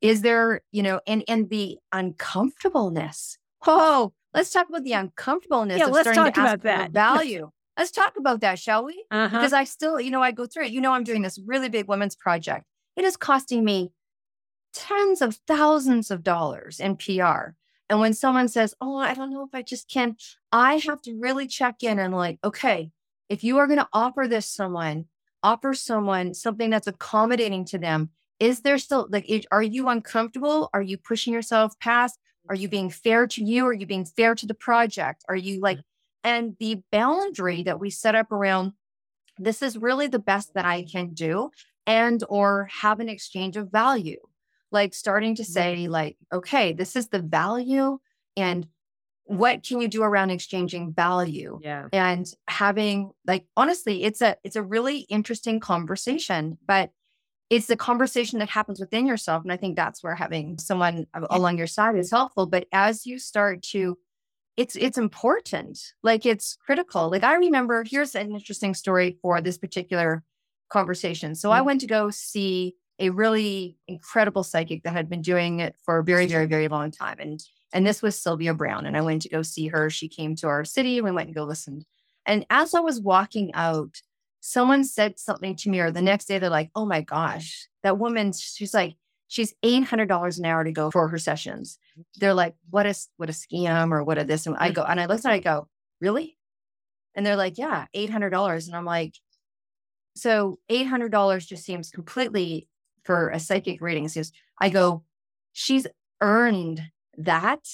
is 0.00 0.22
there, 0.22 0.62
you 0.70 0.82
know, 0.82 1.00
and 1.06 1.24
and 1.28 1.50
the 1.50 1.78
uncomfortableness. 1.92 3.38
Oh, 3.66 4.12
let's 4.34 4.50
talk 4.50 4.68
about 4.68 4.84
the 4.84 4.92
uncomfortableness 4.92 5.78
yeah, 5.78 5.86
of 5.86 5.90
let's 5.90 6.08
starting 6.08 6.24
talk 6.24 6.34
to 6.34 6.40
about 6.40 6.62
that. 6.62 6.90
value. 6.92 7.50
let's 7.76 7.90
talk 7.90 8.14
about 8.16 8.40
that, 8.40 8.58
shall 8.58 8.84
we? 8.84 9.04
Uh-huh. 9.10 9.28
Because 9.28 9.52
I 9.52 9.64
still, 9.64 10.00
you 10.00 10.10
know, 10.10 10.22
I 10.22 10.30
go 10.30 10.46
through 10.46 10.66
it. 10.66 10.72
You 10.72 10.80
know, 10.80 10.92
I'm 10.92 11.04
doing 11.04 11.22
this 11.22 11.38
really 11.44 11.68
big 11.68 11.88
women's 11.88 12.14
project. 12.14 12.64
It 12.96 13.04
is 13.04 13.16
costing 13.16 13.64
me 13.64 13.90
tens 14.72 15.22
of 15.22 15.36
thousands 15.46 16.10
of 16.10 16.22
dollars 16.22 16.78
in 16.78 16.96
PR. 16.96 17.54
And 17.90 18.00
when 18.00 18.14
someone 18.14 18.48
says, 18.48 18.74
Oh, 18.80 18.96
I 18.96 19.14
don't 19.14 19.30
know 19.30 19.44
if 19.44 19.54
I 19.54 19.62
just 19.62 19.88
can, 19.88 20.16
I 20.52 20.76
have 20.86 21.00
to 21.02 21.18
really 21.18 21.46
check 21.46 21.82
in 21.82 21.98
and 21.98 22.14
like, 22.14 22.38
okay, 22.44 22.90
if 23.28 23.44
you 23.44 23.58
are 23.58 23.66
going 23.66 23.78
to 23.78 23.88
offer 23.92 24.26
this 24.28 24.46
someone, 24.46 25.06
offer 25.42 25.74
someone 25.74 26.34
something 26.34 26.70
that's 26.70 26.86
accommodating 26.86 27.64
to 27.66 27.78
them. 27.78 28.10
Is 28.40 28.60
there 28.60 28.78
still 28.78 29.08
like, 29.10 29.46
are 29.50 29.62
you 29.62 29.88
uncomfortable? 29.88 30.70
Are 30.72 30.82
you 30.82 30.96
pushing 30.96 31.32
yourself 31.32 31.78
past? 31.80 32.18
Are 32.48 32.54
you 32.54 32.68
being 32.68 32.90
fair 32.90 33.26
to 33.26 33.44
you? 33.44 33.66
Are 33.66 33.72
you 33.72 33.86
being 33.86 34.04
fair 34.04 34.34
to 34.34 34.46
the 34.46 34.54
project? 34.54 35.24
Are 35.28 35.36
you 35.36 35.60
like, 35.60 35.78
and 36.24 36.56
the 36.58 36.82
boundary 36.92 37.62
that 37.64 37.80
we 37.80 37.90
set 37.90 38.14
up 38.14 38.32
around 38.32 38.72
this 39.38 39.62
is 39.62 39.78
really 39.78 40.08
the 40.08 40.18
best 40.18 40.54
that 40.54 40.64
I 40.64 40.84
can 40.84 41.14
do 41.14 41.50
and 41.86 42.22
or 42.28 42.68
have 42.70 43.00
an 43.00 43.08
exchange 43.08 43.56
of 43.56 43.70
value. 43.70 44.20
Like 44.70 44.94
starting 44.94 45.34
to 45.36 45.44
say 45.44 45.88
like, 45.88 46.16
okay, 46.32 46.72
this 46.72 46.96
is 46.96 47.08
the 47.08 47.22
value 47.22 47.98
and 48.36 48.66
what 49.24 49.62
can 49.62 49.80
you 49.80 49.88
do 49.88 50.02
around 50.02 50.30
exchanging 50.30 50.90
value 50.90 51.58
yeah 51.62 51.86
and 51.92 52.32
having 52.48 53.10
like 53.26 53.44
honestly 53.58 54.02
it's 54.04 54.22
a 54.22 54.34
it's 54.42 54.56
a 54.56 54.62
really 54.62 55.00
interesting 55.00 55.60
conversation 55.60 56.56
but 56.66 56.92
it's 57.50 57.66
the 57.66 57.76
conversation 57.76 58.38
that 58.38 58.50
happens 58.50 58.78
within 58.78 59.06
yourself. 59.06 59.42
And 59.42 59.52
I 59.52 59.56
think 59.56 59.76
that's 59.76 60.02
where 60.02 60.14
having 60.14 60.58
someone 60.58 61.06
along 61.30 61.58
your 61.58 61.66
side 61.66 61.96
is 61.96 62.10
helpful. 62.10 62.46
But 62.46 62.66
as 62.72 63.06
you 63.06 63.18
start 63.18 63.62
to, 63.70 63.96
it's 64.56 64.76
it's 64.76 64.98
important. 64.98 65.78
Like 66.02 66.26
it's 66.26 66.56
critical. 66.56 67.10
Like 67.10 67.22
I 67.22 67.36
remember, 67.36 67.84
here's 67.88 68.14
an 68.14 68.32
interesting 68.32 68.74
story 68.74 69.18
for 69.22 69.40
this 69.40 69.56
particular 69.56 70.24
conversation. 70.68 71.34
So 71.34 71.48
mm-hmm. 71.48 71.58
I 71.58 71.62
went 71.62 71.80
to 71.82 71.86
go 71.86 72.10
see 72.10 72.74
a 72.98 73.10
really 73.10 73.76
incredible 73.86 74.42
psychic 74.42 74.82
that 74.82 74.92
had 74.92 75.08
been 75.08 75.22
doing 75.22 75.60
it 75.60 75.76
for 75.84 75.98
a 75.98 76.04
very, 76.04 76.26
very, 76.26 76.46
very 76.46 76.68
long 76.68 76.90
time. 76.90 77.16
And 77.18 77.40
and 77.72 77.86
this 77.86 78.00
was 78.00 78.18
Sylvia 78.18 78.54
Browne. 78.54 78.86
And 78.86 78.96
I 78.96 79.02
went 79.02 79.22
to 79.22 79.28
go 79.28 79.42
see 79.42 79.68
her. 79.68 79.90
She 79.90 80.08
came 80.08 80.34
to 80.36 80.48
our 80.48 80.64
city 80.64 80.98
and 80.98 81.04
we 81.04 81.10
went 81.10 81.28
and 81.28 81.34
go 81.34 81.44
listen. 81.44 81.84
And 82.24 82.46
as 82.50 82.74
I 82.74 82.80
was 82.80 83.00
walking 83.00 83.52
out, 83.54 84.00
someone 84.40 84.84
said 84.84 85.18
something 85.18 85.56
to 85.56 85.70
me, 85.70 85.80
or 85.80 85.90
the 85.90 86.02
next 86.02 86.26
day 86.26 86.38
they're 86.38 86.50
like, 86.50 86.70
oh 86.74 86.86
my 86.86 87.02
gosh, 87.02 87.68
that 87.82 87.98
woman, 87.98 88.32
she's 88.32 88.74
like, 88.74 88.94
she's 89.28 89.54
$800 89.64 90.38
an 90.38 90.44
hour 90.44 90.64
to 90.64 90.72
go 90.72 90.90
for 90.90 91.08
her 91.08 91.18
sessions. 91.18 91.78
They're 92.16 92.34
like, 92.34 92.54
what 92.70 92.86
is, 92.86 93.08
what 93.16 93.28
a 93.28 93.32
scam 93.32 93.92
or 93.92 94.04
what 94.04 94.18
a 94.18 94.24
this? 94.24 94.46
And 94.46 94.56
I 94.56 94.70
go, 94.70 94.82
and 94.82 95.00
I 95.00 95.06
listen, 95.06 95.30
I 95.30 95.40
go, 95.40 95.68
really? 96.00 96.38
And 97.14 97.26
they're 97.26 97.36
like, 97.36 97.58
yeah, 97.58 97.86
$800. 97.94 98.66
And 98.66 98.76
I'm 98.76 98.84
like, 98.84 99.14
so 100.14 100.58
$800 100.70 101.46
just 101.46 101.64
seems 101.64 101.90
completely 101.90 102.68
for 103.08 103.30
a 103.30 103.40
psychic 103.40 103.80
reading. 103.80 104.06
Seems, 104.06 104.32
I 104.60 104.68
go, 104.68 105.02
she's 105.54 105.86
earned 106.20 106.82
that. 107.16 107.64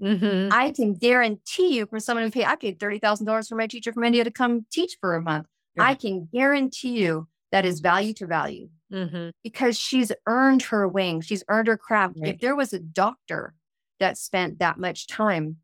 Mm-hmm. 0.00 0.52
I 0.52 0.70
can 0.70 0.94
guarantee 0.94 1.74
you 1.76 1.86
for 1.86 1.98
someone 1.98 2.24
who 2.24 2.30
paid, 2.30 2.44
I 2.44 2.54
paid 2.54 2.78
$30,000 2.78 3.48
for 3.48 3.56
my 3.56 3.66
teacher 3.66 3.92
from 3.92 4.04
India 4.04 4.22
to 4.22 4.30
come 4.30 4.64
teach 4.70 4.96
for 5.00 5.16
a 5.16 5.20
month. 5.20 5.48
Yeah. 5.74 5.86
I 5.86 5.94
can 5.94 6.28
guarantee 6.32 7.00
you 7.00 7.26
that 7.50 7.64
is 7.66 7.80
value 7.80 8.12
to 8.14 8.28
value 8.28 8.68
mm-hmm. 8.92 9.30
because 9.42 9.76
she's 9.76 10.12
earned 10.28 10.62
her 10.62 10.86
wing. 10.86 11.20
She's 11.20 11.42
earned 11.48 11.66
her 11.66 11.76
craft. 11.76 12.14
Right. 12.20 12.34
If 12.34 12.40
there 12.40 12.54
was 12.54 12.72
a 12.72 12.78
doctor 12.78 13.54
that 13.98 14.16
spent 14.16 14.60
that 14.60 14.78
much 14.78 15.08
time 15.08 15.56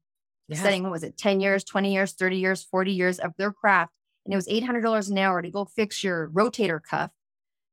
Yeah. 0.48 0.58
studying, 0.58 0.82
what 0.82 0.90
was 0.90 1.04
it, 1.04 1.16
10 1.16 1.38
years, 1.38 1.62
20 1.62 1.92
years, 1.92 2.12
30 2.14 2.38
years, 2.38 2.64
40 2.64 2.90
years 2.90 3.20
of 3.20 3.34
their 3.38 3.52
craft, 3.52 3.92
and 4.24 4.34
it 4.34 4.36
was 4.36 4.48
$800 4.48 5.10
an 5.10 5.18
hour 5.18 5.42
to 5.42 5.50
go 5.50 5.64
fix 5.64 6.02
your 6.02 6.28
rotator 6.30 6.80
cuff, 6.82 7.12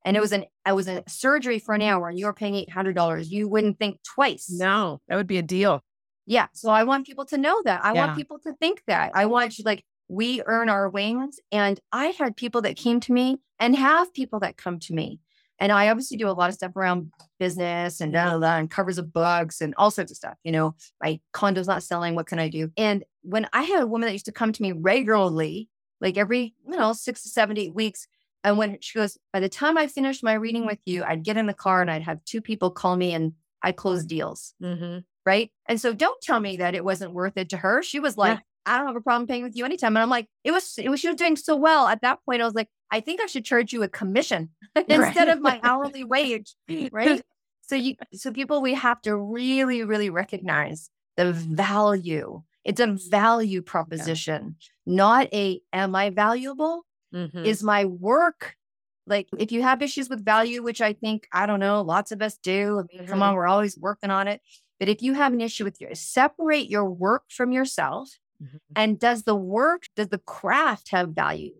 and 0.06 0.16
it 0.16 0.20
mm. 0.20 0.24
was 0.24 0.32
an 0.32 0.46
it 0.68 0.74
was 0.74 0.88
a 0.88 1.04
surgery 1.08 1.60
for 1.60 1.74
an 1.76 1.82
hour, 1.82 2.10
and 2.10 2.18
you 2.18 2.26
were 2.26 2.34
paying 2.34 2.66
$800, 2.66 3.30
you 3.30 3.48
wouldn't 3.48 3.80
think 3.80 4.00
twice. 4.04 4.50
No, 4.50 5.02
that 5.08 5.16
would 5.16 5.28
be 5.28 5.38
a 5.38 5.44
deal. 5.44 5.84
Yeah. 6.26 6.48
So 6.54 6.70
I 6.70 6.84
want 6.84 7.08
people 7.08 7.26
to 7.26 7.38
know 7.38 7.62
that. 7.66 7.84
I 7.84 7.94
Yeah. 7.94 8.06
want 8.06 8.18
people 8.18 8.40
to 8.40 8.54
think 8.54 8.84
that. 8.86 9.12
I 9.16 9.26
want 9.26 9.58
you 9.58 9.64
like 9.66 9.84
we 10.10 10.42
earn 10.46 10.68
our 10.70 10.90
wings. 10.90 11.40
And 11.52 11.80
I 11.94 12.08
had 12.08 12.36
people 12.36 12.62
that 12.64 12.76
came 12.76 13.00
to 13.02 13.14
me 13.14 13.38
and 13.60 13.76
have 13.76 14.14
people 14.14 14.40
that 14.42 14.58
come 14.58 14.80
to 14.80 14.94
me. 14.94 15.20
And 15.60 15.72
I 15.72 15.90
obviously 15.90 16.18
do 16.18 16.30
a 16.30 16.32
lot 16.32 16.50
of 16.50 16.56
stuff 16.56 16.76
around 16.76 17.12
business 17.38 18.00
and 18.00 18.14
da, 18.14 18.32
da, 18.32 18.40
da, 18.40 18.58
and 18.58 18.72
covers 18.72 18.98
of 18.98 19.14
books 19.14 19.62
and 19.62 19.74
all 19.78 19.92
sorts 19.92 20.12
of 20.12 20.18
stuff. 20.18 20.38
You 20.44 20.52
know, 20.52 20.76
my 21.02 21.20
condo's 21.34 21.68
not 21.68 21.84
selling. 21.84 22.16
What 22.16 22.28
can 22.28 22.40
I 22.40 22.50
do? 22.50 22.72
And 22.78 23.04
when 23.22 23.48
I 23.54 23.64
had 23.64 23.84
a 23.84 23.88
woman 23.88 24.08
that 24.08 24.14
used 24.14 24.26
to 24.26 24.32
come 24.32 24.54
to 24.54 24.62
me 24.62 24.72
regularly, 24.72 25.70
like 26.02 26.18
every, 26.18 26.56
you 26.66 26.78
know, 26.78 26.94
six 26.94 27.24
to 27.24 27.30
seven, 27.30 27.58
eight 27.58 27.76
weeks. 27.76 28.08
And 28.44 28.58
when 28.58 28.78
she 28.82 28.98
goes, 28.98 29.18
by 29.34 29.40
the 29.40 29.50
time 29.50 29.78
I 29.78 29.88
finished 29.88 30.24
my 30.24 30.34
reading 30.34 30.66
with 30.66 30.80
you, 30.86 31.04
I'd 31.04 31.24
get 31.24 31.38
in 31.38 31.46
the 31.46 31.54
car 31.54 31.82
and 31.82 31.92
I'd 31.92 32.04
have 32.04 32.24
two 32.26 32.42
people 32.42 32.72
call 32.72 32.96
me 32.96 33.14
and 33.14 33.34
I 33.62 33.72
close 33.74 34.06
deals 34.06 34.54
Mm-hmm. 34.64 35.00
right? 35.26 35.52
And 35.68 35.80
so 35.82 35.94
don't 35.94 36.22
tell 36.22 36.40
me 36.40 36.58
that 36.58 36.76
it 36.76 36.86
wasn't 36.86 37.14
worth 37.14 37.36
it 37.38 37.50
to 37.50 37.58
her. 37.58 37.84
She 37.84 38.00
was 38.00 38.16
like, 38.18 38.40
I 38.66 38.78
don't 38.78 38.88
have 38.88 38.96
a 38.96 39.02
problem 39.02 39.28
paying 39.28 39.44
with 39.44 39.56
you 39.58 39.66
anytime. 39.66 39.96
And 39.98 40.04
I'm 40.04 40.10
like, 40.10 40.28
it 40.44 40.52
was, 40.52 40.76
it 40.78 40.90
was, 40.90 41.00
she 41.00 41.08
was 41.08 41.18
doing 41.18 41.36
so 41.36 41.56
well. 41.56 41.88
At 41.88 42.02
that 42.02 42.20
point, 42.26 42.42
I 42.42 42.46
was 42.46 42.54
like, 42.56 42.70
I 42.92 43.00
think 43.02 43.20
I 43.22 43.26
should 43.26 43.44
charge 43.44 43.74
you 43.74 43.84
a 43.84 43.90
commission 43.90 44.50
instead 44.88 45.28
of 45.28 45.42
my 45.42 45.60
hourly 45.64 46.04
wage, 46.04 46.56
right? 46.92 47.22
So 47.62 47.76
you, 47.76 47.96
so 48.14 48.32
people, 48.32 48.62
we 48.62 48.74
have 48.74 49.02
to 49.02 49.16
really, 49.18 49.84
really 49.84 50.10
recognize 50.10 50.90
the 51.18 51.34
value. 51.34 52.42
It's 52.64 52.80
a 52.80 52.98
value 53.10 53.62
proposition, 53.62 54.56
not 54.86 55.28
a, 55.34 55.62
am 55.74 55.96
I 55.96 56.10
valuable? 56.10 56.86
Mm-hmm. 57.14 57.46
Is 57.46 57.64
my 57.64 57.86
work 57.86 58.56
like 59.08 59.28
if 59.40 59.52
you 59.52 59.64
have 59.64 59.82
issues 59.82 60.08
with 60.10 60.24
value, 60.24 60.62
which 60.62 60.82
I 60.82 60.94
think, 60.94 61.28
I 61.34 61.48
don't 61.48 61.60
know, 61.60 61.82
lots 61.82 62.12
of 62.12 62.22
us 62.22 62.38
do. 62.38 62.80
I 62.80 62.96
mean, 62.98 63.08
come 63.08 63.24
on, 63.24 63.34
we're 63.34 63.48
always 63.48 63.76
working 63.78 64.12
on 64.12 64.28
it. 64.28 64.42
But 64.80 64.88
if 64.90 65.02
you 65.02 65.14
have 65.16 65.34
an 65.34 65.42
issue 65.42 65.64
with 65.64 65.82
your 65.82 65.96
separate 65.96 66.70
your 66.70 66.86
work 66.86 67.24
from 67.30 67.52
yourself, 67.52 68.10
Mhm. 68.42 68.60
and 68.76 69.00
does 69.00 69.24
the 69.24 69.36
work, 69.36 69.84
does 69.96 70.10
the 70.10 70.20
craft 70.20 70.92
have 70.92 71.10
value? 71.10 71.56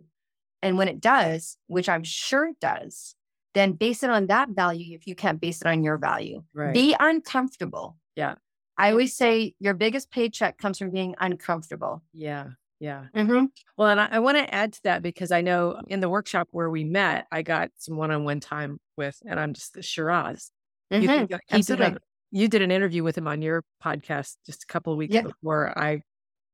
And 0.62 0.78
when 0.78 0.88
it 0.88 1.02
does, 1.02 1.58
which 1.68 1.90
I'm 1.90 2.04
sure 2.04 2.46
it 2.48 2.60
does, 2.60 3.16
then 3.56 3.72
base 3.74 4.04
it 4.04 4.10
on 4.12 4.28
that 4.28 4.50
value 4.50 4.96
if 4.96 5.08
you 5.08 5.16
can't 5.16 5.42
base 5.42 5.60
it 5.62 5.68
on 5.68 5.84
your 5.84 5.98
value. 5.98 6.44
Right. 6.54 6.74
Be 6.74 6.96
uncomfortable. 7.00 7.98
Yeah. 8.16 8.36
I 8.78 8.92
always 8.92 9.16
say 9.16 9.56
your 9.60 9.74
biggest 9.74 10.12
paycheck 10.12 10.58
comes 10.60 10.78
from 10.78 10.92
being 10.92 11.16
uncomfortable. 11.20 12.04
yeah. 12.14 12.50
Yeah. 12.80 13.06
Mm-hmm. 13.16 13.46
Well, 13.78 13.90
and 13.90 14.00
I, 14.00 14.08
I 14.12 14.20
want 14.20 14.38
to 14.38 14.54
add 14.54 14.74
to 14.74 14.80
that 14.84 15.02
because 15.02 15.32
I 15.32 15.42
know 15.42 15.82
in 15.88 16.00
the 16.00 16.10
workshop 16.10 16.48
where 16.52 16.70
we 16.70 16.84
met, 16.84 17.28
I 17.32 17.42
got 17.42 17.72
some 17.78 17.98
one-on-one 17.98 18.40
time 18.40 18.80
with, 18.98 19.18
and 19.26 19.40
I'm 19.40 19.54
just 19.54 19.84
Shiraz. 19.84 20.52
You, 20.90 21.02
Mhm. 21.02 21.28
think- 21.30 21.42
he 21.48 21.62
did 21.62 21.82
a, 21.82 21.98
you 22.32 22.48
did 22.48 22.62
an 22.62 22.72
interview 22.72 23.04
with 23.04 23.18
him 23.18 23.28
on 23.28 23.42
your 23.42 23.64
podcast 23.84 24.38
just 24.46 24.64
a 24.64 24.68
couple 24.68 24.94
of 24.94 24.98
weeks 24.98 25.14
Yeah. 25.14 25.24
before 25.24 25.78
I 25.78 26.02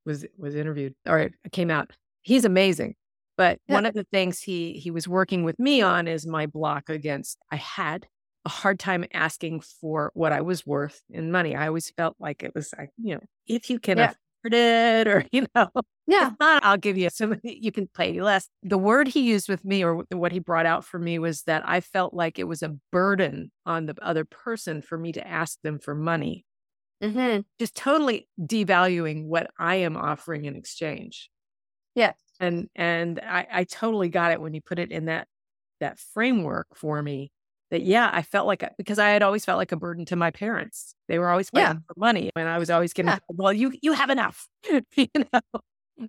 was 0.06 0.26
was 0.38 0.56
interviewed 0.56 0.94
or 1.08 1.20
it 1.20 1.34
came 1.52 1.70
out. 1.72 1.92
He's 2.22 2.46
amazing. 2.46 2.96
But 3.38 3.60
Yeah. 3.68 3.76
one 3.76 3.86
of 3.86 3.94
the 3.94 4.06
things 4.12 4.40
he 4.42 4.74
he 4.74 4.92
was 4.92 5.08
working 5.08 5.44
with 5.44 5.60
me 5.60 5.82
on 5.82 6.08
is 6.08 6.26
my 6.26 6.46
block 6.48 6.90
against 6.90 7.38
I 7.52 7.58
had 7.58 8.08
a 8.46 8.50
hard 8.50 8.80
time 8.80 9.06
asking 9.14 9.62
for 9.62 10.12
what 10.14 10.32
I 10.32 10.42
was 10.42 10.66
worth 10.66 11.02
in 11.10 11.32
money. 11.32 11.56
I 11.56 11.68
always 11.68 11.90
felt 11.92 12.16
like 12.20 12.44
it 12.44 12.54
was 12.56 12.74
like, 12.78 12.92
you 12.98 13.16
know, 13.16 13.22
if 13.48 13.70
you 13.70 13.80
can 13.80 13.98
Yeah. 13.98 14.14
It 14.54 15.08
or 15.08 15.26
you 15.32 15.46
know, 15.56 15.70
Yeah. 16.08 16.28
if 16.28 16.34
not, 16.40 16.64
I'll 16.64 16.78
give 16.78 16.98
you 16.98 17.10
some, 17.10 17.40
you 17.44 17.72
can 17.72 17.88
pay 17.88 18.20
less. 18.22 18.50
The 18.64 18.78
word 18.78 19.08
he 19.08 19.22
used 19.22 19.50
with 19.50 19.64
me 19.66 19.84
or 19.84 20.04
what 20.12 20.32
he 20.32 20.40
brought 20.40 20.66
out 20.66 20.86
for 20.86 21.00
me 21.00 21.20
was 21.20 21.44
that 21.44 21.64
I 21.68 21.82
felt 21.82 22.14
like 22.14 22.38
it 22.40 22.46
was 22.48 22.62
a 22.64 22.76
burden 22.92 23.52
on 23.66 23.86
the 23.86 23.96
other 24.02 24.26
person 24.26 24.82
for 24.82 24.98
me 24.98 25.12
to 25.14 25.28
ask 25.28 25.60
them 25.62 25.80
for 25.80 25.96
money, 25.96 26.46
Mm-hmm. 27.04 27.42
just 27.60 27.76
totally 27.76 28.28
devaluing 28.40 29.26
what 29.26 29.52
I 29.60 29.76
am 29.76 29.98
offering 29.98 30.46
in 30.46 30.56
exchange. 30.56 31.30
Yeah. 31.94 32.14
And, 32.40 32.70
and 32.76 33.20
I, 33.20 33.48
I 33.52 33.64
totally 33.66 34.10
got 34.10 34.32
it 34.32 34.42
when 34.42 34.54
you 34.54 34.62
put 34.62 34.80
it 34.80 34.92
in 34.92 35.06
that, 35.06 35.28
that 35.82 36.00
framework 36.00 36.68
for 36.76 37.02
me 37.02 37.32
that, 37.72 37.82
yeah, 37.82 38.10
I 38.14 38.22
felt 38.22 38.46
like, 38.48 38.64
because 38.78 39.00
I 39.00 39.10
had 39.10 39.24
always 39.24 39.44
felt 39.46 39.58
like 39.58 39.72
a 39.72 39.76
burden 39.78 40.06
to 40.06 40.16
my 40.16 40.32
parents. 40.32 40.94
They 41.08 41.18
were 41.20 41.30
always 41.30 41.50
Yeah. 41.54 41.74
for 41.88 41.94
money 41.98 42.30
and 42.36 42.48
I 42.48 42.58
was 42.60 42.70
always 42.70 42.94
getting, 42.94 43.10
Yeah. 43.10 43.20
well, 43.30 43.52
you, 43.54 43.74
you 43.82 43.94
have 43.94 44.10
enough, 44.10 44.48
you 44.96 45.08
know? 45.16 45.40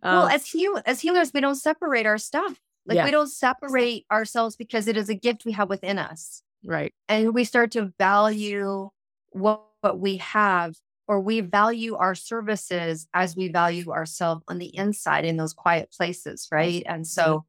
well, 0.03 0.27
Um, 0.27 0.31
as 0.31 0.47
heal 0.51 0.81
as 0.85 1.01
healers, 1.01 1.33
we 1.33 1.41
don't 1.41 1.55
separate 1.55 2.05
our 2.07 2.19
stuff. 2.19 2.59
Like 2.87 2.97
Yeah. 2.97 3.05
we 3.05 3.11
don't 3.11 3.31
separate 3.31 4.05
ourselves 4.13 4.55
because 4.57 4.87
it 4.87 4.97
is 4.97 5.09
a 5.09 5.15
gift 5.15 5.45
we 5.45 5.53
have 5.53 5.69
within 5.69 5.99
us. 5.99 6.43
right. 6.65 6.93
And 7.09 7.33
we 7.35 7.45
start 7.45 7.71
to 7.73 7.93
value 7.99 8.91
what, 9.31 9.63
what 9.81 9.99
we 9.99 10.17
have, 10.19 10.75
or 11.09 11.21
we 11.21 11.41
value 11.41 11.95
our 11.97 12.15
services 12.17 13.07
as 13.15 13.37
we 13.37 13.49
value 13.49 13.91
ourselves 13.93 14.43
on 14.49 14.59
the 14.59 14.75
inside 14.77 15.25
in 15.25 15.37
those 15.37 15.53
quiet 15.55 15.91
places, 15.97 16.49
right? 16.51 16.83
And 16.87 17.07
so 17.07 17.45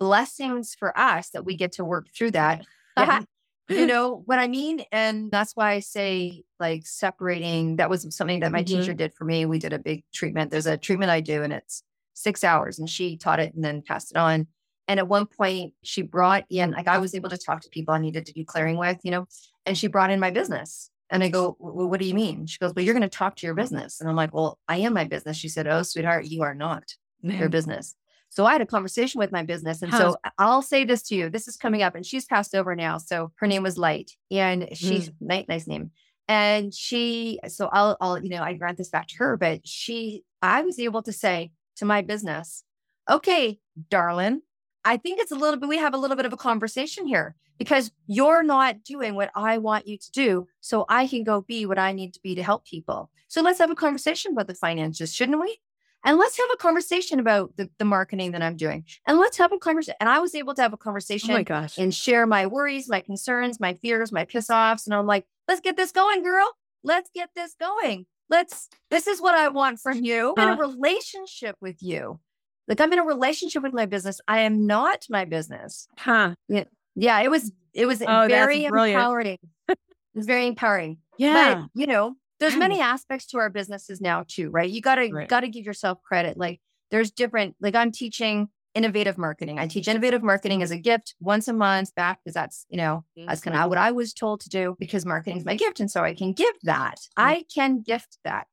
blessings 0.00 0.74
for 0.74 0.98
us 0.98 1.30
that 1.30 1.44
we 1.44 1.56
get 1.56 1.72
to 1.72 1.84
work 1.84 2.08
through 2.16 2.32
that. 2.32 2.64
Yeah. 2.96 3.22
you 3.68 3.86
know 3.86 4.22
what 4.26 4.38
I 4.38 4.48
mean? 4.48 4.84
And 4.92 5.30
that's 5.30 5.52
why 5.54 5.72
I 5.72 5.80
say 5.80 6.44
like 6.60 6.86
separating 6.86 7.76
that 7.76 7.90
was 7.90 8.06
something 8.14 8.40
that 8.40 8.52
my 8.52 8.62
Mhm. 8.62 8.66
teacher 8.66 8.94
did 8.94 9.14
for 9.14 9.24
me. 9.24 9.46
We 9.46 9.58
did 9.58 9.72
a 9.72 9.78
big 9.78 10.04
treatment. 10.12 10.50
There's 10.50 10.66
a 10.66 10.76
treatment 10.76 11.10
I 11.10 11.20
do 11.20 11.42
and 11.42 11.52
it's 11.52 11.82
six 12.14 12.44
hours 12.44 12.78
and 12.78 12.88
she 12.88 13.16
taught 13.16 13.40
it 13.40 13.54
and 13.54 13.64
then 13.64 13.82
passed 13.82 14.10
it 14.10 14.16
on. 14.16 14.46
And 14.88 15.00
at 15.00 15.08
one 15.08 15.26
point 15.26 15.74
she 15.82 16.02
brought 16.02 16.44
in, 16.48 16.70
like 16.70 16.88
I 16.88 16.98
was 16.98 17.14
able 17.14 17.28
to 17.30 17.38
talk 17.38 17.60
to 17.62 17.68
people 17.68 17.92
I 17.94 17.98
needed 17.98 18.24
to 18.26 18.32
do 18.32 18.44
clearing 18.44 18.76
with, 18.78 18.98
you 19.02 19.10
know, 19.10 19.26
and 19.66 19.76
she 19.76 19.88
brought 19.88 20.10
in 20.10 20.20
my 20.20 20.30
business. 20.30 20.90
And 21.10 21.22
I 21.22 21.28
go, 21.28 21.56
well, 21.60 21.88
what 21.88 22.00
do 22.00 22.06
you 22.06 22.14
mean? 22.14 22.46
She 22.46 22.58
goes, 22.58 22.72
well, 22.74 22.84
you're 22.84 22.94
going 22.94 23.02
to 23.02 23.08
talk 23.08 23.36
to 23.36 23.46
your 23.46 23.54
business. 23.54 24.00
And 24.00 24.08
I'm 24.10 24.16
like, 24.16 24.34
well, 24.34 24.58
I 24.66 24.78
am 24.78 24.92
my 24.92 25.04
business. 25.04 25.36
She 25.36 25.48
said, 25.48 25.68
oh, 25.68 25.82
sweetheart, 25.82 26.24
you 26.26 26.42
are 26.42 26.54
not 26.54 26.82
your 27.22 27.48
business. 27.58 27.94
So 28.36 28.44
I 28.44 28.52
had 28.52 28.60
a 28.60 28.66
conversation 28.66 29.18
with 29.18 29.32
my 29.32 29.42
business. 29.42 29.80
And 29.80 29.90
so 29.94 30.14
I'll 30.36 30.60
say 30.60 30.84
this 30.84 31.02
to 31.04 31.14
you. 31.14 31.30
This 31.30 31.48
is 31.48 31.56
coming 31.56 31.82
up 31.82 31.94
and 31.94 32.04
she's 32.04 32.26
passed 32.26 32.54
over 32.54 32.76
now. 32.76 32.98
So 32.98 33.32
her 33.36 33.46
name 33.46 33.62
was 33.62 33.78
Light 33.78 34.10
and 34.30 34.68
she's 34.74 35.08
mm. 35.08 35.14
nice, 35.20 35.46
nice 35.48 35.66
name. 35.66 35.90
And 36.28 36.74
she, 36.74 37.40
so 37.48 37.70
I'll, 37.72 37.96
I'll, 37.98 38.22
you 38.22 38.28
know, 38.28 38.42
I 38.42 38.52
grant 38.52 38.76
this 38.76 38.90
back 38.90 39.08
to 39.08 39.16
her, 39.16 39.38
but 39.38 39.66
she, 39.66 40.22
I 40.42 40.60
was 40.60 40.78
able 40.78 41.02
to 41.04 41.12
say 41.12 41.50
to 41.76 41.86
my 41.86 42.02
business, 42.02 42.62
okay, 43.08 43.58
darling, 43.88 44.42
I 44.84 44.98
think 44.98 45.18
it's 45.18 45.32
a 45.32 45.36
little 45.36 45.58
bit, 45.58 45.70
we 45.70 45.78
have 45.78 45.94
a 45.94 45.98
little 45.98 46.16
bit 46.16 46.26
of 46.26 46.34
a 46.34 46.36
conversation 46.36 47.06
here 47.06 47.36
because 47.56 47.90
you're 48.06 48.42
not 48.42 48.84
doing 48.84 49.14
what 49.14 49.30
I 49.34 49.56
want 49.56 49.86
you 49.86 49.96
to 49.96 50.10
do. 50.10 50.46
So 50.60 50.84
I 50.90 51.06
can 51.06 51.24
go 51.24 51.40
be 51.40 51.64
what 51.64 51.78
I 51.78 51.92
need 51.92 52.12
to 52.12 52.20
be 52.22 52.34
to 52.34 52.42
help 52.42 52.66
people. 52.66 53.10
So 53.28 53.40
let's 53.40 53.60
have 53.60 53.70
a 53.70 53.74
conversation 53.74 54.32
about 54.32 54.46
the 54.46 54.54
finances, 54.54 55.14
shouldn't 55.14 55.40
we? 55.40 55.58
And 56.06 56.18
let's 56.18 56.36
have 56.38 56.48
a 56.54 56.56
conversation 56.56 57.18
about 57.18 57.56
the, 57.56 57.68
the 57.78 57.84
marketing 57.84 58.30
that 58.30 58.40
I'm 58.40 58.56
doing. 58.56 58.84
And 59.08 59.18
let's 59.18 59.36
have 59.38 59.52
a 59.52 59.58
conversation. 59.58 59.96
And 59.98 60.08
I 60.08 60.20
was 60.20 60.36
able 60.36 60.54
to 60.54 60.62
have 60.62 60.72
a 60.72 60.76
conversation 60.76 61.32
Oh 61.32 61.34
my 61.34 61.42
gosh. 61.42 61.76
and 61.76 61.92
share 61.92 62.26
my 62.26 62.46
worries, 62.46 62.88
my 62.88 63.00
concerns, 63.00 63.58
my 63.58 63.74
fears, 63.74 64.12
my 64.12 64.24
piss 64.24 64.48
offs. 64.48 64.86
And 64.86 64.94
I'm 64.94 65.06
like, 65.06 65.26
let's 65.48 65.60
get 65.60 65.76
this 65.76 65.90
going, 65.90 66.22
girl. 66.22 66.48
Let's 66.84 67.10
get 67.12 67.30
this 67.34 67.56
going. 67.58 68.06
Let's, 68.30 68.68
this 68.88 69.08
is 69.08 69.20
what 69.20 69.34
I 69.34 69.48
want 69.48 69.80
from 69.80 70.04
you. 70.04 70.32
I'm 70.38 70.44
in 70.44 70.48
a 70.50 70.52
uh-huh. 70.52 70.62
relationship 70.62 71.56
with 71.60 71.82
you. 71.82 72.20
Like 72.68 72.80
I'm 72.80 72.92
in 72.92 73.00
a 73.00 73.04
relationship 73.04 73.64
with 73.64 73.74
my 73.74 73.86
business. 73.86 74.20
I 74.28 74.40
am 74.40 74.64
not 74.64 75.06
my 75.10 75.24
business. 75.24 75.88
Huh. 75.98 76.34
Yeah, 76.48 77.20
it 77.20 77.30
was, 77.30 77.50
it 77.74 77.86
was 77.86 78.00
Oh, 78.00 78.26
very 78.28 78.64
empowering. 78.64 79.38
it 79.68 79.78
was 80.14 80.26
very 80.26 80.46
empowering. 80.46 80.98
Yeah. 81.18 81.54
But 81.54 81.80
you 81.80 81.88
know, 81.88 82.14
there's 82.40 82.56
many 82.56 82.80
aspects 82.80 83.26
to 83.28 83.38
our 83.38 83.50
businesses 83.50 84.00
now 84.00 84.24
too, 84.26 84.50
right? 84.50 84.68
You 84.68 84.80
gotta 84.80 85.08
Right. 85.12 85.28
gotta 85.28 85.48
give 85.48 85.64
yourself 85.64 86.02
credit. 86.02 86.36
Like 86.36 86.60
there's 86.90 87.10
different, 87.10 87.56
like 87.60 87.74
I'm 87.74 87.90
teaching 87.92 88.48
innovative 88.74 89.16
marketing. 89.16 89.58
I 89.58 89.66
teach 89.66 89.88
innovative 89.88 90.22
marketing 90.22 90.62
as 90.62 90.70
a 90.70 90.76
gift 90.78 91.14
once 91.18 91.48
a 91.48 91.52
month 91.54 91.94
back 91.94 92.20
because 92.22 92.34
that's, 92.34 92.66
you 92.68 92.76
know, 92.76 93.04
that's 93.16 93.40
kind 93.40 93.56
of 93.56 93.68
what 93.70 93.78
I 93.78 93.90
was 93.90 94.12
told 94.12 94.40
to 94.42 94.48
do 94.50 94.76
because 94.78 95.06
marketing 95.06 95.38
is 95.38 95.44
my 95.46 95.54
gift. 95.56 95.80
And 95.80 95.90
so 95.90 96.04
I 96.04 96.14
can 96.14 96.32
give 96.34 96.54
that. 96.64 97.00
I 97.16 97.46
can 97.54 97.80
gift 97.80 98.18
that. 98.24 98.46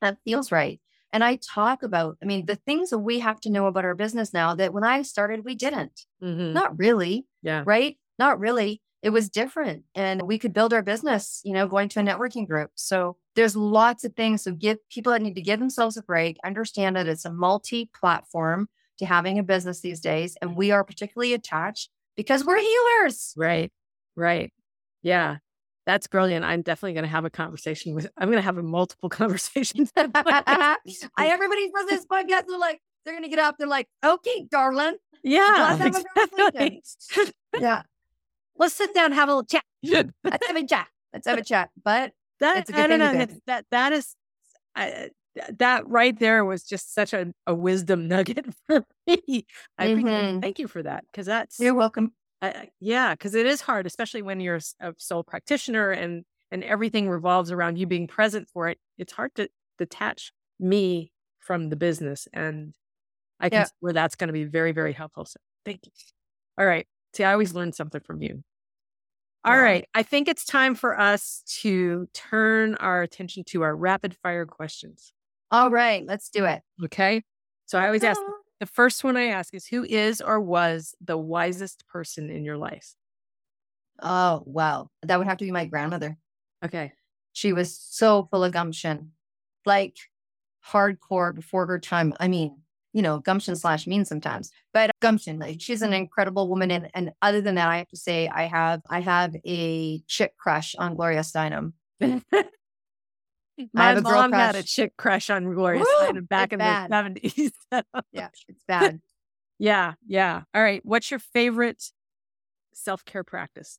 That 0.00 0.16
feels 0.24 0.50
right. 0.50 0.80
And 1.12 1.22
I 1.22 1.36
talk 1.36 1.82
about, 1.82 2.16
I 2.22 2.24
mean, 2.24 2.46
the 2.46 2.56
things 2.56 2.88
that 2.90 2.98
we 3.00 3.18
have 3.18 3.38
to 3.42 3.50
know 3.50 3.66
about 3.66 3.84
our 3.84 3.94
business 3.94 4.32
now 4.32 4.54
that 4.54 4.72
when 4.72 4.84
I 4.84 5.02
started, 5.02 5.44
we 5.44 5.54
didn't. 5.54 6.06
Mhm. 6.22 6.54
Not 6.54 6.78
really 6.78 7.26
Yeah. 7.42 7.62
right? 7.66 7.98
Not 8.18 8.38
really. 8.40 8.80
It 9.02 9.10
was 9.10 9.28
different. 9.28 9.84
And 9.94 10.22
we 10.22 10.38
could 10.38 10.52
build 10.52 10.72
our 10.72 10.82
business, 10.82 11.40
you 11.44 11.52
know, 11.52 11.66
going 11.66 11.88
to 11.90 12.00
a 12.00 12.02
networking 12.02 12.46
group. 12.46 12.70
So 12.76 13.16
there's 13.34 13.56
lots 13.56 14.04
of 14.04 14.14
things. 14.14 14.42
So 14.44 14.52
give 14.52 14.78
people 14.90 15.12
that 15.12 15.22
need 15.22 15.34
to 15.34 15.42
give 15.42 15.58
themselves 15.58 15.96
a 15.96 16.02
break, 16.02 16.36
understand 16.44 16.96
that 16.96 17.08
it's 17.08 17.24
a 17.24 17.32
multi 17.32 17.90
platform. 17.98 18.68
to 18.98 19.06
having 19.06 19.38
a 19.38 19.42
business 19.42 19.80
these 19.80 20.00
days. 20.00 20.36
And 20.40 20.54
we 20.56 20.70
are 20.70 20.84
particularly 20.84 21.32
attached 21.34 21.90
because 22.16 22.44
we're 22.44 22.58
healers. 22.60 23.32
Right. 23.36 23.72
Right. 24.16 24.52
Yeah. 25.02 25.38
That's 25.86 26.06
brilliant. 26.06 26.44
I'm 26.44 26.62
definitely 26.62 26.92
going 26.92 27.04
to 27.04 27.10
have 27.10 27.24
a 27.24 27.30
conversation 27.30 27.94
with, 27.94 28.08
I'm 28.16 28.28
going 28.28 28.38
to 28.38 28.42
have 28.42 28.58
a 28.58 28.62
multiple 28.62 29.08
conversations. 29.20 29.90
I, 29.96 30.76
everybody 31.18 31.70
for 31.70 31.84
this 31.88 32.06
podcast, 32.06 32.44
they're 32.48 32.58
like, 32.58 32.80
they're 33.04 33.14
going 33.14 33.24
to 33.24 33.30
get 33.30 33.40
up. 33.40 33.56
They're 33.58 33.66
like, 33.66 33.88
okay, 34.04 34.46
darling. 34.50 34.96
Yeah. 35.24 35.78
Exactly. 35.86 36.82
yeah. 37.58 37.82
Let's 38.56 38.74
sit 38.74 38.94
down 38.94 39.12
have 39.12 39.28
a 39.28 39.34
little 39.34 39.44
chat. 39.44 39.64
Let's 40.24 40.46
have 40.46 40.56
a 40.56 40.66
chat. 40.66 40.88
Let's 41.12 41.26
have 41.26 41.38
a 41.38 41.44
chat. 41.44 41.70
But 41.82 42.12
that, 42.40 42.58
it's 42.58 42.70
a 42.70 42.72
good 42.72 42.84
I 42.84 42.86
don't 42.96 42.98
know. 42.98 43.26
That, 43.46 43.66
that, 43.70 43.92
is, 43.92 44.14
I, 44.74 45.10
that 45.58 45.86
right 45.88 46.18
there 46.18 46.44
was 46.44 46.62
just 46.64 46.94
such 46.94 47.12
a, 47.12 47.32
a 47.46 47.54
wisdom 47.54 48.08
nugget 48.08 48.46
for 48.66 48.84
me. 49.06 49.46
I. 49.78 49.88
Mhm. 49.88 50.40
thank 50.40 50.58
you 50.58 50.68
for 50.68 50.82
that 50.82 51.04
because 51.10 51.26
that's 51.26 51.58
You're 51.58 51.74
welcome. 51.74 52.12
I- 52.40 52.70
yeah, 52.80 53.14
because 53.14 53.34
it 53.34 53.46
is 53.46 53.60
hard, 53.60 53.86
especially 53.86 54.22
when 54.22 54.40
you're 54.40 54.58
a 54.80 54.94
sole 54.98 55.22
practitioner 55.22 55.90
and 55.90 56.24
and 56.50 56.62
everything 56.64 57.08
revolves 57.08 57.50
around 57.50 57.78
you 57.78 57.86
being 57.86 58.06
present 58.06 58.48
for 58.52 58.68
it. 58.68 58.78
It's 58.98 59.12
hard 59.12 59.34
to 59.36 59.48
detach 59.78 60.32
me 60.60 61.12
from 61.38 61.70
the 61.70 61.76
business, 61.76 62.28
and 62.32 62.74
I 63.40 63.48
can 63.48 63.60
Yeah. 63.60 63.66
where 63.80 63.92
that's 63.92 64.16
going 64.16 64.28
to 64.28 64.32
be 64.34 64.44
very 64.44 64.72
very 64.72 64.92
helpful. 64.92 65.24
So 65.24 65.38
thank 65.64 65.86
you. 65.86 65.92
All 66.58 66.66
right, 66.66 66.86
see, 67.12 67.24
I 67.24 67.32
always 67.32 67.54
learn 67.54 67.72
something 67.72 68.00
from 68.00 68.22
you. 68.22 68.42
All 69.44 69.56
Wow. 69.56 69.62
right, 69.62 69.88
I 69.94 70.02
think 70.04 70.28
it's 70.28 70.44
time 70.44 70.74
for 70.74 70.98
us 70.98 71.42
to 71.62 72.06
turn 72.12 72.76
our 72.76 73.02
attention 73.02 73.42
to 73.44 73.62
our 73.62 73.74
rapid 73.74 74.16
fire 74.16 74.46
questions. 74.46 75.12
All 75.50 75.70
right, 75.70 76.04
let's 76.06 76.30
do 76.30 76.44
it. 76.44 76.62
Okay, 76.84 77.22
so 77.66 77.78
I 77.78 77.86
always 77.86 78.04
ask 78.04 78.20
the 78.60 78.66
first 78.66 79.02
one 79.02 79.16
I 79.16 79.26
ask 79.26 79.52
is 79.52 79.66
who 79.66 79.84
is 79.84 80.20
or 80.20 80.40
was 80.40 80.94
the 81.00 81.18
wisest 81.18 81.86
person 81.88 82.30
in 82.30 82.44
your 82.44 82.56
life? 82.56 82.94
Oh, 84.00 84.42
wow. 84.46 84.88
That 85.02 85.18
would 85.18 85.26
have 85.26 85.38
to 85.38 85.44
be 85.44 85.52
my 85.52 85.66
grandmother. 85.66 86.16
Okay. 86.64 86.92
She 87.32 87.52
was 87.52 87.76
so 87.76 88.28
full 88.30 88.44
of 88.44 88.52
gumption, 88.52 89.12
like 89.64 89.96
hardcore 90.66 91.34
before 91.34 91.66
her 91.66 91.78
time. 91.78 92.14
I 92.20 92.28
mean, 92.28 92.61
you 92.92 93.02
know, 93.02 93.18
gumption 93.18 93.56
slash 93.56 93.86
mean 93.86 94.04
sometimes, 94.04 94.50
but 94.72 94.90
gumption, 95.00 95.38
like 95.38 95.60
she's 95.60 95.82
an 95.82 95.92
incredible 95.92 96.48
woman. 96.48 96.70
And, 96.70 96.90
and 96.94 97.12
other 97.22 97.40
than 97.40 97.54
that, 97.56 97.68
I 97.68 97.78
have 97.78 97.88
to 97.88 97.96
say, 97.96 98.28
I 98.28 98.44
have, 98.44 98.82
I 98.90 99.00
have 99.00 99.34
a 99.44 100.00
chick 100.06 100.36
crush 100.36 100.74
on 100.76 100.94
Gloria 100.94 101.20
Steinem. 101.20 101.72
I 102.02 102.14
My 103.72 103.94
mom 104.00 104.32
had 104.32 104.56
a 104.56 104.62
chick 104.62 104.96
crush 104.96 105.30
on 105.30 105.52
Gloria 105.54 105.80
Woo! 105.80 105.86
Steinem 106.00 106.28
back 106.28 106.52
in 106.52 106.58
bad. 106.58 106.90
the 106.90 106.94
seventies. 106.94 107.52
Yeah, 108.12 108.28
it's 108.48 108.64
bad. 108.66 109.00
yeah, 109.58 109.94
yeah. 110.06 110.42
All 110.54 110.62
right. 110.62 110.80
What's 110.84 111.10
your 111.10 111.20
favorite 111.20 111.82
self 112.74 113.04
care 113.04 113.24
practice? 113.24 113.78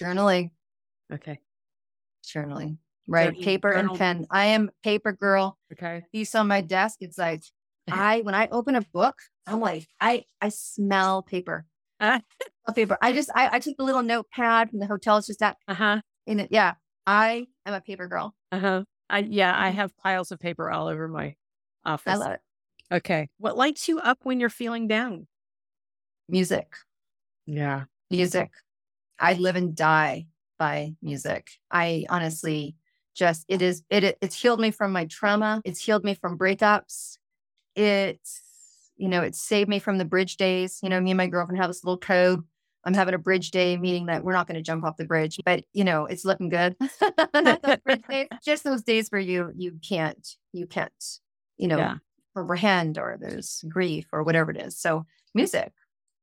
Journaling, 0.00 0.50
Okay. 1.12 1.38
journaling, 2.26 2.78
right? 3.06 3.38
Paper 3.40 3.72
and 3.72 3.92
pen. 3.94 4.26
I 4.30 4.46
am 4.46 4.70
paper 4.82 5.12
girl. 5.12 5.58
Okay. 5.72 6.04
Piece 6.12 6.34
on 6.34 6.48
my 6.48 6.60
desk. 6.60 6.98
It's 7.00 7.18
like, 7.18 7.42
I, 7.90 8.20
when 8.20 8.34
I 8.34 8.48
open 8.50 8.76
a 8.76 8.82
book, 8.82 9.16
I'm 9.46 9.60
like, 9.60 9.86
I, 10.00 10.24
I 10.40 10.48
smell 10.50 11.22
paper. 11.22 11.66
Uh 12.00 12.20
Smell 12.64 12.74
paper. 12.74 12.98
I 13.02 13.12
just, 13.12 13.30
I, 13.34 13.56
I 13.56 13.58
took 13.58 13.76
a 13.78 13.82
little 13.84 14.02
notepad 14.02 14.70
from 14.70 14.78
the 14.78 14.86
hotel. 14.86 15.16
It's 15.18 15.26
just 15.26 15.40
that 15.40 15.56
Uh 15.68 15.74
huh. 15.74 16.00
in 16.26 16.40
it. 16.40 16.48
Yeah. 16.50 16.74
I 17.06 17.46
am 17.66 17.74
a 17.74 17.80
paper 17.80 18.06
girl. 18.06 18.34
Uh 18.52 18.58
huh. 18.58 18.84
I 19.10 19.18
yeah. 19.20 19.52
I 19.56 19.70
have 19.70 19.96
piles 19.96 20.30
of 20.32 20.38
paper 20.38 20.70
all 20.70 20.86
over 20.88 21.08
my 21.08 21.34
office. 21.84 22.12
Mm-hmm. 22.12 22.22
I 22.22 22.24
love 22.24 22.32
it. 22.34 22.40
Okay. 22.94 23.28
What 23.38 23.56
lights 23.56 23.88
you 23.88 23.98
up 23.98 24.18
when 24.22 24.38
you're 24.38 24.48
feeling 24.48 24.86
down? 24.86 25.26
Music, 26.28 26.74
Yeah. 27.46 27.84
music. 28.10 28.50
I 29.18 29.34
live 29.34 29.56
and 29.56 29.74
die 29.74 30.26
by 30.58 30.94
music. 31.02 31.50
I 31.70 32.06
honestly 32.08 32.76
just, 33.14 33.44
it 33.48 33.62
is, 33.62 33.82
it, 33.90 34.18
it's 34.20 34.40
healed 34.40 34.60
me 34.60 34.70
from 34.70 34.92
my 34.92 35.06
trauma. 35.06 35.60
It's 35.64 35.80
healed 35.80 36.04
me 36.04 36.14
from 36.14 36.38
breakups. 36.38 37.18
It's, 37.74 38.42
you 38.96 39.08
know, 39.08 39.22
it 39.22 39.34
saved 39.34 39.68
me 39.68 39.78
from 39.78 39.98
the 39.98 40.04
bridge 40.04 40.36
days. 40.36 40.80
You 40.82 40.88
know, 40.88 41.00
me 41.00 41.10
and 41.10 41.18
my 41.18 41.26
girlfriend 41.26 41.60
have 41.60 41.70
this 41.70 41.84
little 41.84 41.98
code. 41.98 42.42
I'm 42.84 42.94
having 42.94 43.14
a 43.14 43.18
bridge 43.18 43.50
day, 43.52 43.76
meaning 43.76 44.06
that 44.06 44.24
we're 44.24 44.32
not 44.32 44.46
going 44.48 44.56
to 44.56 44.62
jump 44.62 44.84
off 44.84 44.96
the 44.96 45.04
bridge, 45.04 45.38
but 45.44 45.64
you 45.72 45.84
know, 45.84 46.06
it's 46.06 46.24
looking 46.24 46.48
good. 46.48 46.76
Those 47.44 47.58
days, 48.08 48.28
just 48.44 48.64
those 48.64 48.82
days 48.82 49.08
where 49.10 49.20
you 49.20 49.52
you 49.56 49.78
can't 49.86 50.26
you 50.52 50.66
can't 50.66 50.92
you 51.58 51.68
know 51.68 51.78
Yeah. 51.78 51.96
comprehend 52.36 52.98
or 52.98 53.16
there's 53.20 53.64
grief 53.68 54.06
or 54.12 54.22
whatever 54.22 54.50
it 54.50 54.56
is. 54.56 54.76
So 54.78 55.06
music. 55.34 55.72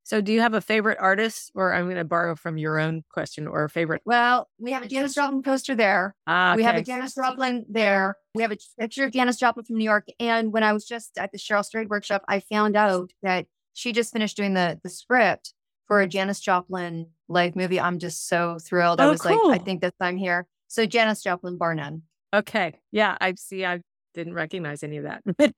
So, 0.03 0.21
do 0.21 0.33
you 0.33 0.41
have 0.41 0.53
a 0.55 0.61
favorite 0.61 0.97
artist, 0.99 1.51
or 1.53 1.71
I'm 1.73 1.85
going 1.85 1.97
to 1.97 2.03
borrow 2.03 2.35
from 2.35 2.57
your 2.57 2.79
own 2.79 3.03
question, 3.11 3.47
or 3.47 3.65
a 3.65 3.69
favorite? 3.69 4.01
Well, 4.05 4.49
we 4.57 4.71
have 4.71 4.81
a 4.83 4.87
Janis 4.87 5.13
Joplin 5.13 5.43
poster 5.43 5.75
there. 5.75 6.15
Ah, 6.25 6.53
We 6.55 6.63
have 6.63 6.75
a. 6.75 6.81
Janis 6.81 7.13
Joplin 7.15 7.65
there. 7.69 8.15
We 8.33 8.41
have 8.41 8.51
a 8.51 8.57
picture 8.79 9.03
of 9.05 9.11
Janis 9.11 9.37
Joplin 9.37 9.65
from 9.65 9.77
New 9.77 9.83
York. 9.83 10.07
And 10.19 10.51
when 10.51 10.63
I 10.63 10.73
was 10.73 10.85
just 10.85 11.17
at 11.17 11.31
the 11.31 11.37
Cheryl 11.37 11.63
Strayed 11.63 11.89
workshop, 11.89 12.23
I 12.27 12.39
found 12.39 12.75
out 12.75 13.11
that 13.21 13.45
she 13.73 13.91
just 13.91 14.11
finished 14.11 14.35
doing 14.35 14.55
the 14.55 14.79
the 14.83 14.89
script 14.89 15.53
for 15.87 16.01
a 16.01 16.07
Janis 16.07 16.39
Joplin 16.39 17.07
live 17.27 17.55
movie. 17.55 17.79
I'm 17.79 17.99
just 17.99 18.27
so 18.27 18.57
thrilled. 18.59 18.99
I 19.01 19.05
Oh, 19.05 19.11
was 19.11 19.25
like, 19.25 19.37
I 19.43 19.57
think 19.59 19.81
that 19.81 19.93
I'm 19.99 20.17
here. 20.17 20.47
So 20.67 20.85
Janis 20.85 21.21
Joplin, 21.21 21.57
bar 21.57 21.75
none. 21.75 22.03
Okay. 22.33 22.75
Yeah. 22.91 23.17
I 23.19 23.33
see. 23.35 23.65
I 23.65 23.81
didn't 24.13 24.33
recognize 24.33 24.81
any 24.83 24.97
of 24.97 25.03
that. 25.05 25.23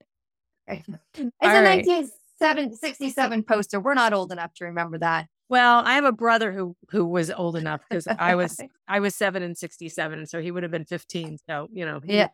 It's 0.68 0.88
All 1.42 1.50
a 1.50 1.62
right. 1.64 1.86
1967 2.42 3.44
poster. 3.44 3.80
We're 3.80 3.94
not 3.94 4.14
old 4.14 4.32
enough 4.32 4.54
to 4.56 4.66
remember 4.66 4.98
that. 5.00 5.28
Well, 5.50 5.82
I 5.86 5.94
have 5.96 6.06
a 6.06 6.12
brother 6.12 6.52
who 6.52 6.76
who 6.90 7.06
was 7.06 7.30
old 7.32 7.56
enough 7.56 7.82
because 7.90 8.08
I 8.20 8.36
was 8.36 8.60
I 8.88 9.00
was 9.00 9.16
seven 9.16 9.44
and 9.44 9.58
sixty 9.58 9.90
seven, 9.90 10.26
so 10.26 10.42
he 10.42 10.52
would 10.52 10.64
have 10.64 10.72
been 10.72 10.86
fifteen. 10.86 11.38
So 11.50 11.68
you 11.72 11.86
know, 11.86 12.00
he, 12.04 12.16
Yeah. 12.18 12.30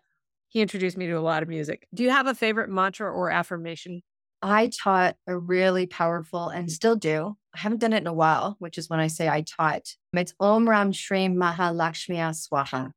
he 0.50 0.62
introduced 0.62 0.98
me 0.98 1.08
to 1.08 1.14
a 1.14 1.20
lot 1.22 1.44
of 1.44 1.50
music. 1.50 1.88
Do 1.94 2.04
you 2.04 2.10
have 2.12 2.28
a 2.28 2.36
favorite 2.36 2.70
mantra 2.70 3.12
or 3.12 3.30
affirmation? 3.32 4.02
I 4.42 4.68
taught 4.84 5.16
a 5.26 5.36
really 5.38 5.88
powerful 5.88 6.50
and 6.50 6.72
still 6.72 6.96
do. 6.96 7.36
I 7.56 7.60
haven't 7.60 7.80
done 7.82 7.94
it 7.94 8.02
in 8.02 8.08
a 8.08 8.14
while, 8.14 8.56
which 8.60 8.78
is 8.78 8.88
when 8.88 9.00
I 9.00 9.08
say 9.08 9.28
I 9.28 9.42
taught. 9.42 9.88
It's 10.14 10.34
Om 10.40 10.70
Ram 10.70 10.92
Shri 10.92 11.28
Maha 11.28 11.74
Lakshmiya 11.74 12.36
Swaha. 12.36 12.92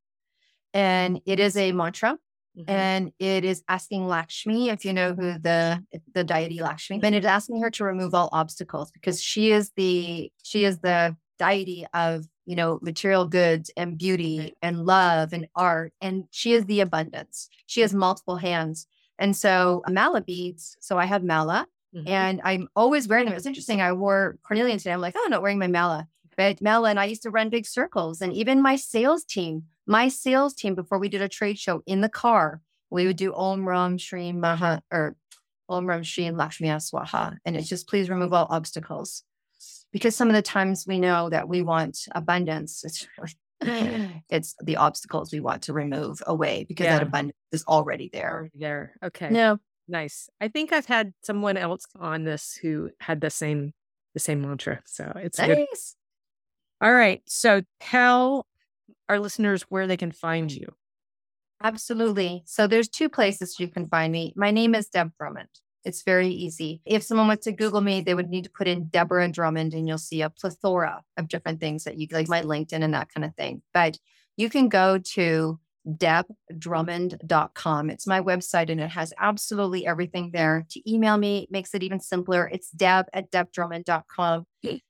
And 0.75 1.21
it 1.25 1.41
is 1.41 1.57
a 1.57 1.73
mantra 1.73 2.19
Mhm. 2.61 2.69
and 2.69 3.13
it 3.19 3.45
is 3.45 3.63
asking 3.69 4.07
Lakshmi, 4.09 4.69
if 4.71 4.85
you 4.85 4.93
know 4.93 5.15
who 5.15 5.39
the 5.39 5.83
the 6.15 6.25
deity 6.25 6.61
Lakshmi, 6.61 7.01
and 7.03 7.15
it's 7.15 7.27
asking 7.27 7.61
her 7.63 7.71
to 7.71 7.85
remove 7.85 8.15
all 8.15 8.29
obstacles 8.33 8.91
because 8.91 9.23
she 9.23 9.53
is 9.53 9.71
the 9.77 10.31
she 10.43 10.65
is 10.65 10.79
the 10.81 11.17
deity 11.39 11.87
of 11.95 12.27
you 12.47 12.57
know 12.57 12.79
material 12.83 13.27
goods 13.27 13.71
and 13.77 13.97
beauty 13.99 14.55
and 14.63 14.85
love 14.85 15.33
and 15.33 15.47
art, 15.55 15.93
and 16.01 16.25
she 16.31 16.53
is 16.53 16.65
the 16.67 16.81
abundance. 16.81 17.49
She 17.67 17.81
has 17.83 17.95
multiple 17.95 18.37
hands, 18.37 18.87
and 19.19 19.37
so 19.37 19.83
mala 19.89 20.21
beads. 20.21 20.77
So 20.81 20.99
I 20.99 21.07
have 21.07 21.23
mala, 21.25 21.67
Mhm. 21.95 22.09
and 22.09 22.41
I'm 22.45 22.69
always 22.77 23.09
wearing 23.09 23.27
them. 23.27 23.35
It's 23.35 23.47
interesting. 23.47 23.81
I 23.81 23.93
wore 23.93 24.39
carnelian 24.43 24.79
today. 24.79 24.93
I'm 24.93 25.01
like, 25.01 25.15
oh, 25.17 25.23
I'm 25.25 25.31
not 25.31 25.43
wearing 25.43 25.59
my 25.59 25.67
mala. 25.67 26.09
But 26.37 26.63
mala, 26.63 26.91
and 26.91 26.99
I 27.01 27.05
used 27.07 27.23
to 27.25 27.31
run 27.31 27.51
big 27.51 27.67
circles, 27.67 28.21
and 28.23 28.33
even 28.33 28.63
my 28.63 28.77
sales 28.77 29.25
team, 29.25 29.65
my 29.91 30.09
sales 30.09 30.55
team, 30.55 30.75
before 30.75 30.99
we 30.99 31.09
did 31.09 31.21
a 31.21 31.29
trade 31.29 31.59
show 31.59 31.83
in 31.87 32.01
the 32.01 32.09
car, 32.09 32.63
we 32.91 33.07
would 33.07 33.17
do 33.17 33.35
Om 33.35 33.69
Ram 33.69 33.99
Shri 33.99 34.33
Maha 34.33 34.83
or 34.93 35.17
Om 35.69 35.87
Ram 35.87 36.03
Shri 36.03 36.25
and 36.27 36.37
Lakshmi 36.37 36.69
Swaha, 36.69 37.37
and 37.45 37.57
it's 37.57 37.69
just 37.69 37.89
please 37.89 38.09
remove 38.09 38.33
all 38.33 38.47
obstacles, 38.51 39.25
because 39.93 40.15
some 40.17 40.29
of 40.29 40.35
the 40.35 40.43
times 40.43 40.85
we 40.87 40.99
know 40.99 41.29
that 41.31 41.49
we 41.49 41.63
want 41.63 41.99
abundance. 42.13 42.85
It's 42.85 43.07
really, 43.61 44.23
it's 44.31 44.55
the 44.63 44.77
obstacles 44.77 45.33
we 45.33 45.41
want 45.41 45.63
to 45.63 45.73
remove 45.73 46.23
away 46.27 46.65
because 46.69 46.85
Yeah. 46.85 46.99
that 46.99 47.07
abundance 47.09 47.37
is 47.53 47.65
already 47.67 48.09
there. 48.13 48.31
Already 48.33 48.59
there. 48.59 48.95
Okay. 49.05 49.29
No, 49.31 49.59
Nice. 49.89 50.29
I 50.41 50.47
think 50.49 50.73
I've 50.73 50.87
had 50.87 51.13
someone 51.25 51.57
else 51.57 51.85
on 51.99 52.23
this 52.23 52.57
who 52.63 52.91
had 53.01 53.21
the 53.21 53.29
same 53.31 53.73
the 54.15 54.21
same 54.21 54.41
mantra. 54.41 54.81
So 54.87 55.13
it's 55.17 55.39
good. 55.41 55.59
nice. 55.59 55.97
All 56.81 56.93
right. 56.93 57.23
So 57.27 57.63
tell 57.81 58.47
our 59.09 59.19
listeners 59.19 59.63
where 59.69 59.87
they 59.87 59.97
can 59.97 60.13
find 60.13 60.51
mm. 60.51 60.61
you. 60.61 60.67
Absolutely. 61.63 62.43
So 62.47 62.67
there's 62.67 62.89
two 62.89 63.09
places 63.09 63.61
you 63.61 63.69
can 63.69 63.87
find 63.87 64.13
me. 64.13 64.33
My 64.35 64.51
name 64.51 64.75
is 64.75 64.89
Deb 64.89 65.13
Drummond. 65.19 65.49
It's 65.85 66.03
very 66.03 66.29
easy. 66.29 66.83
If 66.85 67.03
someone 67.03 67.29
went 67.29 67.43
to 67.43 67.53
Google 67.53 67.81
me, 67.81 68.01
they 68.01 68.15
would 68.15 68.29
need 68.29 68.45
to 68.45 68.51
put 68.51 68.69
in 68.69 68.89
Deborah 68.89 69.31
Drummond 69.31 69.73
and 69.75 69.89
you'll 69.89 69.99
see 69.99 70.23
a 70.23 70.31
plethora 70.31 71.03
of 71.17 71.29
different 71.29 71.61
things 71.61 71.85
that 71.85 71.99
you 71.99 72.07
like 72.13 72.29
my 72.29 72.43
LinkedIn 72.43 72.83
and 72.83 72.95
that 72.95 73.13
kind 73.13 73.25
of 73.25 73.35
thing. 73.35 73.63
But 73.73 73.99
you 74.37 74.51
can 74.51 74.69
go 74.69 74.99
to 74.99 75.59
debdrummond.com. 75.87 77.87
Mm-hmm. 77.87 77.91
It's 77.91 78.07
my 78.07 78.21
website 78.21 78.71
and 78.71 78.81
it 78.81 78.91
has 78.91 79.13
absolutely 79.19 79.87
everything 79.87 80.31
there. 80.33 80.67
To 80.71 80.91
email 80.91 81.17
me 81.17 81.49
makes 81.51 81.75
it 81.75 81.83
even 81.83 82.01
simpler. 82.01 82.49
It's 82.49 82.71
deb 82.71 83.07
at 83.13 83.31
debdrummond.com. 83.31 84.45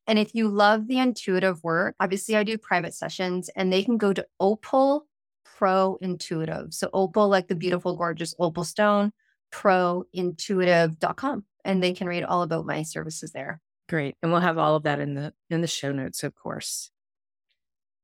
And 0.06 0.18
if 0.18 0.34
you 0.34 0.48
love 0.48 0.88
the 0.88 0.98
intuitive 0.98 1.62
work, 1.62 1.94
obviously 2.00 2.36
I 2.36 2.42
do 2.42 2.58
private 2.58 2.94
sessions 2.94 3.50
and 3.54 3.72
they 3.72 3.84
can 3.84 3.98
go 3.98 4.12
to 4.12 4.26
Opal 4.40 5.06
Pro 5.44 5.96
Intuitive. 6.00 6.74
So 6.74 6.90
Opal, 6.92 7.28
like 7.28 7.48
the 7.48 7.54
mm-hmm. 7.54 7.60
beautiful, 7.60 7.96
gorgeous 7.96 8.34
opal 8.38 8.64
stone, 8.64 9.12
prointuitive.com 9.52 11.44
and 11.64 11.82
they 11.82 11.92
can 11.92 12.06
read 12.06 12.24
all 12.24 12.42
about 12.42 12.66
my 12.66 12.82
services 12.82 13.32
there. 13.32 13.60
Great. 13.88 14.16
And 14.22 14.30
we'll 14.30 14.40
have 14.40 14.58
all 14.58 14.76
of 14.76 14.84
that 14.84 15.00
in 15.00 15.14
the 15.14 15.32
in 15.50 15.60
the 15.60 15.66
show 15.66 15.92
notes, 15.92 16.22
of 16.22 16.34
course. 16.34 16.90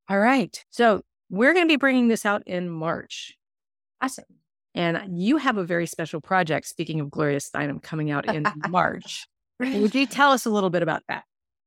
All 0.08 0.18
right. 0.18 0.64
So 0.70 1.02
we're 1.30 1.52
going 1.52 1.66
to 1.66 1.72
be 1.72 1.76
bringing 1.76 2.08
this 2.08 2.24
out 2.26 2.42
in 2.46 2.68
March. 2.68 3.34
Awesome. 4.00 4.24
And 4.74 5.18
you 5.18 5.38
have 5.38 5.56
a 5.56 5.64
very 5.64 5.86
special 5.86 6.20
project, 6.20 6.66
speaking 6.66 7.00
of 7.00 7.10
Gloria 7.10 7.38
Steinem, 7.38 7.82
coming 7.82 8.10
out 8.10 8.32
in 8.32 8.44
March. 8.68 9.26
Would 9.58 9.94
you 9.94 10.06
tell 10.06 10.32
us 10.32 10.44
a 10.44 10.50
little 10.50 10.68
bit 10.68 10.82
about 10.82 11.02
that? 11.08 11.24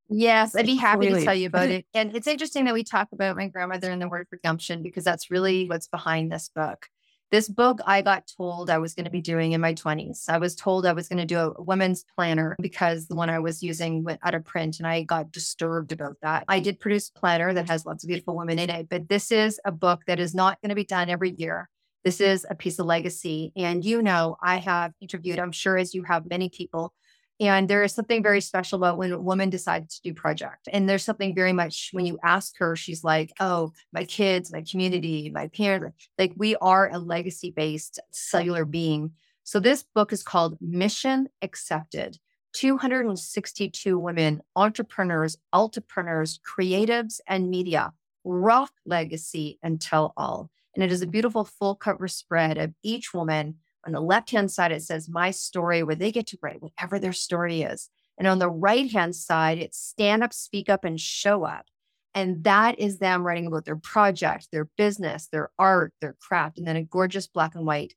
Yes, 0.10 0.56
I'd 0.56 0.66
be 0.66 0.76
happy 0.76 1.08
really? 1.08 1.20
to 1.20 1.26
tell 1.26 1.36
you 1.36 1.48
about 1.48 1.70
it. 1.70 1.86
And 1.94 2.16
it's 2.16 2.28
interesting 2.28 2.66
that 2.66 2.74
we 2.74 2.84
talk 2.84 3.08
about 3.12 3.36
my 3.36 3.48
grandmother 3.48 3.90
and 3.90 4.02
the 4.02 4.08
word 4.08 4.28
for 4.30 4.40
gumption 4.44 4.84
because 4.84 5.04
that's 5.04 5.32
really 5.32 5.68
what's 5.68 5.88
behind 5.88 6.32
this 6.32 6.50
book. 6.54 6.88
This 7.32 7.48
book 7.48 7.80
I 7.86 8.02
got 8.02 8.32
told 8.38 8.72
I 8.72 8.80
was 8.80 8.96
going 8.96 9.06
to 9.06 9.12
be 9.12 9.22
doing 9.22 9.52
in 9.52 9.62
my 9.62 9.76
20s. 9.76 10.28
I 10.30 10.40
was 10.40 10.56
told 10.56 10.88
I 10.88 10.94
was 10.94 11.08
going 11.08 11.20
to 11.20 11.26
do 11.26 11.54
a 11.56 11.62
women's 11.62 12.04
planner 12.16 12.56
because 12.60 13.08
the 13.08 13.16
one 13.16 13.30
I 13.30 13.38
was 13.38 13.62
using 13.62 14.04
went 14.04 14.20
out 14.24 14.34
of 14.34 14.46
print 14.46 14.80
and 14.80 14.88
I 14.88 15.04
got 15.04 15.32
disturbed 15.32 15.92
about 15.92 16.18
that. 16.24 16.46
I 16.48 16.60
did 16.60 16.80
produce 16.80 17.12
a 17.16 17.20
planner 17.20 17.54
that 17.54 17.70
has 17.70 17.86
lots 17.86 18.04
of 18.04 18.08
beautiful 18.08 18.36
women 18.36 18.58
in 18.58 18.72
it, 18.72 18.90
but 18.90 19.10
this 19.10 19.32
is 19.32 19.60
a 19.64 19.72
book 19.72 20.02
that 20.08 20.20
is 20.20 20.34
not 20.34 20.60
going 20.62 20.70
to 20.70 20.76
be 20.76 20.84
done 20.84 21.08
every 21.08 21.30
year. 21.30 21.70
This 22.04 22.20
is 22.20 22.48
a 22.50 22.56
piece 22.56 22.80
of 22.80 22.88
legacy. 22.88 23.52
And 23.56 23.86
you 23.86 24.02
know, 24.02 24.36
I 24.42 24.58
have 24.58 24.94
interviewed, 25.00 25.38
I'm 25.38 25.52
sure 25.52 25.78
as 25.78 25.94
you 25.94 26.02
have 26.04 26.28
many 26.28 26.50
people 26.50 26.94
and 27.40 27.70
there 27.70 27.84
is 27.84 27.94
something 27.94 28.22
very 28.22 28.42
special 28.42 28.78
about 28.78 28.98
when 28.98 29.14
a 29.14 29.20
woman 29.20 29.50
decides 29.50 29.96
to 29.96 30.10
do 30.10 30.14
project. 30.14 30.68
And 30.72 30.90
there's 30.90 31.04
something 31.04 31.34
very 31.34 31.54
much 31.54 31.90
when 31.94 32.06
you 32.06 32.20
ask 32.24 32.58
her, 32.58 32.76
she's 32.76 33.04
like, 33.04 33.32
oh, 33.40 33.72
my 33.94 34.04
kids, 34.04 34.52
my 34.52 34.64
community, 34.70 35.32
my 35.34 35.48
parents, 35.48 36.10
like 36.18 36.34
we 36.36 36.56
are 36.58 36.90
a 36.90 37.00
legacy 37.00 37.52
based 37.52 38.00
cellular 38.12 38.66
being. 38.66 39.12
So 39.44 39.60
this 39.60 39.84
book 39.96 40.12
is 40.12 40.22
called 40.22 40.58
Mission 40.60 41.30
Accepted 41.42 42.18
262 42.54 43.98
women, 43.98 44.42
entrepreneurs, 44.56 45.38
entrepreneurs, 45.54 46.40
creatives, 46.40 47.20
and 47.28 47.50
media, 47.50 47.94
rock 48.24 48.72
legacy 48.86 49.60
and 49.64 49.80
tell 49.80 50.14
all. 50.18 50.50
And 50.76 50.84
it 50.84 50.92
is 50.92 51.02
a 51.02 51.08
beautiful 51.08 51.46
full 51.46 51.76
cover 51.76 52.08
spread 52.08 52.58
of 52.58 52.74
each 52.84 53.14
woman 53.14 53.56
on 53.86 53.94
the 53.94 54.02
left 54.02 54.32
hand 54.32 54.52
side, 54.52 54.72
it 54.72 54.84
says 54.84 55.10
my 55.10 55.32
story, 55.32 55.84
where 55.84 55.96
they 55.96 56.12
get 56.12 56.28
to 56.28 56.38
write 56.42 56.62
whatever 56.62 57.00
their 57.00 57.14
story 57.14 57.62
is. 57.62 57.90
And 58.18 58.28
on 58.28 58.40
the 58.40 58.50
right 58.50 58.92
hand 58.92 59.16
side, 59.16 59.58
it's 59.58 59.78
stand 59.78 60.24
up, 60.24 60.34
speak 60.34 60.70
up, 60.70 60.84
and 60.84 61.00
show 61.00 61.46
up. 61.46 61.66
And 62.14 62.44
that 62.44 62.80
is 62.80 63.00
them 63.00 63.26
writing 63.26 63.48
about 63.48 63.66
their 63.66 63.78
project, 63.78 64.50
their 64.52 64.66
business, 64.78 65.28
their 65.32 65.52
art, 65.58 65.94
their 66.02 66.16
craft, 66.20 66.58
and 66.58 66.68
then 66.68 66.76
a 66.76 66.84
gorgeous 66.84 67.28
black 67.28 67.56
and 67.56 67.66
white 67.66 67.94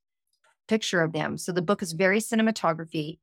picture 0.68 1.02
of 1.02 1.12
them. 1.12 1.38
So 1.38 1.50
the 1.50 1.62
book 1.62 1.82
is 1.82 1.92
very 1.92 2.18
cinematography, 2.20 3.18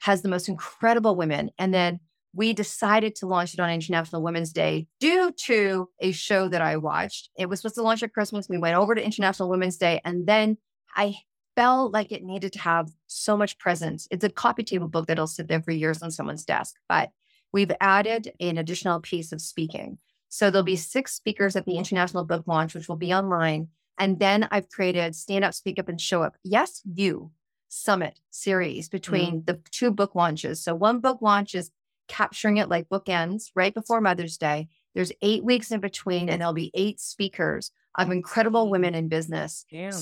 has 0.00 0.22
the 0.22 0.28
most 0.28 0.48
incredible 0.48 1.16
women. 1.16 1.50
And 1.58 1.74
then 1.74 2.00
we 2.32 2.52
decided 2.52 3.14
to 3.16 3.26
launch 3.26 3.54
it 3.54 3.60
on 3.60 3.70
International 3.70 4.22
Women's 4.22 4.52
Day 4.52 4.86
due 5.00 5.32
to 5.46 5.88
a 6.00 6.12
show 6.12 6.48
that 6.48 6.60
I 6.60 6.76
watched. 6.76 7.30
It 7.38 7.46
was 7.46 7.60
supposed 7.60 7.76
to 7.76 7.82
launch 7.82 8.02
at 8.02 8.12
Christmas. 8.12 8.48
We 8.48 8.58
went 8.58 8.76
over 8.76 8.94
to 8.94 9.04
International 9.04 9.48
Women's 9.48 9.78
Day, 9.78 10.00
and 10.04 10.26
then 10.26 10.58
I 10.94 11.16
felt 11.56 11.92
like 11.92 12.12
it 12.12 12.22
needed 12.22 12.52
to 12.52 12.60
have 12.60 12.90
so 13.06 13.36
much 13.36 13.58
presence. 13.58 14.06
It's 14.10 14.22
a 14.22 14.30
coffee 14.30 14.62
table 14.62 14.88
book 14.88 15.06
that'll 15.06 15.26
sit 15.26 15.48
there 15.48 15.62
for 15.62 15.72
years 15.72 16.02
on 16.02 16.10
someone's 16.10 16.44
desk, 16.44 16.76
but 16.88 17.10
we've 17.52 17.72
added 17.80 18.32
an 18.38 18.58
additional 18.58 19.00
piece 19.00 19.32
of 19.32 19.40
speaking. 19.40 19.98
So 20.28 20.50
there'll 20.50 20.64
be 20.64 20.76
six 20.76 21.14
speakers 21.14 21.56
at 21.56 21.64
the 21.64 21.78
international 21.78 22.24
book 22.24 22.44
launch, 22.46 22.74
which 22.74 22.88
will 22.88 22.96
be 22.96 23.14
online. 23.14 23.68
And 23.98 24.18
then 24.18 24.46
I've 24.50 24.68
created 24.68 25.16
Stand 25.16 25.44
Up, 25.44 25.54
Speak 25.54 25.78
Up, 25.78 25.88
and 25.88 26.00
Show 26.00 26.22
Up. 26.22 26.36
Yes, 26.44 26.82
you 26.84 27.30
summit 27.68 28.20
series 28.30 28.88
between 28.88 29.42
mm. 29.42 29.46
the 29.46 29.60
two 29.70 29.90
book 29.90 30.14
launches. 30.14 30.62
So 30.62 30.74
one 30.74 31.00
book 31.00 31.22
launch 31.22 31.54
is 31.54 31.70
capturing 32.06 32.58
it 32.58 32.68
like 32.68 32.88
bookends 32.88 33.50
right 33.54 33.72
before 33.72 34.00
Mother's 34.00 34.36
Day. 34.36 34.68
There's 34.94 35.12
eight 35.22 35.44
weeks 35.44 35.70
in 35.70 35.80
between, 35.80 36.28
and 36.28 36.40
there'll 36.40 36.54
be 36.54 36.70
eight 36.74 37.00
speakers 37.00 37.70
of 37.96 38.10
incredible 38.10 38.70
women 38.70 38.94
in 38.94 39.08
business. 39.08 39.64
Damn 39.70 39.92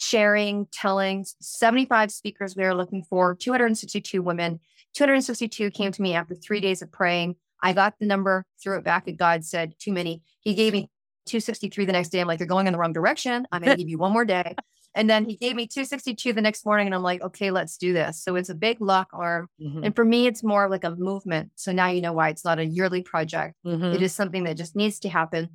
sharing, 0.00 0.66
telling 0.72 1.26
75 1.40 2.10
speakers 2.10 2.56
we 2.56 2.64
are 2.64 2.74
looking 2.74 3.04
for, 3.04 3.34
262 3.34 4.22
women. 4.22 4.58
262 4.94 5.70
came 5.70 5.92
to 5.92 6.02
me 6.02 6.14
after 6.14 6.34
three 6.34 6.60
days 6.60 6.80
of 6.82 6.90
praying. 6.90 7.36
I 7.62 7.74
got 7.74 7.94
the 8.00 8.06
number, 8.06 8.46
threw 8.62 8.78
it 8.78 8.84
back, 8.84 9.06
and 9.06 9.18
God 9.18 9.44
said, 9.44 9.74
too 9.78 9.92
many. 9.92 10.22
He 10.40 10.54
gave 10.54 10.72
me 10.72 10.88
263 11.26 11.84
the 11.84 11.92
next 11.92 12.08
day. 12.08 12.20
I'm 12.20 12.26
like, 12.26 12.38
they're 12.38 12.46
going 12.46 12.66
in 12.66 12.72
the 12.72 12.78
wrong 12.78 12.94
direction. 12.94 13.46
I'm 13.52 13.62
going 13.62 13.70
to 13.76 13.82
give 13.82 13.90
you 13.90 13.98
one 13.98 14.12
more 14.12 14.24
day. 14.24 14.56
And 14.94 15.08
then 15.08 15.26
he 15.26 15.36
gave 15.36 15.54
me 15.54 15.66
262 15.66 16.32
the 16.32 16.40
next 16.40 16.64
morning. 16.64 16.86
And 16.86 16.94
I'm 16.94 17.02
like, 17.02 17.20
okay, 17.20 17.50
let's 17.50 17.76
do 17.76 17.92
this. 17.92 18.20
So 18.20 18.34
it's 18.36 18.48
a 18.48 18.54
big 18.54 18.80
lock 18.80 19.10
arm. 19.12 19.48
Mm-hmm. 19.60 19.84
And 19.84 19.94
for 19.94 20.04
me, 20.04 20.26
it's 20.26 20.42
more 20.42 20.68
like 20.68 20.82
a 20.82 20.96
movement. 20.96 21.52
So 21.56 21.72
now 21.72 21.88
you 21.88 22.00
know 22.00 22.14
why 22.14 22.30
it's 22.30 22.44
not 22.44 22.58
a 22.58 22.64
yearly 22.64 23.02
project. 23.02 23.54
Mm-hmm. 23.64 23.84
It 23.84 24.02
is 24.02 24.14
something 24.14 24.44
that 24.44 24.56
just 24.56 24.74
needs 24.74 24.98
to 25.00 25.10
happen. 25.10 25.50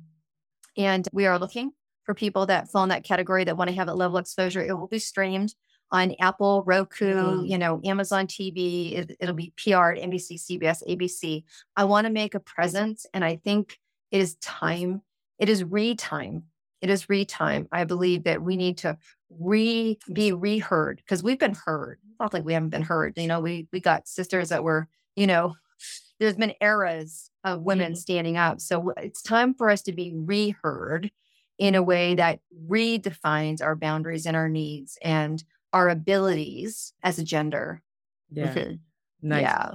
And 0.78 1.06
we 1.12 1.26
are 1.26 1.38
looking 1.38 1.72
for 2.06 2.14
people 2.14 2.46
that 2.46 2.70
fall 2.70 2.84
in 2.84 2.88
that 2.88 3.04
category 3.04 3.44
that 3.44 3.56
want 3.56 3.68
to 3.68 3.76
have 3.76 3.88
a 3.88 3.94
level 3.94 4.16
exposure. 4.16 4.62
It 4.62 4.78
will 4.78 4.86
be 4.86 5.00
streamed 5.00 5.54
on 5.90 6.14
Apple, 6.20 6.62
Roku, 6.64 7.14
mm-hmm. 7.14 7.44
you 7.44 7.58
know, 7.58 7.80
Amazon 7.84 8.26
TV. 8.28 8.92
It, 8.92 9.16
will 9.20 9.34
be 9.34 9.52
PR 9.56 9.90
at 9.90 10.02
NBC, 10.02 10.40
CBS, 10.40 10.82
ABC. 10.88 11.42
I 11.76 11.84
want 11.84 12.06
to 12.06 12.12
make 12.12 12.34
a 12.34 12.40
presence, 12.40 13.06
and 13.12 13.24
I 13.24 13.36
think 13.36 13.78
it 14.10 14.20
is 14.20 14.36
time. 14.36 15.02
It 15.38 15.48
is 15.48 15.64
re 15.64 15.94
time. 15.94 16.44
It 16.80 16.90
is 16.90 17.08
re 17.08 17.24
time. 17.24 17.68
I 17.72 17.84
believe 17.84 18.24
that 18.24 18.42
we 18.42 18.56
need 18.56 18.78
to 18.78 18.96
re 19.28 19.98
be 20.12 20.32
reheard 20.32 20.98
because 20.98 21.22
we've 21.22 21.38
been 21.38 21.56
heard. 21.66 21.98
Not 22.20 22.32
like 22.32 22.44
we 22.44 22.54
haven't 22.54 22.70
been 22.70 22.82
heard. 22.82 23.14
You 23.16 23.26
know, 23.26 23.40
we 23.40 23.66
we 23.72 23.80
got 23.80 24.08
sisters 24.08 24.50
that 24.50 24.64
were, 24.64 24.88
you 25.16 25.26
know, 25.26 25.56
there's 26.20 26.36
been 26.36 26.54
eras 26.60 27.30
of 27.44 27.62
women 27.62 27.92
mm-hmm. 27.92 27.98
standing 27.98 28.36
up. 28.36 28.60
So 28.60 28.92
it's 28.96 29.22
time 29.22 29.54
for 29.54 29.70
us 29.70 29.82
to 29.82 29.92
be 29.92 30.12
reheard 30.14 31.10
in 31.58 31.74
a 31.74 31.82
way 31.82 32.14
that 32.14 32.40
redefines 32.68 33.62
our 33.62 33.76
boundaries 33.76 34.26
and 34.26 34.36
our 34.36 34.48
needs 34.48 34.98
and 35.02 35.42
our 35.72 35.88
abilities 35.88 36.92
as 37.02 37.18
a 37.18 37.24
gender. 37.24 37.82
Yeah. 38.30 38.54
Nice. 39.22 39.42
Yeah. 39.42 39.70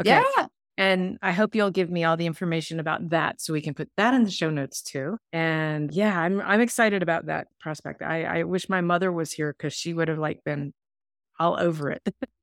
Okay. 0.00 0.24
Yeah. 0.36 0.46
And 0.76 1.18
I 1.22 1.30
hope 1.32 1.54
you'll 1.54 1.70
give 1.70 1.90
me 1.90 2.02
all 2.02 2.16
the 2.16 2.26
information 2.26 2.80
about 2.80 3.10
that 3.10 3.40
so 3.40 3.52
we 3.52 3.60
can 3.60 3.74
put 3.74 3.88
that 3.96 4.12
in 4.12 4.24
the 4.24 4.30
show 4.30 4.50
notes 4.50 4.82
too. 4.82 5.18
And 5.32 5.92
yeah, 5.92 6.18
I'm 6.18 6.40
I'm 6.40 6.60
excited 6.60 7.02
about 7.02 7.26
that 7.26 7.46
prospect. 7.60 8.02
I, 8.02 8.24
I 8.40 8.42
wish 8.42 8.68
my 8.68 8.80
mother 8.80 9.12
was 9.12 9.32
here 9.32 9.54
because 9.56 9.72
she 9.72 9.94
would 9.94 10.08
have 10.08 10.18
like 10.18 10.42
been 10.44 10.72
all 11.38 11.58
over 11.58 11.90
it. 11.90 12.02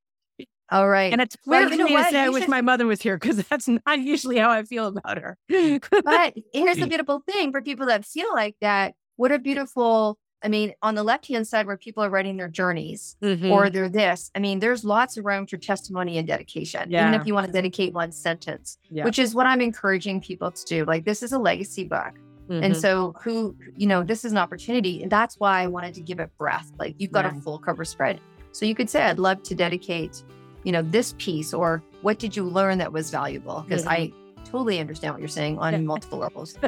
All 0.71 0.87
right. 0.87 1.11
And 1.11 1.21
it's 1.21 1.35
weird 1.45 1.69
well, 1.69 1.77
for 1.77 1.83
me 1.83 1.97
to 1.97 2.03
say 2.09 2.19
I 2.19 2.29
wish 2.29 2.47
my 2.47 2.61
mother 2.61 2.87
was 2.87 3.01
here 3.01 3.17
because 3.17 3.37
that's 3.49 3.67
not 3.67 3.99
usually 3.99 4.37
how 4.37 4.49
I 4.49 4.63
feel 4.63 4.87
about 4.87 5.17
her. 5.17 5.37
but 5.49 6.33
here's 6.53 6.77
the 6.77 6.87
beautiful 6.87 7.21
thing 7.29 7.51
for 7.51 7.61
people 7.61 7.87
that 7.87 8.05
feel 8.05 8.33
like 8.33 8.55
that. 8.61 8.95
What 9.17 9.33
a 9.33 9.37
beautiful, 9.37 10.17
I 10.41 10.47
mean, 10.47 10.73
on 10.81 10.95
the 10.95 11.03
left 11.03 11.27
hand 11.27 11.45
side 11.45 11.67
where 11.67 11.75
people 11.75 12.03
are 12.03 12.09
writing 12.09 12.37
their 12.37 12.47
journeys 12.47 13.17
mm-hmm. 13.21 13.51
or 13.51 13.69
they're 13.69 13.89
this, 13.89 14.31
I 14.33 14.39
mean, 14.39 14.59
there's 14.59 14.85
lots 14.85 15.17
of 15.17 15.25
room 15.25 15.45
for 15.45 15.57
testimony 15.57 16.17
and 16.17 16.25
dedication, 16.25 16.89
yeah. 16.89 17.07
even 17.07 17.19
if 17.19 17.27
you 17.27 17.33
want 17.33 17.47
to 17.47 17.51
dedicate 17.51 17.93
one 17.93 18.13
sentence, 18.13 18.77
yeah. 18.89 19.03
which 19.03 19.19
is 19.19 19.35
what 19.35 19.45
I'm 19.45 19.59
encouraging 19.59 20.21
people 20.21 20.51
to 20.51 20.65
do. 20.65 20.85
Like, 20.85 21.03
this 21.03 21.21
is 21.21 21.33
a 21.33 21.37
legacy 21.37 21.83
book. 21.83 22.13
Mm-hmm. 22.49 22.63
And 22.63 22.77
so, 22.77 23.13
who, 23.21 23.55
you 23.75 23.87
know, 23.87 24.03
this 24.03 24.25
is 24.25 24.31
an 24.31 24.37
opportunity. 24.37 25.03
And 25.03 25.11
that's 25.11 25.35
why 25.37 25.61
I 25.61 25.67
wanted 25.67 25.93
to 25.95 26.01
give 26.01 26.19
it 26.19 26.35
breath. 26.37 26.71
Like, 26.79 26.95
you've 26.97 27.11
got 27.11 27.25
yeah. 27.25 27.37
a 27.37 27.41
full 27.41 27.59
cover 27.59 27.85
spread. 27.85 28.19
So, 28.53 28.65
you 28.65 28.73
could 28.73 28.89
say, 28.89 29.03
I'd 29.03 29.19
love 29.19 29.43
to 29.43 29.55
dedicate 29.55 30.23
you 30.63 30.71
know, 30.71 30.81
this 30.81 31.15
piece 31.17 31.53
or 31.53 31.83
what 32.01 32.19
did 32.19 32.35
you 32.35 32.43
learn 32.43 32.77
that 32.79 32.91
was 32.91 33.09
valuable? 33.09 33.63
Because 33.67 33.83
mm-hmm. 33.83 33.91
I 33.91 34.11
totally 34.45 34.79
understand 34.79 35.13
what 35.13 35.21
you're 35.21 35.29
saying 35.29 35.57
on 35.59 35.85
multiple 35.93 36.19
levels. 36.19 36.57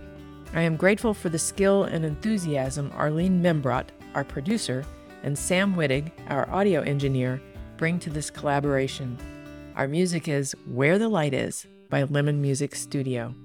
I 0.53 0.61
am 0.61 0.77
grateful 0.77 1.13
for 1.13 1.27
the 1.27 1.37
skill 1.37 1.83
and 1.83 2.05
enthusiasm 2.05 2.93
Arlene 2.95 3.41
Membrot, 3.41 3.91
our 4.15 4.23
producer, 4.23 4.83
and 5.23 5.37
Sam 5.37 5.75
Wittig, 5.75 6.11
our 6.29 6.49
audio 6.49 6.81
engineer, 6.81 7.41
bring 7.77 7.99
to 7.99 8.09
this 8.09 8.29
collaboration. 8.29 9.17
Our 9.75 9.87
music 9.87 10.27
is 10.27 10.55
Where 10.65 10.97
the 10.97 11.09
Light 11.09 11.33
Is 11.33 11.67
by 11.89 12.03
Lemon 12.03 12.41
Music 12.41 12.73
Studio. 12.73 13.35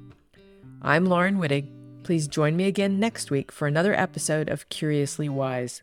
I'm 0.80 1.06
Laurin 1.06 1.38
Wittig. 1.38 1.68
Please 2.04 2.28
join 2.28 2.56
me 2.56 2.64
again 2.64 2.98
next 2.98 3.30
week 3.30 3.52
for 3.52 3.66
another 3.66 3.94
episode 3.94 4.48
of 4.48 4.68
Curiously 4.68 5.28
Wise. 5.28 5.82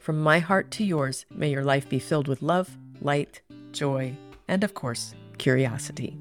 From 0.00 0.18
my 0.18 0.38
heart 0.38 0.70
to 0.72 0.84
yours, 0.84 1.26
may 1.30 1.50
your 1.50 1.62
life 1.62 1.88
be 1.88 1.98
filled 1.98 2.26
with 2.26 2.42
love, 2.42 2.76
light, 3.02 3.42
joy, 3.72 4.16
and 4.48 4.64
of 4.64 4.74
course, 4.74 5.14
curiosity. 5.38 6.18